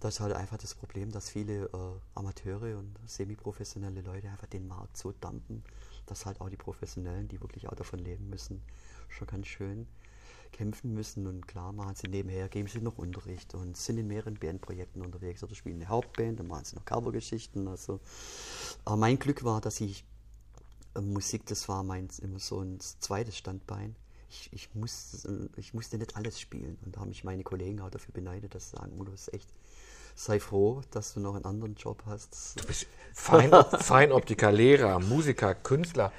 da 0.00 0.08
ist 0.08 0.20
halt 0.20 0.34
einfach 0.34 0.58
das 0.58 0.74
Problem, 0.74 1.10
dass 1.10 1.28
viele 1.28 1.64
äh, 1.64 1.68
Amateure 2.14 2.78
und 2.78 2.96
semi-professionelle 3.06 4.02
Leute 4.02 4.28
einfach 4.28 4.46
den 4.46 4.68
Markt 4.68 4.96
so 4.96 5.12
dampen, 5.20 5.64
dass 6.06 6.26
halt 6.26 6.40
auch 6.40 6.48
die 6.48 6.56
Professionellen, 6.56 7.28
die 7.28 7.40
wirklich 7.40 7.68
auch 7.68 7.74
davon 7.74 7.98
leben 7.98 8.28
müssen, 8.28 8.62
schon 9.08 9.26
ganz 9.26 9.46
schön 9.46 9.88
kämpfen 10.52 10.94
müssen 10.94 11.26
und 11.26 11.46
klar 11.46 11.72
machen 11.72 11.94
sie 11.94 12.08
nebenher, 12.08 12.48
geben 12.48 12.68
sie 12.68 12.80
noch 12.80 12.98
Unterricht 12.98 13.54
und 13.54 13.76
sind 13.76 13.98
in 13.98 14.08
mehreren 14.08 14.34
Bandprojekten 14.34 15.02
unterwegs 15.02 15.42
oder 15.42 15.54
spielen 15.54 15.76
eine 15.76 15.88
Hauptband, 15.88 16.40
dann 16.40 16.46
machen 16.48 16.64
sie 16.64 16.76
noch 16.76 16.84
Covergeschichten. 16.84 17.68
Also, 17.68 18.00
aber 18.84 18.96
mein 18.96 19.18
Glück 19.18 19.44
war, 19.44 19.60
dass 19.60 19.80
ich 19.80 20.04
äh, 20.94 21.00
Musik, 21.00 21.46
das 21.46 21.68
war 21.68 21.82
mein 21.82 22.08
immer 22.22 22.38
so 22.38 22.60
ein 22.60 22.78
zweites 22.80 23.36
Standbein. 23.36 23.96
Ich, 24.30 24.50
ich, 24.52 24.74
muss, 24.74 25.24
äh, 25.24 25.48
ich 25.56 25.74
musste 25.74 25.98
nicht 25.98 26.16
alles 26.16 26.40
spielen 26.40 26.78
und 26.84 26.96
da 26.96 27.00
haben 27.00 27.08
mich 27.08 27.24
meine 27.24 27.42
Kollegen 27.42 27.80
auch 27.80 27.90
dafür 27.90 28.12
beneidet, 28.12 28.54
dass 28.54 28.70
sie 28.70 28.76
sagen, 28.76 28.98
du 28.98 29.10
bist 29.10 29.32
echt, 29.32 29.48
sei 30.14 30.40
froh, 30.40 30.82
dass 30.90 31.14
du 31.14 31.20
noch 31.20 31.34
einen 31.34 31.44
anderen 31.44 31.74
Job 31.74 32.02
hast. 32.06 32.60
Fein, 33.14 33.50
Feinoptiker, 33.78 34.52
Lehrer, 34.52 34.98
Musiker, 35.00 35.54
Künstler. 35.54 36.12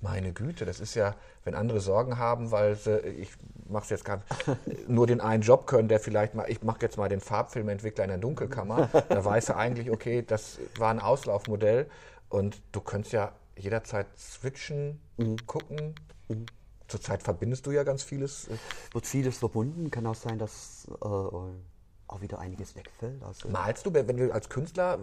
Meine 0.00 0.32
Güte, 0.32 0.64
das 0.64 0.80
ist 0.80 0.94
ja, 0.94 1.14
wenn 1.44 1.54
andere 1.54 1.80
Sorgen 1.80 2.18
haben, 2.18 2.50
weil 2.50 2.76
sie, 2.76 2.98
ich 3.00 3.30
mache 3.68 3.86
jetzt 3.88 4.04
gar 4.04 4.22
nur 4.86 5.06
den 5.06 5.20
einen 5.20 5.42
Job 5.42 5.66
können, 5.66 5.88
der 5.88 5.98
vielleicht 5.98 6.34
mal, 6.34 6.50
ich 6.50 6.62
mache 6.62 6.78
jetzt 6.82 6.98
mal 6.98 7.08
den 7.08 7.20
Farbfilmentwickler 7.20 8.04
in 8.04 8.10
der 8.10 8.18
Dunkelkammer, 8.18 8.88
da 9.08 9.24
weiß 9.24 9.50
er 9.50 9.56
eigentlich, 9.56 9.90
okay, 9.90 10.22
das 10.26 10.58
war 10.78 10.90
ein 10.90 11.00
Auslaufmodell 11.00 11.86
und 12.28 12.60
du 12.72 12.80
könntest 12.80 13.12
ja 13.12 13.32
jederzeit 13.56 14.06
switchen, 14.18 15.00
gucken. 15.46 15.94
Zurzeit 16.88 17.22
verbindest 17.22 17.66
du 17.66 17.70
ja 17.70 17.82
ganz 17.82 18.02
vieles. 18.02 18.48
Wird 18.92 19.06
vieles 19.06 19.38
verbunden, 19.38 19.90
kann 19.90 20.06
auch 20.06 20.14
sein, 20.14 20.38
dass 20.38 20.86
äh, 21.02 21.06
auch 22.14 22.20
wieder 22.20 22.38
einiges 22.38 22.74
wegfällt. 22.76 23.22
Also, 23.22 23.48
Malst 23.48 23.84
du, 23.84 23.92
wenn 23.92 24.16
du 24.16 24.32
als 24.32 24.48
Künstler, 24.48 24.98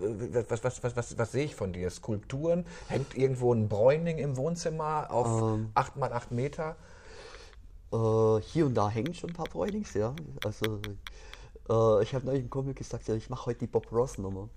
was, 0.50 0.64
was, 0.64 0.84
was, 0.84 0.96
was, 0.96 1.18
was 1.18 1.32
sehe 1.32 1.46
ich 1.46 1.56
von 1.56 1.74
dir? 1.74 1.90
Skulpturen? 1.90 2.66
Hängt 2.88 3.16
irgendwo 3.18 3.54
ein 3.54 3.68
Bräuning 3.70 4.18
im 4.18 4.38
Wohnzimmer 4.38 5.08
auf 5.12 5.42
Ähm. 5.44 5.70
8 5.76 5.98
mal 5.98 6.12
8 6.14 6.32
Meter? 6.32 6.76
Äh, 7.94 8.42
hier 8.42 8.66
und 8.66 8.76
da 8.76 8.90
hängen 8.90 9.14
schon 9.14 9.32
ein 9.32 9.36
paar 9.36 9.48
Bräunings, 9.48 9.94
ja. 9.94 10.16
Also, 10.46 10.80
äh, 11.70 12.04
ich 12.04 12.16
habe 12.16 12.26
neulich 12.26 12.42
einem 12.42 12.50
Kumpel 12.50 12.74
gesagt, 12.74 13.08
ja, 13.08 13.16
ich 13.16 13.30
mache 13.30 13.48
heute 13.48 13.60
die 13.60 13.68
Bob 13.68 13.92
Ross 13.92 14.18
Nummer. 14.18 14.48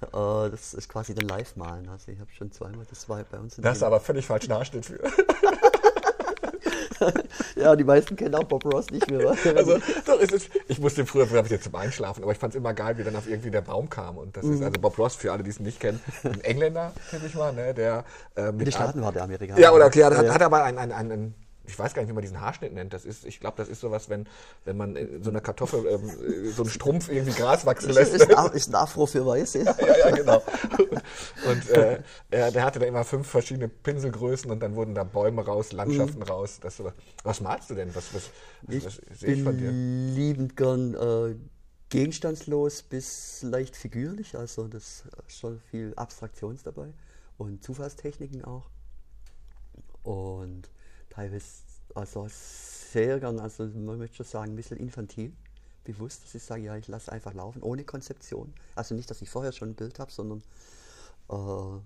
Äh, 0.00 0.50
das 0.50 0.74
ist 0.74 0.88
quasi 0.88 1.14
dann 1.14 1.28
Live-Malen. 1.28 1.88
Also 1.88 2.10
ich 2.12 2.18
habe 2.20 2.30
schon 2.32 2.50
zweimal, 2.52 2.86
das 2.88 3.08
war 3.08 3.22
bei 3.24 3.38
uns 3.38 3.58
in 3.58 3.64
Da 3.64 3.70
hast 3.70 3.78
du 3.82 3.84
dem- 3.84 3.86
aber 3.88 4.00
völlig 4.00 4.26
falschen 4.26 4.48
Nachschnitt 4.50 4.86
für. 4.86 4.98
Ja, 7.56 7.74
die 7.76 7.84
meisten 7.84 8.16
kennen 8.16 8.34
auch 8.34 8.44
Bob 8.44 8.64
Ross 8.64 8.90
nicht 8.90 9.08
mehr. 9.10 9.34
Also, 9.56 9.78
doch, 10.06 10.20
es 10.20 10.30
ist, 10.32 10.50
ich 10.68 10.78
musste 10.80 11.04
früher, 11.06 11.26
früher 11.26 11.44
jetzt 11.44 11.64
zum 11.64 11.74
Einschlafen, 11.74 12.22
aber 12.22 12.32
ich 12.32 12.38
fand 12.38 12.54
es 12.54 12.58
immer 12.58 12.74
geil, 12.74 12.96
wie 12.98 13.04
dann 13.04 13.16
auf 13.16 13.28
irgendwie 13.28 13.50
der 13.50 13.62
Baum 13.62 13.88
kam. 13.90 14.16
Und 14.18 14.36
das 14.36 14.44
Mhm. 14.44 14.54
ist 14.54 14.62
also 14.62 14.80
Bob 14.80 14.98
Ross, 14.98 15.14
für 15.16 15.32
alle, 15.32 15.42
die 15.42 15.50
es 15.50 15.60
nicht 15.60 15.80
kennen, 15.80 16.00
ein 16.24 16.40
Engländer, 16.42 16.92
tippe 17.10 17.26
ich 17.26 17.34
mal, 17.34 17.52
ne, 17.52 17.74
der 17.74 18.04
äh, 18.36 18.48
In 18.48 18.56
mit 18.56 18.66
den 18.66 18.72
Staaten 18.72 19.02
war 19.02 19.12
der 19.12 19.22
Amerikaner. 19.24 19.60
Ja, 19.60 19.72
oder 19.72 19.86
okay, 19.86 20.04
hat, 20.04 20.12
Ja. 20.12 20.32
hat 20.34 20.42
aber 20.42 20.64
ein, 20.64 20.78
ein, 20.78 20.92
ein, 20.92 21.12
ein, 21.12 21.34
ich 21.68 21.78
weiß 21.78 21.94
gar 21.94 22.02
nicht, 22.02 22.08
wie 22.08 22.14
man 22.14 22.22
diesen 22.22 22.40
Haarschnitt 22.40 22.72
nennt. 22.72 22.92
Das 22.92 23.04
ist, 23.04 23.24
ich 23.24 23.40
glaube, 23.40 23.56
das 23.58 23.68
ist 23.68 23.80
sowas, 23.80 24.08
wenn, 24.08 24.26
wenn 24.64 24.76
man 24.76 24.96
in 24.96 25.22
so 25.22 25.30
einer 25.30 25.40
Kartoffel 25.40 25.86
ähm, 25.86 26.08
äh, 26.08 26.50
so 26.50 26.62
einen 26.62 26.70
Strumpf 26.70 27.08
irgendwie 27.10 27.32
Gras 27.32 27.66
wachsen 27.66 27.92
lässt. 27.92 28.14
Ist, 28.14 28.34
ein, 28.34 28.52
ist 28.52 28.68
ein 28.68 28.74
Afro 28.74 29.06
für 29.06 29.24
Weiße. 29.24 29.58
ja, 29.64 29.74
ja, 29.98 30.10
genau. 30.10 30.42
Und 30.78 31.70
äh, 31.70 32.02
er, 32.30 32.50
der 32.50 32.64
hatte 32.64 32.78
da 32.78 32.86
immer 32.86 33.04
fünf 33.04 33.28
verschiedene 33.28 33.68
Pinselgrößen 33.68 34.50
und 34.50 34.60
dann 34.60 34.74
wurden 34.74 34.94
da 34.94 35.04
Bäume 35.04 35.44
raus, 35.44 35.72
Landschaften 35.72 36.22
raus. 36.22 36.58
Das, 36.60 36.82
was 37.22 37.40
malst 37.40 37.70
du 37.70 37.74
denn? 37.74 37.94
Was, 37.94 38.14
was, 38.14 38.30
was, 38.62 38.74
Ich 38.74 38.84
was 38.84 39.00
sehe 39.20 39.34
ich 39.34 39.42
von 39.42 39.58
dir? 39.58 39.70
liebend 39.70 40.56
gern 40.56 40.94
äh, 40.94 41.36
gegenstandslos 41.90 42.82
bis 42.82 43.42
leicht 43.42 43.76
figürlich, 43.76 44.36
also 44.36 44.68
das 44.68 45.04
ist 45.26 45.38
schon 45.38 45.60
viel 45.70 45.94
Abstraktions 45.96 46.62
dabei 46.62 46.92
und 47.38 47.62
Zufallstechniken 47.62 48.44
auch. 48.44 48.68
Und 50.02 50.70
teilweise, 51.10 51.46
also 51.94 52.26
sehr 52.28 53.20
gern, 53.20 53.38
also 53.38 53.64
man 53.66 53.98
möchte 53.98 54.16
schon 54.16 54.26
sagen, 54.26 54.52
ein 54.52 54.56
bisschen 54.56 54.78
infantil 54.78 55.32
bewusst, 55.84 56.24
dass 56.24 56.34
ich 56.34 56.42
sage, 56.42 56.62
ja, 56.62 56.76
ich 56.76 56.86
lasse 56.88 57.10
einfach 57.10 57.32
laufen, 57.32 57.62
ohne 57.62 57.84
Konzeption. 57.84 58.52
Also 58.74 58.94
nicht, 58.94 59.10
dass 59.10 59.22
ich 59.22 59.30
vorher 59.30 59.52
schon 59.52 59.70
ein 59.70 59.74
Bild 59.74 59.98
habe, 59.98 60.12
sondern 60.12 60.42
äh, 61.30 61.80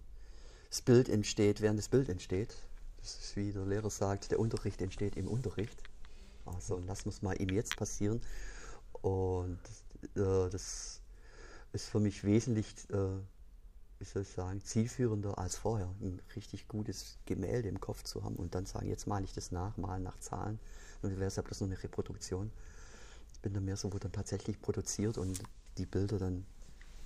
das 0.69 0.83
Bild 0.83 1.09
entsteht, 1.09 1.61
während 1.61 1.79
das 1.79 1.89
Bild 1.89 2.09
entsteht. 2.09 2.55
Das 3.01 3.19
ist 3.19 3.37
wie 3.37 3.53
der 3.53 3.65
Lehrer 3.65 3.91
sagt, 3.91 4.31
der 4.31 4.41
Unterricht 4.41 4.81
entsteht 4.81 5.17
im 5.17 5.29
Unterricht. 5.29 5.83
Also 6.45 6.79
lassen 6.79 7.07
wir 7.07 7.11
es 7.11 7.23
mal 7.23 7.37
im 7.37 7.49
Jetzt 7.51 7.77
passieren. 7.77 8.21
Und 9.03 9.59
äh, 10.17 10.51
das 10.51 11.01
ist 11.73 11.89
für 11.89 12.01
mich 12.01 12.25
wesentlich, 12.25 12.67
äh, 12.91 13.19
wie 14.03 14.07
soll 14.07 14.23
ich 14.23 14.29
sagen, 14.29 14.61
zielführender 14.65 15.39
als 15.39 15.57
vorher. 15.57 15.89
Ein 16.01 16.21
richtig 16.35 16.67
gutes 16.67 17.19
Gemälde 17.25 17.69
im 17.69 17.81
Kopf 17.81 18.03
zu 18.03 18.25
haben 18.25 18.35
und 18.35 18.53
dann 18.57 18.67
sagen, 18.67 18.89
jetzt 18.89 19.07
male 19.07 19.25
ich 19.25 19.33
das 19.33 19.53
nach, 19.53 19.77
malen 19.77 20.03
nach 20.03 20.19
Zahlen. 20.19 20.59
Und 21.03 21.11
dann 21.11 21.21
wäre 21.21 21.29
es 21.29 21.37
ja 21.37 21.43
bloß 21.43 21.61
nur 21.61 21.71
eine 21.71 21.81
Reproduktion. 21.81 22.51
Ich 23.33 23.41
bin 23.41 23.55
dann 23.55 23.65
mehr 23.65 23.77
so, 23.77 23.93
wo 23.93 23.99
dann 23.99 24.11
tatsächlich 24.11 24.61
produziert 24.61 25.19
und 25.19 25.41
die 25.79 25.87
Bilder 25.87 26.19
dann 26.19 26.45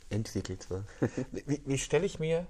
entwickelt 0.09 0.71
werden. 0.71 0.87
Wie, 1.33 1.61
wie 1.67 1.79
stelle 1.79 2.07
ich 2.07 2.19
mir, 2.19 2.47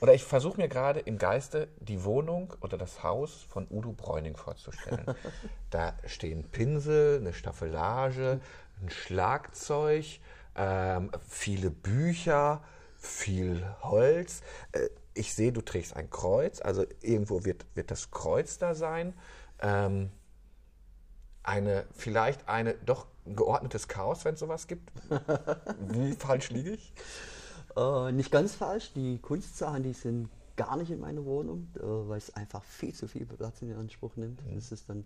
oder 0.00 0.14
ich 0.14 0.22
versuche 0.22 0.60
mir 0.60 0.68
gerade 0.68 1.00
im 1.00 1.18
Geiste 1.18 1.66
die 1.80 2.04
Wohnung 2.04 2.54
oder 2.60 2.78
das 2.78 3.02
Haus 3.02 3.46
von 3.48 3.66
Udo 3.68 3.90
Bräuning 3.92 4.36
vorzustellen. 4.36 5.06
da 5.70 5.94
stehen 6.06 6.44
Pinsel, 6.44 7.18
eine 7.18 7.32
Staffelage, 7.32 8.40
ein 8.80 8.90
Schlagzeug, 8.90 10.20
ähm, 10.54 11.10
viele 11.26 11.70
Bücher, 11.70 12.62
viel 12.98 13.64
Holz. 13.82 14.42
Äh, 14.72 14.88
ich 15.14 15.34
sehe, 15.34 15.52
du 15.52 15.62
trägst 15.62 15.96
ein 15.96 16.10
Kreuz, 16.10 16.60
also 16.60 16.84
irgendwo 17.00 17.44
wird, 17.44 17.66
wird 17.74 17.90
das 17.90 18.10
Kreuz 18.10 18.58
da 18.58 18.74
sein. 18.74 19.14
Ähm, 19.60 20.10
eine, 21.42 21.86
vielleicht 21.92 22.48
eine 22.48 22.74
doch 22.74 23.06
geordnetes 23.24 23.88
Chaos, 23.88 24.24
wenn 24.24 24.34
es 24.34 24.40
sowas 24.40 24.66
gibt. 24.66 24.92
Wie 25.88 26.12
falsch 26.12 26.50
liege 26.50 26.70
ich? 26.70 26.92
Äh, 27.76 28.12
nicht 28.12 28.30
ganz 28.30 28.54
falsch. 28.54 28.92
Die 28.94 29.18
Kunstsachen, 29.18 29.82
die 29.82 29.92
sind 29.92 30.28
gar 30.56 30.76
nicht 30.76 30.90
in 30.90 31.00
meiner 31.00 31.24
Wohnung, 31.24 31.68
äh, 31.76 31.80
weil 31.82 32.18
es 32.18 32.34
einfach 32.34 32.62
viel 32.64 32.94
zu 32.94 33.08
viel 33.08 33.26
Platz 33.26 33.62
in 33.62 33.72
Anspruch 33.74 34.16
nimmt. 34.16 34.44
Mhm. 34.44 34.54
Das 34.56 34.72
ist 34.72 34.88
dann 34.88 35.04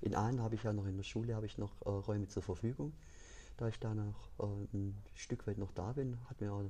in 0.00 0.14
Aalen 0.14 0.42
habe 0.42 0.54
ich 0.54 0.62
ja 0.62 0.72
noch 0.72 0.86
in 0.86 0.96
der 0.96 1.04
Schule 1.04 1.34
habe 1.34 1.46
ich 1.46 1.56
noch 1.56 1.72
äh, 1.84 1.88
Räume 1.88 2.28
zur 2.28 2.42
Verfügung. 2.42 2.92
Da 3.56 3.68
ich 3.68 3.78
da 3.78 3.94
noch 3.94 4.30
äh, 4.40 4.76
ein 4.76 5.02
Stück 5.14 5.46
weit 5.46 5.58
noch 5.58 5.72
da 5.72 5.92
bin, 5.92 6.18
hat 6.28 6.40
mir 6.40 6.52
auch 6.52 6.64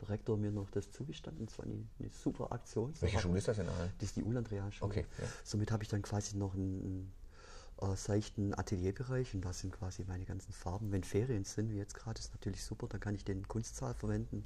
der 0.00 0.08
Rektor 0.08 0.36
mir 0.36 0.50
noch 0.50 0.70
das 0.70 0.90
zugestanden. 0.90 1.46
Das 1.46 1.58
war 1.58 1.66
eine, 1.66 1.86
eine 1.98 2.08
super 2.10 2.52
Aktion. 2.52 2.92
Welche 3.00 3.18
Schule 3.18 3.38
ist 3.38 3.48
das 3.48 3.58
in 3.58 3.68
Aalen? 3.68 3.92
Das 3.98 4.08
ist 4.08 4.16
die 4.16 4.22
Uland-Realschule. 4.22 4.90
Okay, 4.90 5.06
ja. 5.18 5.24
Somit 5.44 5.70
habe 5.70 5.82
ich 5.82 5.88
dann 5.88 6.02
quasi 6.02 6.36
noch 6.36 6.54
einen, 6.54 7.12
einen 7.80 7.92
äh, 7.92 7.96
seichten 7.96 8.54
Atelierbereich 8.54 9.34
und 9.34 9.44
da 9.44 9.52
sind 9.52 9.72
quasi 9.72 10.04
meine 10.04 10.24
ganzen 10.24 10.52
Farben. 10.52 10.92
Wenn 10.92 11.04
Ferien 11.04 11.44
sind, 11.44 11.70
wie 11.70 11.76
jetzt 11.76 11.94
gerade, 11.94 12.18
ist 12.18 12.32
natürlich 12.32 12.62
super, 12.62 12.88
dann 12.88 13.00
kann 13.00 13.14
ich 13.14 13.24
den 13.24 13.46
Kunstsaal 13.48 13.94
verwenden 13.94 14.44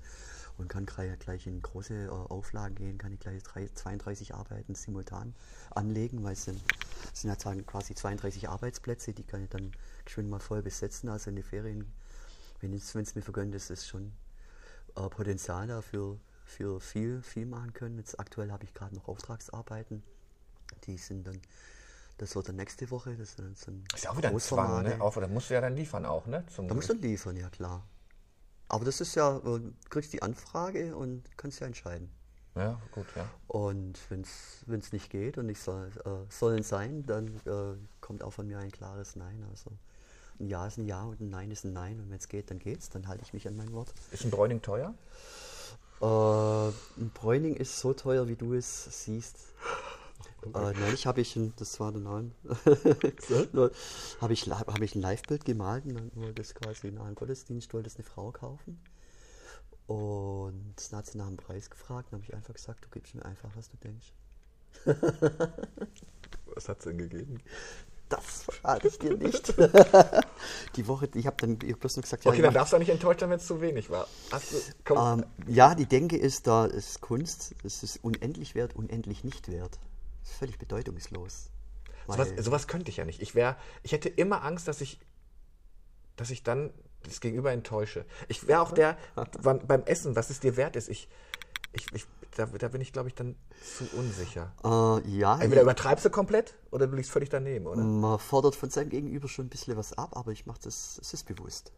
und 0.56 0.68
kann 0.68 0.86
gleich, 0.86 1.46
in 1.46 1.60
große 1.60 2.06
äh, 2.06 2.08
Auflagen 2.08 2.76
gehen, 2.76 2.98
kann 2.98 3.12
ich 3.12 3.20
gleich 3.20 3.42
drei, 3.42 3.68
32 3.68 4.34
Arbeiten 4.34 4.74
simultan 4.74 5.34
anlegen, 5.70 6.22
weil 6.22 6.34
es 6.34 6.44
sind, 6.44 6.60
es 7.12 7.22
sind 7.22 7.30
ja 7.30 7.62
quasi 7.62 7.94
32 7.94 8.48
Arbeitsplätze, 8.48 9.12
die 9.12 9.24
kann 9.24 9.42
ich 9.42 9.50
dann 9.50 9.72
schön 10.06 10.28
mal 10.28 10.38
voll 10.38 10.62
besetzen. 10.62 11.08
Also 11.08 11.30
in 11.30 11.36
den 11.36 11.44
Ferien, 11.44 11.92
wenn 12.60 12.72
es 12.72 12.94
wenn 12.94 13.02
es 13.02 13.14
mir 13.14 13.22
vergönnt 13.22 13.54
ist, 13.54 13.70
ist 13.70 13.88
schon 13.88 14.12
äh, 14.96 15.08
Potenzial 15.08 15.66
dafür 15.66 16.18
für 16.44 16.80
viel, 16.80 17.22
viel 17.22 17.46
machen 17.46 17.72
können. 17.72 17.98
Jetzt 17.98 18.18
aktuell 18.20 18.50
habe 18.52 18.64
ich 18.64 18.74
gerade 18.74 18.94
noch 18.94 19.08
Auftragsarbeiten. 19.08 20.02
Die 20.84 20.98
sind 20.98 21.26
dann, 21.26 21.40
das 22.18 22.36
wird 22.36 22.48
dann 22.48 22.56
nächste 22.56 22.90
Woche. 22.90 23.16
Das 23.16 23.36
so 23.36 23.42
ein 23.42 23.84
Ist 23.94 24.08
auch 24.08 24.16
wieder 24.16 24.28
ein 24.28 24.38
Zwang, 24.38 24.82
ne? 24.82 25.00
Auf, 25.00 25.14
da 25.14 25.26
musst 25.26 25.50
du 25.50 25.54
ja 25.54 25.60
dann 25.60 25.74
liefern 25.76 26.06
auch, 26.06 26.26
ne? 26.26 26.44
Zum 26.54 26.68
Da 26.68 26.74
musst 26.74 26.88
du 26.88 26.94
liefern, 26.94 27.36
ja 27.36 27.48
klar. 27.50 27.86
Aber 28.68 28.84
das 28.84 29.00
ist 29.00 29.14
ja, 29.14 29.36
äh, 29.38 29.42
du 29.42 29.72
kriegst 29.90 30.12
die 30.12 30.22
Anfrage 30.22 30.96
und 30.96 31.24
kannst 31.36 31.60
ja 31.60 31.66
entscheiden. 31.66 32.10
ja, 32.54 32.80
gut, 32.92 33.06
ja. 33.16 33.28
Und 33.48 33.98
wenn 34.10 34.22
es 34.22 34.92
nicht 34.92 35.10
geht 35.10 35.38
und 35.38 35.48
ich 35.48 35.60
soll, 35.60 35.90
äh, 36.04 36.30
sollen 36.30 36.62
sein, 36.62 37.04
dann 37.04 37.28
äh, 37.46 37.76
kommt 38.00 38.22
auch 38.22 38.32
von 38.32 38.46
mir 38.46 38.58
ein 38.58 38.70
klares 38.70 39.16
Nein. 39.16 39.44
Also 39.50 39.70
ein 40.40 40.48
Ja 40.48 40.66
ist 40.66 40.78
ein 40.78 40.86
Ja 40.86 41.04
und 41.04 41.20
ein 41.20 41.30
Nein 41.30 41.50
ist 41.50 41.64
ein 41.64 41.72
Nein. 41.72 42.00
Und 42.00 42.10
wenn 42.10 42.18
es 42.18 42.28
geht, 42.28 42.50
dann 42.50 42.58
geht's. 42.58 42.90
Dann 42.90 43.08
halte 43.08 43.22
ich 43.24 43.32
mich 43.32 43.46
an 43.48 43.56
mein 43.56 43.72
Wort. 43.72 43.92
Ist 44.12 44.24
ein 44.24 44.30
Bräuning 44.30 44.62
teuer? 44.62 44.94
Äh, 46.00 46.68
ein 47.00 47.10
Bräuning 47.14 47.54
ist 47.56 47.78
so 47.78 47.92
teuer, 47.94 48.28
wie 48.28 48.36
du 48.36 48.54
es 48.54 49.04
siehst. 49.04 49.36
Äh, 50.54 50.72
neulich 50.78 51.06
habe 51.06 51.20
ich, 51.20 51.36
ein, 51.36 51.54
das 51.56 51.80
war 51.80 51.90
der 51.90 52.02
Name, 52.02 52.30
habe 54.20 54.32
ich, 54.32 54.50
hab 54.50 54.80
ich 54.82 54.94
ein 54.94 55.00
Live-Bild 55.00 55.44
gemalt 55.44 55.86
und 55.86 55.94
dann 55.94 56.10
wollte 56.14 56.42
es 56.42 56.54
quasi 56.54 56.90
nach 56.90 57.06
einem 57.06 57.14
Gottesdienst, 57.14 57.72
wollte 57.72 57.88
es 57.88 57.96
eine 57.96 58.04
Frau 58.04 58.30
kaufen. 58.30 58.78
Und 59.86 60.74
dann 60.90 60.98
hat 60.98 61.06
sie 61.06 61.18
nach 61.18 61.28
dem 61.28 61.36
Preis 61.36 61.70
gefragt, 61.70 62.08
dann 62.10 62.20
habe 62.20 62.28
ich 62.28 62.34
einfach 62.34 62.54
gesagt, 62.54 62.84
du 62.84 62.88
gibst 62.90 63.14
mir 63.14 63.24
einfach, 63.24 63.50
was 63.54 63.70
du 63.70 63.76
denkst. 63.78 64.12
Was 66.54 66.68
hat 66.68 66.78
es 66.78 66.84
denn 66.84 66.98
gegeben? 66.98 67.40
Das 68.08 68.42
verrate 68.42 68.88
ich 68.88 68.98
dir 68.98 69.16
nicht. 69.16 69.54
die 70.76 70.86
Woche, 70.86 71.08
ich 71.14 71.26
habe 71.26 71.36
dann 71.40 71.56
bloß 71.58 71.96
nur 71.96 72.02
gesagt, 72.02 72.26
Okay, 72.26 72.36
ja, 72.36 72.42
dann 72.42 72.50
ich 72.50 72.54
mach- 72.54 72.60
darfst 72.60 72.72
du 72.72 72.76
auch 72.76 72.80
nicht 72.80 72.90
enttäuscht 72.90 73.20
sein, 73.20 73.30
wenn 73.30 73.38
es 73.38 73.46
zu 73.46 73.60
wenig 73.60 73.90
war. 73.90 74.06
Du, 74.30 74.38
komm, 74.84 75.20
Ähm, 75.20 75.26
ja, 75.48 75.74
die 75.74 75.86
Denke 75.86 76.16
ist, 76.16 76.46
da 76.46 76.66
ist 76.66 77.00
Kunst, 77.00 77.54
es 77.64 77.82
ist 77.82 77.98
unendlich 78.04 78.54
wert, 78.54 78.76
unendlich 78.76 79.24
nicht 79.24 79.50
wert. 79.50 79.78
Das 80.22 80.30
ist 80.32 80.38
völlig 80.38 80.58
bedeutungslos. 80.58 81.50
sowas, 82.06 82.18
Weil- 82.30 82.42
sowas 82.42 82.66
könnte 82.68 82.90
ich 82.90 82.98
ja 82.98 83.04
nicht. 83.04 83.22
Ich, 83.22 83.34
wär, 83.34 83.56
ich 83.82 83.92
hätte 83.92 84.08
immer 84.10 84.44
Angst, 84.44 84.68
dass 84.68 84.80
ich, 84.82 85.00
dass 86.16 86.30
ich 86.30 86.42
dann 86.42 86.72
das 87.04 87.20
Gegenüber 87.20 87.52
enttäusche. 87.52 88.04
Ich 88.28 88.46
wäre 88.46 88.60
auch 88.60 88.72
der, 88.80 88.96
beim, 89.42 89.66
beim 89.66 89.82
Essen, 89.84 90.14
was 90.14 90.30
es 90.30 90.40
dir 90.40 90.56
wert 90.56 90.76
ist. 90.76 90.88
Ich, 90.88 91.08
ich, 91.74 91.92
ich, 91.92 92.06
da, 92.36 92.46
da 92.46 92.68
bin 92.68 92.80
ich, 92.80 92.92
glaube 92.92 93.08
ich, 93.08 93.14
dann 93.14 93.36
zu 93.76 93.84
unsicher. 93.96 94.52
Äh, 94.64 95.08
ja, 95.08 95.38
Entweder 95.38 95.62
übertreibst 95.62 96.04
du 96.04 96.10
komplett 96.10 96.54
oder 96.70 96.86
du 96.86 96.96
liegst 96.96 97.10
völlig 97.10 97.28
daneben, 97.28 97.66
oder? 97.66 97.82
man 97.82 98.18
fordert 98.18 98.54
von 98.56 98.70
seinem 98.70 98.90
Gegenüber 98.90 99.28
schon 99.28 99.46
ein 99.46 99.50
bisschen 99.50 99.76
was 99.76 99.92
ab, 99.92 100.16
aber 100.16 100.32
ich 100.32 100.46
mache 100.46 100.60
das, 100.62 100.98
es 101.00 101.12
ist 101.14 101.26
bewusst. 101.26 101.72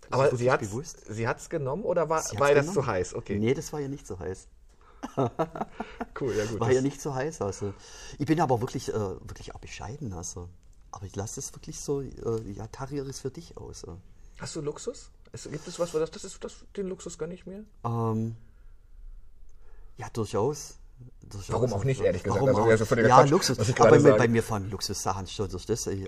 Das 0.00 0.08
ist 0.08 0.12
Aber 0.14 0.24
wirklich 0.24 0.40
sie 0.40 0.50
hat 0.50 0.60
sie 1.08 1.28
hat's 1.28 1.48
genommen 1.48 1.84
oder 1.84 2.08
war, 2.08 2.22
war 2.38 2.48
ihr 2.48 2.54
das 2.54 2.66
genommen. 2.66 2.84
zu 2.84 2.86
heiß? 2.86 3.14
Okay, 3.14 3.38
Nee, 3.38 3.54
das 3.54 3.72
war 3.72 3.80
ja 3.80 3.88
nicht 3.88 4.06
so 4.06 4.18
heiß. 4.18 4.48
cool, 6.20 6.34
ja 6.34 6.46
gut. 6.46 6.60
War 6.60 6.70
ja 6.70 6.80
nicht 6.80 7.00
so 7.00 7.14
heiß. 7.14 7.42
Also. 7.42 7.74
Ich 8.18 8.26
bin 8.26 8.40
aber 8.40 8.60
wirklich, 8.60 8.88
äh, 8.88 8.92
wirklich 8.92 9.54
auch 9.54 9.58
bescheiden. 9.60 10.12
Also. 10.12 10.48
Aber 10.92 11.06
ich 11.06 11.16
lasse 11.16 11.40
es 11.40 11.52
wirklich 11.54 11.80
so, 11.80 12.02
äh, 12.02 12.52
ja, 12.52 12.66
tariere 12.68 13.08
es 13.08 13.20
für 13.20 13.30
dich 13.30 13.56
aus. 13.56 13.84
äh. 13.84 13.88
Hast 14.38 14.54
du 14.56 14.60
Luxus? 14.60 15.10
Es, 15.32 15.50
gibt 15.50 15.66
es 15.66 15.78
was, 15.78 15.94
wo 15.94 15.98
das, 15.98 16.10
das 16.10 16.24
ist, 16.24 16.42
das, 16.44 16.64
den 16.76 16.88
Luxus 16.88 17.18
gönne 17.18 17.34
ich 17.34 17.46
mir? 17.46 17.64
Ähm, 17.84 18.36
ja, 19.96 20.08
durchaus. 20.12 20.78
durchaus. 21.22 21.52
Warum 21.52 21.72
auch 21.72 21.84
nicht, 21.84 22.00
ehrlich 22.00 22.22
gesagt? 22.22 22.40
Warum 22.42 22.56
Also, 22.56 22.84
auch? 22.84 22.96
ja, 22.96 23.16
Quatsch, 23.20 23.30
Luxus. 23.30 23.58
ich 23.58 23.80
Aber 23.80 23.98
bei, 23.98 24.12
bei 24.12 24.28
mir 24.28 24.42
fangen 24.42 24.70
Luxussachen 24.70 25.26
schon 25.26 25.48
durch 25.48 25.66
das. 25.66 25.86
Äh, 25.86 26.06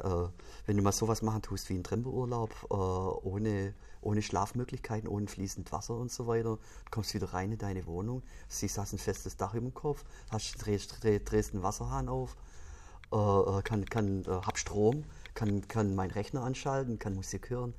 wenn 0.66 0.76
du 0.76 0.82
mal 0.82 0.92
sowas 0.92 1.22
machen 1.22 1.42
tust 1.42 1.68
wie 1.68 1.74
einen 1.74 1.84
Trempeurlaub, 1.84 2.50
äh, 2.70 2.74
ohne, 2.74 3.74
ohne 4.00 4.22
Schlafmöglichkeiten, 4.22 5.08
ohne 5.08 5.26
fließend 5.26 5.70
Wasser 5.72 5.94
und 5.94 6.10
so 6.10 6.26
weiter, 6.26 6.56
du 6.56 6.90
kommst 6.90 7.14
wieder 7.14 7.32
rein 7.34 7.52
in 7.52 7.58
deine 7.58 7.86
Wohnung, 7.86 8.22
siehst, 8.48 8.78
hast 8.78 8.92
ein 8.92 8.98
festes 8.98 9.36
Dach 9.36 9.54
über 9.54 9.66
dem 9.66 9.74
Kopf, 9.74 10.04
hast, 10.30 10.54
drehst, 10.64 11.02
dreh, 11.02 11.18
drehst 11.18 11.52
einen 11.52 11.62
Wasserhahn 11.62 12.08
auf, 12.08 12.36
äh, 13.12 13.16
äh, 13.16 13.62
kann, 13.62 13.84
kann, 13.84 14.24
äh, 14.24 14.28
hab 14.30 14.58
Strom, 14.58 15.04
kann, 15.34 15.68
kann 15.68 15.94
meinen 15.94 16.10
Rechner 16.12 16.42
anschalten, 16.42 16.98
kann 16.98 17.14
Musik 17.14 17.50
hören. 17.50 17.74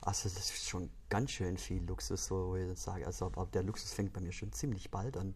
Also 0.00 0.28
das 0.28 0.50
ist 0.50 0.68
schon 0.68 0.90
ganz 1.12 1.30
schön 1.30 1.58
viel 1.58 1.84
Luxus, 1.84 2.24
so 2.24 2.48
wo 2.48 2.56
ich 2.56 2.78
sage. 2.78 3.06
Also 3.06 3.26
aber 3.26 3.44
der 3.44 3.62
Luxus 3.62 3.92
fängt 3.92 4.14
bei 4.14 4.20
mir 4.22 4.32
schon 4.32 4.50
ziemlich 4.50 4.90
bald 4.90 5.18
an. 5.18 5.34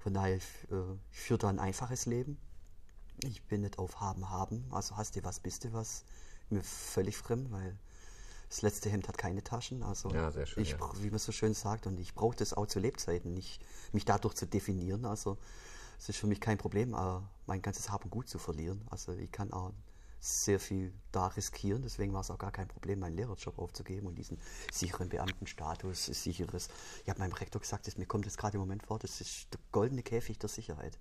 Von 0.00 0.14
daher, 0.14 0.36
ich, 0.36 0.44
äh, 0.72 0.94
ich 1.12 1.20
führe 1.20 1.38
da 1.38 1.48
ein 1.48 1.60
einfaches 1.60 2.06
Leben. 2.06 2.36
Ich 3.22 3.40
bin 3.44 3.60
nicht 3.60 3.78
auf 3.78 4.00
Haben, 4.00 4.28
Haben. 4.30 4.64
Also 4.72 4.96
hast 4.96 5.14
du 5.14 5.22
was, 5.22 5.38
bist 5.38 5.62
du 5.62 5.72
was. 5.72 6.04
Mir 6.50 6.60
völlig 6.64 7.16
fremd, 7.16 7.52
weil 7.52 7.78
das 8.48 8.62
letzte 8.62 8.90
Hemd 8.90 9.06
hat 9.06 9.16
keine 9.16 9.44
Taschen. 9.44 9.84
Also 9.84 10.10
Ja, 10.10 10.32
sehr 10.32 10.46
schön, 10.46 10.64
ich, 10.64 10.72
ja. 10.72 10.78
wie 11.00 11.10
man 11.10 11.20
so 11.20 11.30
schön 11.30 11.54
sagt, 11.54 11.86
und 11.86 12.00
ich 12.00 12.12
brauche 12.12 12.36
das 12.36 12.52
auch 12.52 12.66
zu 12.66 12.80
Lebzeiten, 12.80 13.32
nicht 13.32 13.64
mich 13.92 14.04
dadurch 14.04 14.34
zu 14.34 14.46
definieren. 14.46 15.04
Also 15.04 15.38
es 16.00 16.08
ist 16.08 16.18
für 16.18 16.26
mich 16.26 16.40
kein 16.40 16.58
Problem, 16.58 16.94
äh, 16.94 17.20
mein 17.46 17.62
ganzes 17.62 17.90
Haben 17.90 18.10
gut 18.10 18.28
zu 18.28 18.38
verlieren. 18.38 18.84
Also 18.90 19.12
ich 19.12 19.30
kann 19.30 19.52
auch 19.52 19.72
sehr 20.20 20.58
viel 20.58 20.92
da 21.12 21.28
riskieren, 21.28 21.82
deswegen 21.82 22.12
war 22.12 22.20
es 22.20 22.30
auch 22.30 22.38
gar 22.38 22.52
kein 22.52 22.68
Problem, 22.68 23.00
meinen 23.00 23.16
Lehrerjob 23.16 23.58
aufzugeben 23.58 24.06
und 24.06 24.16
diesen 24.16 24.38
sicheren 24.72 25.08
Beamtenstatus, 25.08 26.06
sicheres. 26.06 26.68
Ich 27.04 27.10
habe 27.10 27.20
meinem 27.20 27.32
Rektor 27.32 27.60
gesagt, 27.60 27.86
das, 27.86 27.96
mir 27.96 28.06
kommt 28.06 28.24
jetzt 28.24 28.38
gerade 28.38 28.54
im 28.54 28.60
Moment 28.60 28.82
vor, 28.82 28.98
das 28.98 29.20
ist 29.20 29.52
der 29.52 29.60
goldene 29.72 30.02
Käfig 30.02 30.38
der 30.38 30.48
Sicherheit. 30.48 30.98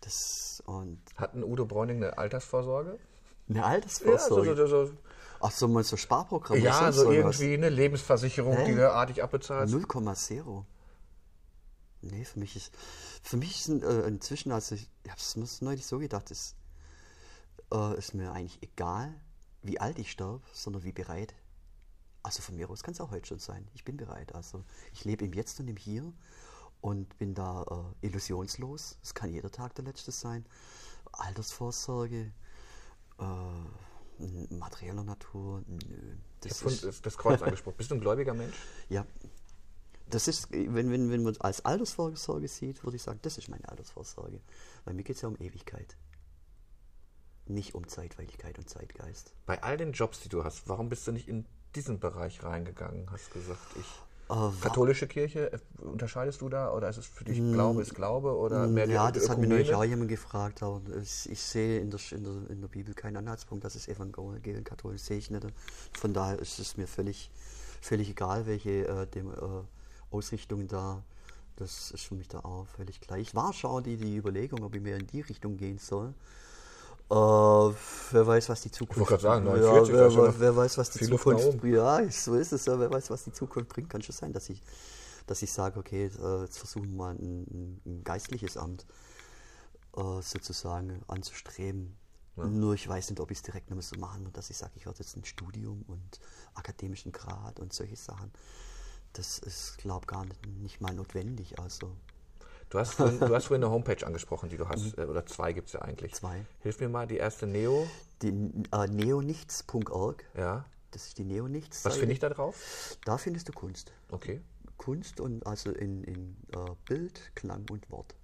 Das 0.00 0.62
und 0.66 1.00
Hat 1.16 1.34
ein 1.34 1.44
Udo 1.44 1.64
Bräuning 1.64 1.98
eine 1.98 2.18
Altersvorsorge? 2.18 2.98
eine 3.48 3.58
Ja, 3.58 3.64
so, 3.64 3.68
Altersvorsorge. 3.68 4.56
so, 4.56 4.86
so, 4.86 4.92
Ach 5.40 5.50
so, 5.50 5.68
mal 5.68 5.82
so 5.82 5.96
Sparprogramm 5.96 6.58
ja, 6.60 6.92
so 6.92 7.10
irgendwie 7.10 7.54
eine 7.54 7.68
Lebensversicherung, 7.68 8.56
Hä? 8.56 8.64
die 8.66 8.74
du 8.76 8.90
artig 8.92 9.22
abbezahlst. 9.22 9.74
0,0. 9.74 10.64
Nee, 12.02 12.24
für 12.24 12.38
mich 12.38 12.56
ist, 12.56 12.72
für 13.22 13.36
mich 13.36 13.60
ist 13.60 13.68
ein, 13.68 13.82
äh, 13.82 14.06
inzwischen, 14.08 14.52
also 14.52 14.74
ich 14.74 14.88
habe 15.08 15.18
es 15.18 15.60
neulich 15.60 15.86
so 15.86 15.98
gedacht, 15.98 16.30
ist, 16.30 16.56
äh, 17.72 17.98
ist 17.98 18.14
mir 18.14 18.32
eigentlich 18.32 18.62
egal, 18.62 19.14
wie 19.62 19.80
alt 19.80 19.98
ich 19.98 20.10
sterbe, 20.10 20.42
sondern 20.52 20.84
wie 20.84 20.92
bereit. 20.92 21.34
Also 22.22 22.42
von 22.42 22.56
mir 22.56 22.70
aus 22.70 22.82
kann 22.82 22.92
es 22.92 23.00
auch 23.00 23.10
heute 23.10 23.26
schon 23.26 23.38
sein. 23.38 23.66
Ich 23.74 23.84
bin 23.84 23.96
bereit. 23.96 24.34
Also 24.34 24.64
ich 24.92 25.04
lebe 25.04 25.24
im 25.24 25.32
Jetzt 25.32 25.58
und 25.60 25.68
im 25.68 25.76
Hier 25.76 26.12
und 26.80 27.18
bin 27.18 27.34
da 27.34 27.94
äh, 28.00 28.06
illusionslos. 28.06 28.98
Es 29.02 29.14
kann 29.14 29.30
jeder 29.32 29.50
Tag 29.50 29.74
der 29.74 29.84
letzte 29.84 30.12
sein. 30.12 30.44
Altersvorsorge, 31.12 32.32
äh, 33.18 34.54
materieller 34.54 35.04
Natur, 35.04 35.62
nö. 35.66 36.16
Das, 36.40 36.62
ist 36.62 36.84
ist, 36.84 37.06
das 37.06 37.18
Kreuz 37.18 37.42
angesprochen. 37.42 37.76
Bist 37.76 37.90
du 37.90 37.96
ein 37.96 38.00
gläubiger 38.00 38.34
Mensch? 38.34 38.56
ja. 38.88 39.06
Das 40.08 40.28
ist, 40.28 40.50
wenn, 40.50 40.90
wenn, 40.90 41.10
wenn 41.10 41.22
man 41.22 41.32
es 41.32 41.40
als 41.40 41.64
Altersvorsorge 41.64 42.46
sieht, 42.46 42.84
würde 42.84 42.96
ich 42.96 43.02
sagen, 43.02 43.18
das 43.22 43.38
ist 43.38 43.48
meine 43.48 43.66
Altersvorsorge. 43.66 44.42
Weil 44.84 44.92
mir 44.92 45.04
geht 45.04 45.16
es 45.16 45.22
ja 45.22 45.28
um 45.28 45.36
Ewigkeit. 45.36 45.96
Nicht 47.46 47.74
um 47.74 47.88
Zeitweiligkeit 47.88 48.58
und 48.58 48.68
Zeitgeist. 48.70 49.32
Bei 49.46 49.62
all 49.62 49.76
den 49.76 49.92
Jobs, 49.92 50.20
die 50.20 50.28
du 50.28 50.44
hast, 50.44 50.68
warum 50.68 50.88
bist 50.88 51.06
du 51.06 51.12
nicht 51.12 51.28
in 51.28 51.44
diesen 51.74 51.98
Bereich 51.98 52.42
reingegangen? 52.42 53.10
Hast 53.10 53.32
gesagt, 53.32 53.58
ich. 53.78 53.86
Wa- 54.28 54.52
Katholische 54.62 55.08
Kirche, 55.08 55.52
äh, 55.52 55.58
unterscheidest 55.82 56.40
du 56.40 56.48
da? 56.48 56.72
Oder 56.72 56.88
ist 56.88 56.96
es 56.96 57.06
für 57.06 57.24
dich 57.24 57.38
Glaube 57.52 57.82
ist 57.82 57.94
Glaube? 57.94 58.34
Oder 58.36 58.66
mehr 58.68 58.86
Mm, 58.86 58.90
ja, 58.90 59.10
das 59.10 59.28
hat 59.28 59.38
mir 59.38 59.46
neulich 59.48 59.74
auch 59.74 59.84
jemand 59.84 60.08
gefragt, 60.08 60.62
aber 60.62 60.80
ich, 61.02 61.28
ich 61.28 61.42
sehe 61.42 61.80
in 61.80 61.90
der, 61.90 62.00
in, 62.12 62.24
der, 62.24 62.32
in 62.50 62.60
der 62.60 62.68
Bibel 62.68 62.94
keinen 62.94 63.16
Anhaltspunkt, 63.18 63.64
dass 63.64 63.74
es 63.74 63.88
Evangelien 63.88 64.64
katholisch 64.64 65.02
sehe 65.02 65.18
ich 65.18 65.30
nicht. 65.30 65.44
Von 65.98 66.14
daher 66.14 66.38
ist 66.38 66.58
es 66.60 66.76
mir 66.78 66.86
völlig, 66.86 67.30
völlig 67.82 68.08
egal, 68.10 68.46
welche 68.46 68.86
äh, 68.86 69.06
dem, 69.08 69.30
äh, 69.32 69.34
Ausrichtungen 70.10 70.68
da, 70.68 71.02
das 71.56 71.90
ist 71.90 72.04
für 72.04 72.14
mich 72.14 72.28
da 72.28 72.38
auch 72.40 72.66
völlig 72.68 73.00
gleich. 73.00 73.34
War 73.34 73.52
schon 73.52 73.82
die, 73.82 73.96
die 73.96 74.16
Überlegung, 74.16 74.62
ob 74.62 74.74
ich 74.74 74.80
mehr 74.80 74.96
in 74.96 75.06
die 75.08 75.20
Richtung 75.22 75.56
gehen 75.58 75.78
soll. 75.78 76.14
Äh, 77.12 77.14
wer 77.14 78.26
weiß, 78.26 78.48
was 78.48 78.62
die 78.62 78.70
Zukunft 78.70 79.00
wollte 79.00 79.22
gerade 79.22 79.44
sagen, 79.44 79.46
ja, 79.46 79.52
49, 79.52 79.92
wer, 79.92 80.00
da 80.00 80.06
ist 80.06 80.14
ja 80.14 80.22
wer, 80.22 80.28
noch 80.28 80.40
wer 80.40 80.56
weiß, 80.56 80.78
was 80.78 80.90
die 80.90 81.04
Zukunft 81.04 81.44
oben. 81.44 81.74
ja, 81.74 82.10
so 82.10 82.34
ist 82.36 82.52
es 82.52 82.64
ja. 82.64 82.80
Wer 82.80 82.90
weiß, 82.90 83.10
was 83.10 83.24
die 83.24 83.32
Zukunft 83.32 83.68
bringt. 83.68 83.90
Kann 83.90 84.00
schon 84.00 84.14
sein, 84.14 84.32
dass 84.32 84.48
ich, 84.48 84.62
dass 85.26 85.42
ich 85.42 85.52
sage, 85.52 85.78
okay, 85.78 86.06
äh, 86.06 86.40
jetzt 86.40 86.56
versuchen 86.56 86.88
wir 86.88 86.96
mal 86.96 87.14
ein, 87.14 87.80
ein, 87.84 88.02
geistliches 88.02 88.56
Amt 88.56 88.86
äh, 89.94 90.22
sozusagen 90.22 91.02
anzustreben. 91.06 91.98
Nur 92.34 92.72
ich 92.72 92.88
weiß 92.88 93.10
nicht, 93.10 93.20
ob 93.20 93.30
ich 93.30 93.36
es 93.38 93.42
direkt 93.42 93.68
nochmal 93.68 93.82
so 93.82 93.98
machen 93.98 94.20
würde, 94.22 94.32
dass 94.32 94.48
ich 94.48 94.56
sage, 94.56 94.72
ich 94.76 94.86
werde 94.86 95.00
jetzt 95.00 95.14
ein 95.14 95.24
Studium 95.26 95.84
und 95.86 96.18
akademischen 96.54 97.12
Grad 97.12 97.60
und 97.60 97.74
solche 97.74 97.96
Sachen. 97.96 98.32
Das 99.12 99.38
ist, 99.38 99.76
glaube 99.76 100.04
ich, 100.04 100.06
gar 100.06 100.24
nicht, 100.24 100.46
nicht 100.46 100.80
mal 100.80 100.94
notwendig. 100.94 101.58
Also 101.58 101.94
Du 102.72 102.78
hast, 102.78 102.94
vorhin, 102.94 103.20
du 103.20 103.34
hast 103.34 103.46
vorhin 103.46 103.62
eine 103.62 103.70
Homepage 103.72 104.04
angesprochen, 104.06 104.48
die 104.48 104.56
du 104.56 104.66
hast. 104.68 104.96
äh, 104.96 105.02
Oder 105.02 105.26
zwei 105.26 105.52
gibt 105.52 105.66
es 105.68 105.74
ja 105.74 105.82
eigentlich. 105.82 106.14
Zwei. 106.14 106.44
Hilf 106.60 106.80
mir 106.80 106.88
mal, 106.88 107.06
die 107.06 107.18
erste 107.18 107.46
Neo. 107.46 107.86
die 108.22 108.28
äh, 108.72 108.86
neonichts.org, 108.86 110.24
Ja. 110.36 110.64
das 110.90 111.08
ist 111.08 111.18
die 111.18 111.24
Neonichts. 111.24 111.84
Was 111.84 111.96
finde 111.98 112.14
ich 112.14 112.18
da 112.18 112.30
drauf? 112.30 112.96
Da 113.04 113.18
findest 113.18 113.48
du 113.48 113.52
Kunst. 113.52 113.92
Okay. 114.10 114.40
Kunst 114.78 115.20
und 115.20 115.46
also 115.46 115.70
in, 115.70 116.02
in 116.04 116.36
äh, 116.54 116.58
Bild, 116.86 117.20
Klang 117.34 117.66
und 117.70 117.90
Wort 117.90 118.14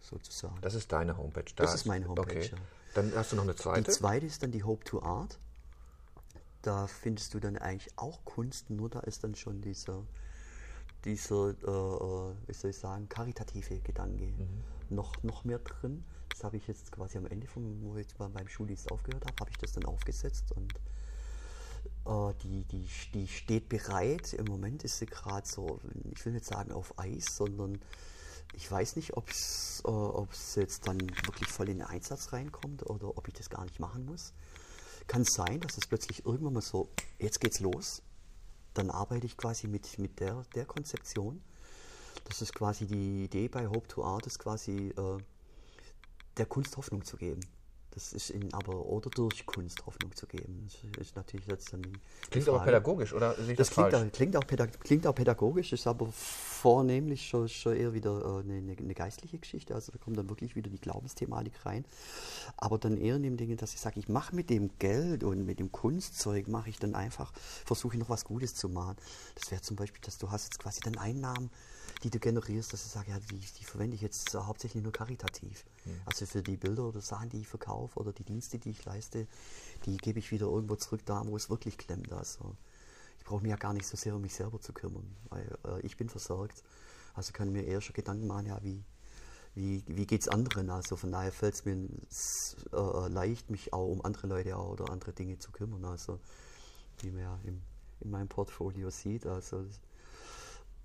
sozusagen. 0.00 0.58
Das 0.62 0.74
ist 0.74 0.90
deine 0.92 1.16
Homepage. 1.16 1.44
Da 1.56 1.64
Das 1.64 1.74
ist 1.74 1.84
meine 1.86 2.06
Homepage, 2.06 2.22
Okay. 2.38 2.50
ja. 2.52 2.58
Dann 2.94 3.12
hast 3.16 3.32
du 3.32 3.36
noch 3.36 3.42
eine 3.44 3.54
Die 3.54 3.58
zweite. 3.62 3.90
zweite 3.90 4.26
ist 4.26 4.42
dann 4.42 4.52
die 4.52 4.62
Hope 4.64 4.84
to 4.84 5.02
Art. 5.02 5.38
Da 6.62 6.86
findest 6.86 7.34
du 7.34 7.40
dann 7.40 7.56
eigentlich 7.58 7.90
auch 7.98 8.24
Kunst, 8.24 8.70
nur 8.70 8.88
da 8.90 9.00
ist 9.00 9.24
dann 9.24 9.34
schon 9.34 9.60
dieser, 9.60 10.02
dieser 11.04 11.50
äh, 11.50 12.32
äh, 12.32 12.34
wie 12.46 12.54
soll 12.54 12.70
ich 12.70 12.78
sagen, 12.78 13.08
karitative 13.08 13.80
Gedanke 13.80 14.32
noch, 14.90 15.22
noch 15.22 15.44
mehr 15.44 15.58
drin. 15.58 16.04
Das 16.28 16.44
habe 16.44 16.56
ich 16.56 16.66
jetzt 16.66 16.92
quasi 16.92 17.18
am 17.18 17.26
Ende, 17.26 17.46
von, 17.46 17.82
wo 17.82 17.96
ich 17.96 18.06
jetzt 18.06 18.18
mal 18.18 18.28
beim 18.28 18.48
Schuldienst 18.48 18.90
aufgehört 18.90 19.24
habe, 19.26 19.36
habe 19.40 19.50
ich 19.50 19.58
das 19.58 19.72
dann 19.72 19.84
aufgesetzt 19.84 20.52
und 20.52 20.72
äh, 22.06 22.34
die, 22.42 22.64
die, 22.64 22.88
die 23.14 23.28
steht 23.28 23.68
bereit. 23.68 24.32
Im 24.32 24.46
Moment 24.46 24.84
ist 24.84 24.98
sie 24.98 25.06
gerade 25.06 25.46
so, 25.46 25.80
ich 26.12 26.24
will 26.24 26.32
nicht 26.32 26.46
sagen 26.46 26.72
auf 26.72 26.98
Eis, 26.98 27.36
sondern 27.36 27.80
ich 28.54 28.70
weiß 28.70 28.96
nicht, 28.96 29.16
ob 29.16 29.28
es 29.30 29.82
äh, 29.86 30.60
jetzt 30.60 30.86
dann 30.86 31.00
wirklich 31.00 31.48
voll 31.48 31.68
in 31.68 31.78
den 31.78 31.86
Einsatz 31.86 32.32
reinkommt 32.32 32.88
oder 32.88 33.16
ob 33.16 33.28
ich 33.28 33.34
das 33.34 33.48
gar 33.48 33.64
nicht 33.64 33.80
machen 33.80 34.04
muss. 34.04 34.32
Kann 35.06 35.24
sein, 35.24 35.60
dass 35.60 35.78
es 35.78 35.86
plötzlich 35.86 36.24
irgendwann 36.24 36.54
mal 36.54 36.62
so, 36.62 36.88
jetzt 37.18 37.40
geht's 37.40 37.60
los. 37.60 38.02
Dann 38.74 38.90
arbeite 38.90 39.26
ich 39.26 39.36
quasi 39.36 39.68
mit, 39.68 39.98
mit 39.98 40.20
der, 40.20 40.44
der 40.54 40.64
Konzeption. 40.64 41.42
Das 42.24 42.40
ist 42.40 42.54
quasi 42.54 42.86
die 42.86 43.24
Idee 43.24 43.48
bei 43.48 43.66
Hope 43.66 43.88
to 43.88 44.04
Art, 44.04 44.26
ist 44.26 44.38
quasi 44.38 44.88
äh, 44.96 45.18
der 46.36 46.46
Kunst 46.46 46.76
Hoffnung 46.76 47.04
zu 47.04 47.16
geben. 47.16 47.40
Das 47.94 48.14
ist 48.14 48.30
in, 48.30 48.52
aber 48.54 48.86
oder 48.86 49.10
durch 49.10 49.44
Kunst 49.44 49.84
Hoffnung 49.84 50.14
zu 50.16 50.26
geben. 50.26 50.66
Das 50.66 51.06
ist 51.06 51.14
natürlich 51.14 51.46
jetzt 51.46 51.72
dann 51.72 51.82
die 51.82 51.92
Klingt 52.30 52.48
aber 52.48 52.60
pädagogisch, 52.60 53.12
oder 53.12 53.34
Das 53.34 53.56
das, 53.56 53.70
klingt, 53.70 53.94
auch, 53.94 54.12
klingt, 54.12 54.36
auch 54.36 54.46
klingt 54.82 55.06
auch 55.06 55.14
pädagogisch, 55.14 55.72
ist 55.74 55.86
aber 55.86 56.08
vornehmlich 56.10 57.28
schon, 57.28 57.48
schon 57.48 57.76
eher 57.76 57.92
wieder 57.92 58.12
äh, 58.20 58.40
eine, 58.40 58.54
eine, 58.54 58.76
eine 58.78 58.94
geistliche 58.94 59.38
Geschichte. 59.38 59.74
Also 59.74 59.92
da 59.92 59.98
kommt 59.98 60.16
dann 60.16 60.30
wirklich 60.30 60.56
wieder 60.56 60.70
die 60.70 60.80
Glaubensthematik 60.80 61.66
rein. 61.66 61.84
Aber 62.56 62.78
dann 62.78 62.96
eher 62.96 63.16
in 63.16 63.24
dem 63.24 63.36
Dinge, 63.36 63.56
dass 63.56 63.74
ich 63.74 63.80
sage, 63.80 64.00
ich 64.00 64.08
mache 64.08 64.34
mit 64.34 64.48
dem 64.48 64.70
Geld 64.78 65.22
und 65.22 65.44
mit 65.44 65.58
dem 65.58 65.70
Kunstzeug, 65.70 66.48
mache 66.48 66.70
ich 66.70 66.78
dann 66.78 66.94
einfach, 66.94 67.32
versuche 67.66 67.96
ich 67.96 68.00
noch 68.00 68.08
was 68.08 68.24
Gutes 68.24 68.54
zu 68.54 68.70
machen. 68.70 68.96
Das 69.34 69.50
wäre 69.50 69.60
zum 69.60 69.76
Beispiel, 69.76 70.00
dass 70.02 70.16
du 70.16 70.30
hast 70.30 70.44
jetzt 70.44 70.58
quasi 70.58 70.80
dann 70.80 70.96
Einnahmen, 70.96 71.50
die 72.02 72.10
du 72.10 72.18
generierst, 72.18 72.72
dass 72.72 72.84
ich 72.84 72.90
sage, 72.90 73.10
ja, 73.10 73.18
die, 73.20 73.38
die 73.38 73.64
verwende 73.64 73.94
ich 73.94 74.02
jetzt 74.02 74.34
hauptsächlich 74.34 74.82
nur 74.82 74.92
karitativ. 74.92 75.64
Also 76.04 76.26
für 76.26 76.42
die 76.42 76.56
Bilder 76.56 76.84
oder 76.84 77.00
Sachen, 77.00 77.30
die 77.30 77.40
ich 77.40 77.48
verkaufe 77.48 77.98
oder 77.98 78.12
die 78.12 78.24
Dienste, 78.24 78.58
die 78.58 78.70
ich 78.70 78.84
leiste, 78.84 79.26
die 79.86 79.96
gebe 79.96 80.18
ich 80.18 80.30
wieder 80.30 80.46
irgendwo 80.46 80.76
zurück 80.76 81.02
da, 81.04 81.22
wo 81.26 81.36
es 81.36 81.50
wirklich 81.50 81.78
klemmt. 81.78 82.12
Also 82.12 82.56
ich 83.18 83.24
brauche 83.24 83.42
mich 83.42 83.50
ja 83.50 83.56
gar 83.56 83.72
nicht 83.72 83.86
so 83.86 83.96
sehr 83.96 84.16
um 84.16 84.22
mich 84.22 84.34
selber 84.34 84.60
zu 84.60 84.72
kümmern, 84.72 85.14
weil 85.28 85.58
äh, 85.64 85.80
ich 85.82 85.96
bin 85.96 86.08
versorgt. 86.08 86.62
Also 87.14 87.32
kann 87.32 87.48
ich 87.48 87.54
mir 87.54 87.64
eher 87.64 87.80
schon 87.80 87.94
Gedanken 87.94 88.26
machen, 88.26 88.46
ja, 88.46 88.58
wie, 88.62 88.82
wie, 89.54 89.84
wie 89.86 90.06
geht 90.06 90.22
es 90.22 90.28
anderen? 90.28 90.70
Also 90.70 90.96
von 90.96 91.12
daher 91.12 91.30
fällt 91.30 91.54
es 91.54 91.64
mir 91.64 91.88
äh, 92.72 93.08
leicht, 93.08 93.50
mich 93.50 93.72
auch 93.72 93.86
um 93.86 94.04
andere 94.04 94.26
Leute 94.26 94.56
auch 94.56 94.70
oder 94.70 94.90
andere 94.90 95.12
Dinge 95.12 95.38
zu 95.38 95.52
kümmern. 95.52 95.84
Also 95.84 96.18
wie 97.00 97.10
man 97.10 97.20
ja 97.20 97.38
im, 97.44 97.62
in 98.00 98.10
meinem 98.10 98.28
Portfolio 98.28 98.90
sieht. 98.90 99.26
Also 99.26 99.64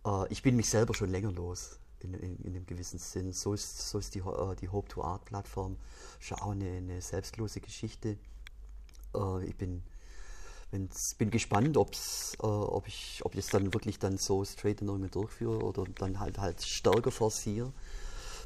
äh, 0.08 0.28
ich 0.30 0.42
bin 0.42 0.56
mich 0.56 0.70
selber 0.70 0.94
schon 0.94 1.10
länger 1.10 1.32
los. 1.32 1.80
In, 2.00 2.14
in, 2.14 2.38
in 2.44 2.56
einem 2.56 2.66
gewissen 2.68 3.00
Sinn. 3.00 3.34
So 3.34 3.56
ist, 3.56 3.90
so 3.90 3.98
ist 3.98 4.14
die, 4.14 4.20
äh, 4.20 4.56
die 4.62 4.70
Hope 4.70 4.88
to 4.88 5.04
Art 5.04 5.26
Plattform 5.26 5.78
schon 6.20 6.38
auch 6.40 6.52
eine, 6.52 6.70
eine 6.70 7.02
selbstlose 7.02 7.60
Geschichte. 7.60 8.18
Äh, 9.16 9.46
ich 9.46 9.56
bin, 9.56 9.82
bin 10.70 11.32
gespannt, 11.32 11.76
ob's, 11.76 12.36
äh, 12.40 12.46
ob, 12.46 12.88
ich, 12.88 13.22
ob 13.24 13.34
ich 13.34 13.40
es 13.40 13.48
dann 13.48 13.74
wirklich 13.74 13.98
dann 13.98 14.18
so 14.18 14.46
straight 14.46 14.82
in 14.82 14.88
irgendwie 14.88 15.10
durchführe 15.10 15.64
oder 15.64 15.86
dann 15.96 16.20
halt 16.20 16.38
halt 16.38 16.62
stärker 16.62 17.12
forciere. 17.12 17.74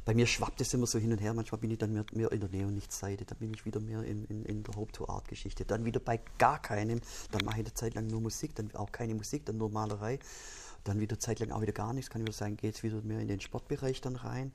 Bei 0.04 0.14
mir 0.14 0.26
schwappt 0.26 0.60
es 0.60 0.74
immer 0.74 0.86
so 0.86 0.98
hin 0.98 1.12
und 1.12 1.18
her. 1.18 1.32
Manchmal 1.32 1.60
bin 1.60 1.70
ich 1.70 1.78
dann 1.78 1.92
mehr, 1.92 2.04
mehr 2.12 2.32
in 2.32 2.40
der 2.40 2.48
Neonicht-Seite, 2.48 3.24
dann 3.24 3.38
bin 3.38 3.54
ich 3.54 3.64
wieder 3.64 3.78
mehr 3.78 4.02
in, 4.02 4.24
in, 4.24 4.44
in 4.46 4.62
der 4.64 4.74
Hope-to-Art-Geschichte. 4.74 5.64
Dann 5.64 5.84
wieder 5.84 6.00
bei 6.00 6.20
gar 6.38 6.60
keinem. 6.60 7.00
Dann 7.30 7.44
mache 7.44 7.60
ich 7.60 7.66
eine 7.66 7.74
Zeit 7.74 7.94
lang 7.94 8.08
nur 8.08 8.20
Musik, 8.20 8.54
dann 8.56 8.74
auch 8.74 8.90
keine 8.90 9.14
Musik, 9.14 9.44
dann 9.46 9.58
nur 9.58 9.70
Malerei. 9.70 10.18
Dann 10.84 11.00
wieder 11.00 11.18
zeitlang 11.18 11.50
auch 11.50 11.60
wieder 11.60 11.72
gar 11.72 11.92
nichts. 11.92 12.10
Kann 12.10 12.22
wieder 12.22 12.32
sagen, 12.32 12.56
geht 12.56 12.74
es 12.74 12.82
wieder 12.82 13.00
mehr 13.02 13.20
in 13.20 13.28
den 13.28 13.40
Sportbereich 13.40 14.00
dann 14.00 14.16
rein 14.16 14.52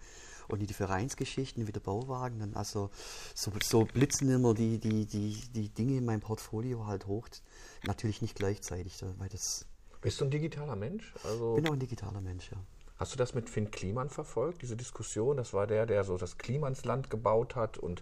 und 0.47 0.61
in 0.61 0.67
die 0.67 0.73
Vereinsgeschichten, 0.73 1.67
wieder 1.67 1.79
Bauwagen. 1.79 2.39
Dann 2.39 2.53
also 2.53 2.89
so, 3.33 3.51
so 3.63 3.85
blitzen 3.85 4.29
immer 4.29 4.53
die, 4.53 4.79
die, 4.79 5.05
die, 5.05 5.41
die 5.53 5.69
Dinge 5.69 5.97
in 5.97 6.05
meinem 6.05 6.21
Portfolio 6.21 6.85
halt 6.85 7.07
hoch. 7.07 7.27
Natürlich 7.85 8.21
nicht 8.21 8.35
gleichzeitig, 8.35 9.03
weil 9.17 9.29
das. 9.29 9.65
Bist 10.01 10.21
du 10.21 10.25
ein 10.25 10.31
digitaler 10.31 10.75
Mensch? 10.75 11.13
Also 11.23 11.55
Ich 11.55 11.63
bin 11.63 11.69
auch 11.69 11.73
ein 11.73 11.79
digitaler 11.79 12.21
Mensch, 12.21 12.51
ja. 12.51 12.57
Hast 12.97 13.13
du 13.13 13.17
das 13.17 13.35
mit 13.35 13.49
Finn 13.49 13.69
Kliman 13.69 14.09
verfolgt, 14.09 14.63
diese 14.63 14.75
Diskussion? 14.75 15.37
Das 15.37 15.53
war 15.53 15.67
der, 15.67 15.85
der 15.85 16.03
so 16.03 16.17
das 16.17 16.37
Klimansland 16.37 17.09
gebaut 17.09 17.55
hat 17.55 17.77
und 17.77 18.01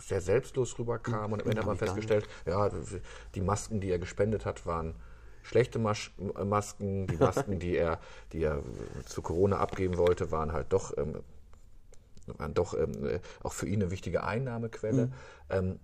sehr 0.00 0.20
selbstlos 0.20 0.78
rüberkam. 0.78 1.32
Und 1.32 1.42
am 1.42 1.48
Ende 1.48 1.60
hat 1.60 1.66
man 1.66 1.74
ich 1.74 1.80
festgestellt, 1.80 2.28
ja, 2.46 2.70
die 3.34 3.40
Masken, 3.40 3.80
die 3.80 3.90
er 3.90 3.98
gespendet 3.98 4.44
hat, 4.44 4.64
waren 4.64 4.94
schlechte 5.48 5.78
Mas 5.78 6.10
Masken. 6.44 7.06
Die 7.06 7.16
Masken, 7.16 7.58
die 7.58 7.76
er, 7.76 7.98
die 8.32 8.42
er 8.42 8.62
zu 9.06 9.22
Corona 9.22 9.58
abgeben 9.58 9.96
wollte, 9.96 10.30
waren 10.30 10.52
halt 10.52 10.72
doch, 10.72 10.96
ähm, 10.96 11.22
waren 12.26 12.54
doch 12.54 12.74
ähm, 12.74 13.06
äh, 13.06 13.20
auch 13.42 13.54
für 13.54 13.66
ihn 13.66 13.82
eine 13.82 13.90
wichtige 13.90 14.24
Einnahmequelle. 14.24 15.10
Ähm, 15.50 15.80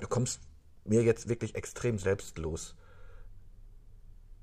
du 0.00 0.06
kommst 0.06 0.40
mir 0.84 1.02
jetzt 1.02 1.28
wirklich 1.28 1.56
extrem 1.56 1.98
selbstlos 1.98 2.76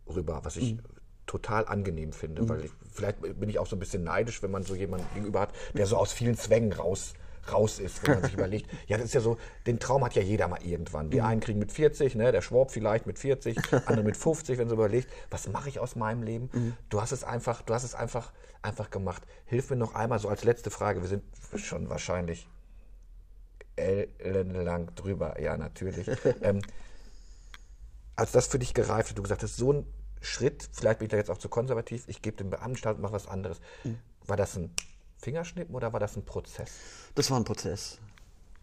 rüber, 0.08 0.42
was 0.44 0.58
ich 0.58 0.76
Mhm. 0.76 0.82
total 1.26 1.66
angenehm 1.66 2.14
finde, 2.14 2.48
weil 2.48 2.66
ich, 2.66 2.72
vielleicht 2.92 3.20
bin 3.22 3.50
ich 3.50 3.60
auch 3.60 3.68
so 3.68 3.76
ein 3.76 3.80
bisschen 3.80 4.04
neidisch, 4.04 4.42
wenn 4.44 4.52
man 4.52 4.64
so 4.64 4.76
jemanden 4.76 5.08
gegenüber 5.14 5.42
hat, 5.42 5.54
der 5.74 5.86
so 5.86 5.98
aus 5.98 6.14
vielen 6.14 6.38
Zwängen 6.38 6.72
raus 6.74 7.14
raus 7.52 7.80
ist, 7.80 8.06
wenn 8.06 8.16
man 8.16 8.24
sich 8.24 8.34
überlegt, 8.38 8.70
ja, 8.88 8.98
das 8.98 9.08
ist 9.08 9.14
ja 9.14 9.22
so, 9.22 9.38
den 9.66 9.80
Traum 9.80 10.04
hat 10.04 10.16
ja 10.16 10.22
jeder 10.22 10.48
mal 10.48 10.62
irgendwann. 10.64 11.08
Mhm. 11.08 11.12
Die 11.12 11.22
einen 11.22 11.42
kriegen 11.42 11.60
mit 11.60 11.72
40, 11.72 12.16
ne, 12.16 12.32
der 12.32 12.42
Schwab 12.42 12.72
vielleicht 12.72 13.06
mit 13.06 13.20
40, 13.20 13.58
andere 13.86 14.04
mit 14.04 14.18
50, 14.18 14.58
wenn 14.58 14.70
sie 14.70 14.76
überlegt, 14.76 15.10
was 15.30 15.48
mache 15.48 15.70
ich 15.70 15.80
aus 15.80 15.96
meinem 15.96 16.24
Leben? 16.24 16.50
Mhm. 16.54 16.74
Du 16.90 17.02
hast 17.02 17.12
es 17.12 17.24
einfach, 17.24 17.62
du 17.62 17.74
hast 17.74 17.84
es 17.84 17.96
einfach, 17.96 18.32
einfach 18.62 18.90
gemacht. 18.90 19.24
Hilf 19.46 19.70
mir 19.70 19.78
noch 19.78 19.96
einmal 19.96 20.20
so 20.20 20.30
als 20.30 20.44
letzte 20.44 20.70
Frage, 20.70 21.02
wir 21.02 21.08
sind 21.08 21.24
schon 21.56 21.90
wahrscheinlich 21.90 22.48
ellenlang 23.76 24.94
drüber, 24.96 25.40
ja, 25.40 25.56
natürlich. 25.58 26.10
ähm, 26.42 26.62
als 28.16 28.32
das 28.32 28.48
für 28.48 28.60
dich 28.60 28.74
gereift 28.74 29.12
hat, 29.12 29.18
du 29.18 29.22
gesagt 29.22 29.44
hast, 29.44 29.58
so 29.58 29.74
ein 29.74 29.86
Schritt, 30.22 30.68
vielleicht 30.74 31.00
bin 31.00 31.06
ich 31.06 31.12
da 31.12 31.18
jetzt 31.18 31.30
auch 31.30 31.38
zu 31.38 31.50
konservativ, 31.50 32.06
ich 32.08 32.22
gebe 32.22 32.38
dem 32.38 32.50
Beamtenstaat 32.50 32.96
und 32.96 33.04
mache 33.04 33.14
was 33.14 33.28
anderes. 33.28 33.60
Mhm. 33.84 34.00
War 34.26 34.36
das 34.36 34.58
ein 34.58 34.74
Fingerschnippen 35.18 35.76
oder 35.76 35.92
war 35.94 36.00
das 36.00 36.16
ein 36.16 36.26
Prozess? 36.26 36.72
Das 37.16 37.30
war 37.32 37.40
ein 37.40 37.44
Prozess. 37.44 38.00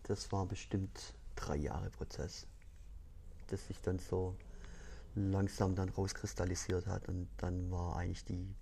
Das 0.05 0.31
war 0.33 0.47
bestimmt 0.47 1.15
drei 1.35 1.57
Jahre 1.57 1.91
Prozess, 1.91 2.47
das 3.49 3.67
sich 3.67 3.81
dann 3.81 3.99
so 3.99 4.37
langsam 5.15 5.75
dann 5.75 5.89
rauskristallisiert 5.89 6.87
hat. 6.87 7.09
Und 7.09 7.29
dann 7.39 7.71
war 7.71 7.97
eigentlich 7.97 8.25
die, 8.25 8.55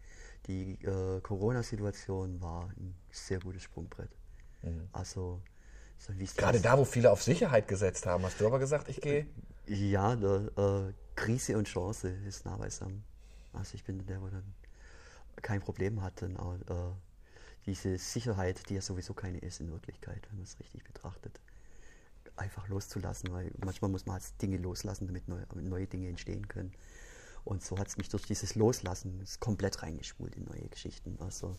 die 0.46 0.84
äh, 0.84 1.20
Corona-Situation 1.20 2.40
war 2.40 2.68
ein 2.76 2.94
sehr 3.10 3.40
gutes 3.40 3.62
Sprungbrett. 3.62 4.10
Also, 4.92 5.40
so 5.98 6.16
wie 6.18 6.24
es 6.24 6.34
Mhm. 6.34 6.38
Gerade 6.38 6.60
da, 6.60 6.78
wo 6.78 6.84
viele 6.84 7.10
auf 7.10 7.22
Sicherheit 7.22 7.66
gesetzt 7.66 8.06
haben, 8.06 8.24
hast 8.24 8.40
du 8.40 8.46
aber 8.46 8.58
gesagt, 8.58 8.88
ich 8.88 9.00
gehe. 9.00 9.26
Ja, 9.66 10.14
der, 10.16 10.50
äh, 10.56 10.92
Krise 11.14 11.56
und 11.58 11.66
Chance 11.66 12.08
ist 12.26 12.44
nah 12.44 12.56
beisammen. 12.56 13.04
Also 13.52 13.74
ich 13.74 13.84
bin 13.84 14.04
der, 14.06 14.18
der 14.18 14.30
dann 14.30 14.54
kein 15.42 15.60
Problem 15.60 16.02
hat, 16.02 16.22
dann 16.22 16.36
auch 16.36 16.54
äh, 16.54 16.92
diese 17.66 17.98
Sicherheit, 17.98 18.68
die 18.68 18.74
ja 18.74 18.80
sowieso 18.80 19.14
keine 19.14 19.38
ist 19.38 19.60
in 19.60 19.70
Wirklichkeit, 19.70 20.26
wenn 20.28 20.38
man 20.38 20.44
es 20.44 20.58
richtig 20.58 20.84
betrachtet, 20.84 21.40
einfach 22.36 22.68
loszulassen, 22.68 23.32
weil 23.32 23.52
manchmal 23.64 23.90
muss 23.90 24.06
man 24.06 24.14
halt 24.14 24.42
Dinge 24.42 24.56
loslassen, 24.56 25.06
damit 25.06 25.28
neue, 25.28 25.46
neue 25.54 25.86
Dinge 25.86 26.08
entstehen 26.08 26.48
können. 26.48 26.72
Und 27.44 27.64
so 27.64 27.76
hat 27.76 27.88
es 27.88 27.96
mich 27.96 28.08
durch 28.08 28.24
dieses 28.24 28.54
Loslassen 28.54 29.24
komplett 29.40 29.82
reingespult 29.82 30.36
in 30.36 30.44
neue 30.44 30.68
Geschichten. 30.68 31.16
Also 31.18 31.56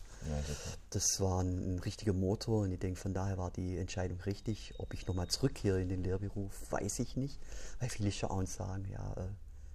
das 0.91 1.20
war 1.20 1.43
ein, 1.43 1.76
ein 1.76 1.80
richtiger 1.80 2.14
Motor 2.14 2.62
und 2.62 2.72
ich 2.72 2.80
denke, 2.80 2.99
von 2.99 3.14
daher 3.14 3.38
war 3.38 3.51
die 3.51 3.78
Entscheidung 3.78 4.22
richtig. 4.22 4.74
Ob 4.78 4.93
ich 4.93 5.08
nochmal 5.08 5.28
zurückkehre 5.28 5.82
in 5.82 5.89
den 5.89 6.01
Lehrberuf, 6.01 6.72
weiß 6.72 6.99
ich 6.99 7.18
nicht, 7.18 7.38
weil 7.80 7.89
viele 7.89 8.14
schauen 8.14 8.39
und 8.39 8.49
sagen, 8.49 8.86
ja, 8.89 9.14
äh, 9.14 9.28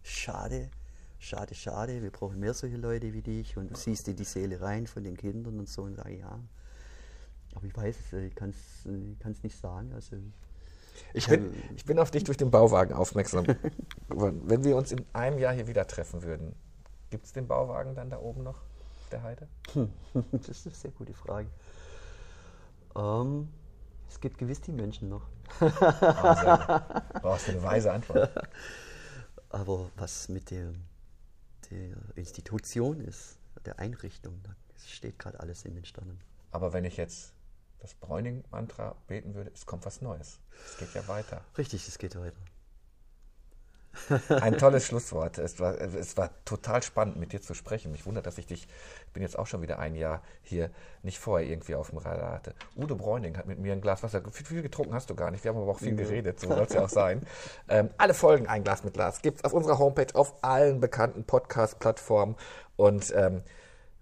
schade, 0.02 0.70
schade, 1.18 1.54
schade, 1.54 2.02
wir 2.02 2.10
brauchen 2.10 2.38
mehr 2.38 2.54
solche 2.54 2.76
Leute 2.76 3.12
wie 3.12 3.22
dich 3.22 3.56
und 3.56 3.70
du 3.70 3.74
siehst 3.76 4.08
in 4.08 4.16
die 4.16 4.24
Seele 4.24 4.60
rein 4.60 4.86
von 4.86 5.04
den 5.04 5.16
Kindern 5.16 5.58
und 5.58 5.68
so 5.68 5.82
und 5.82 5.96
sage, 5.96 6.18
ja, 6.18 6.38
aber 7.54 7.66
ich 7.66 7.76
weiß 7.76 7.96
es, 7.96 8.12
ich 8.12 8.34
kann 8.34 8.50
es 8.50 9.42
nicht 9.42 9.56
sagen. 9.58 9.92
Also 9.92 10.16
Ich 11.12 11.26
bin, 11.28 11.52
ich 11.76 11.84
bin 11.84 11.98
auf 11.98 12.10
dich 12.10 12.24
durch 12.24 12.36
den 12.36 12.50
Bauwagen 12.50 12.92
aufmerksam 12.94 13.44
geworden. 14.08 14.42
Wenn 14.44 14.64
wir 14.64 14.76
uns 14.76 14.92
in 14.92 15.04
einem 15.12 15.38
Jahr 15.38 15.54
hier 15.54 15.66
wieder 15.66 15.86
treffen 15.86 16.22
würden, 16.22 16.54
gibt 17.10 17.26
es 17.26 17.32
den 17.32 17.46
Bauwagen 17.46 17.94
dann 17.94 18.10
da 18.10 18.18
oben 18.18 18.42
noch, 18.42 18.58
auf 18.58 19.08
der 19.10 19.22
Heide? 19.22 19.48
das 20.32 20.48
ist 20.48 20.66
eine 20.66 20.74
sehr 20.74 20.90
gute 20.92 21.14
Frage. 21.14 21.48
Ähm, 22.96 23.48
es 24.08 24.20
gibt 24.20 24.38
gewiss 24.38 24.60
die 24.60 24.72
Menschen 24.72 25.08
noch. 25.08 25.22
Brauchst 25.58 27.48
du 27.48 27.52
eine 27.52 27.62
weise 27.62 27.92
Antwort? 27.92 28.30
Aber 29.50 29.90
was 29.96 30.28
mit 30.28 30.50
der, 30.50 30.72
der 31.70 31.96
Institution 32.16 33.00
ist, 33.00 33.38
der 33.64 33.78
Einrichtung, 33.78 34.40
da 34.42 34.54
steht 34.86 35.18
gerade 35.18 35.40
alles 35.40 35.64
in 35.64 35.74
den 35.74 35.84
Sternen. 35.84 36.20
Aber 36.50 36.72
wenn 36.72 36.84
ich 36.84 36.96
jetzt 36.96 37.34
das 37.80 37.94
Bräuning-Mantra 37.94 38.96
beten 39.06 39.34
würde, 39.34 39.50
es 39.54 39.66
kommt 39.66 39.84
was 39.84 40.00
Neues. 40.00 40.40
Es 40.66 40.78
geht 40.78 40.94
ja 40.94 41.06
weiter. 41.08 41.44
Richtig, 41.56 41.86
es 41.86 41.98
geht 41.98 42.16
weiter. 42.16 42.40
Ein 44.28 44.58
tolles 44.58 44.86
Schlusswort. 44.86 45.38
Es 45.38 45.60
war, 45.60 45.80
es 45.80 46.16
war 46.16 46.30
total 46.44 46.82
spannend, 46.82 47.16
mit 47.16 47.32
dir 47.32 47.40
zu 47.40 47.54
sprechen. 47.54 47.92
Mich 47.92 48.06
wundert, 48.06 48.26
dass 48.26 48.38
ich 48.38 48.46
dich, 48.46 48.68
ich 49.06 49.12
bin 49.12 49.22
jetzt 49.22 49.38
auch 49.38 49.46
schon 49.46 49.62
wieder 49.62 49.78
ein 49.78 49.94
Jahr 49.94 50.22
hier, 50.42 50.70
nicht 51.02 51.18
vorher 51.18 51.48
irgendwie 51.48 51.74
auf 51.74 51.90
dem 51.90 51.98
Radar 51.98 52.32
hatte. 52.32 52.54
Udo 52.76 52.96
Bräuning 52.96 53.36
hat 53.36 53.46
mit 53.46 53.58
mir 53.58 53.72
ein 53.72 53.80
Glas 53.80 54.02
Wasser, 54.02 54.22
viel, 54.30 54.46
viel 54.46 54.62
getrunken 54.62 54.94
hast 54.94 55.10
du 55.10 55.14
gar 55.14 55.30
nicht, 55.30 55.44
wir 55.44 55.50
haben 55.50 55.58
aber 55.58 55.70
auch 55.70 55.78
viel 55.78 55.94
geredet, 55.94 56.40
so 56.40 56.48
soll 56.48 56.60
es 56.60 56.72
ja 56.72 56.84
auch 56.84 56.88
sein. 56.88 57.22
Ähm, 57.70 57.90
alle 57.98 58.14
Folgen 58.14 58.46
Ein 58.46 58.64
Glas 58.64 58.82
mit 58.82 58.94
Glas 58.94 59.20
gibt 59.20 59.38
es 59.38 59.44
auf 59.44 59.52
unserer 59.52 59.78
Homepage, 59.78 60.14
auf 60.14 60.42
allen 60.42 60.80
bekannten 60.80 61.24
Podcast-Plattformen 61.24 62.36
und 62.76 63.12
ähm, 63.14 63.42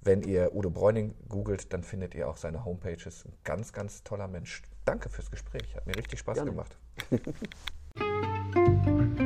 wenn 0.03 0.23
ihr 0.23 0.55
Udo 0.55 0.71
Bräuning 0.71 1.15
googelt, 1.29 1.73
dann 1.73 1.83
findet 1.83 2.15
ihr 2.15 2.29
auch 2.29 2.37
seine 2.37 2.65
Homepages. 2.65 3.25
Ein 3.25 3.33
ganz, 3.43 3.73
ganz 3.73 4.05
toller 4.05 4.29
Mensch. 4.29 4.63
Danke 4.85 5.09
fürs 5.09 5.31
Gespräch, 5.31 5.75
hat 5.75 5.87
mir 5.87 5.97
richtig 5.97 6.21
Spaß 6.21 6.37
Gerne. 6.37 6.53
gemacht. 6.53 6.79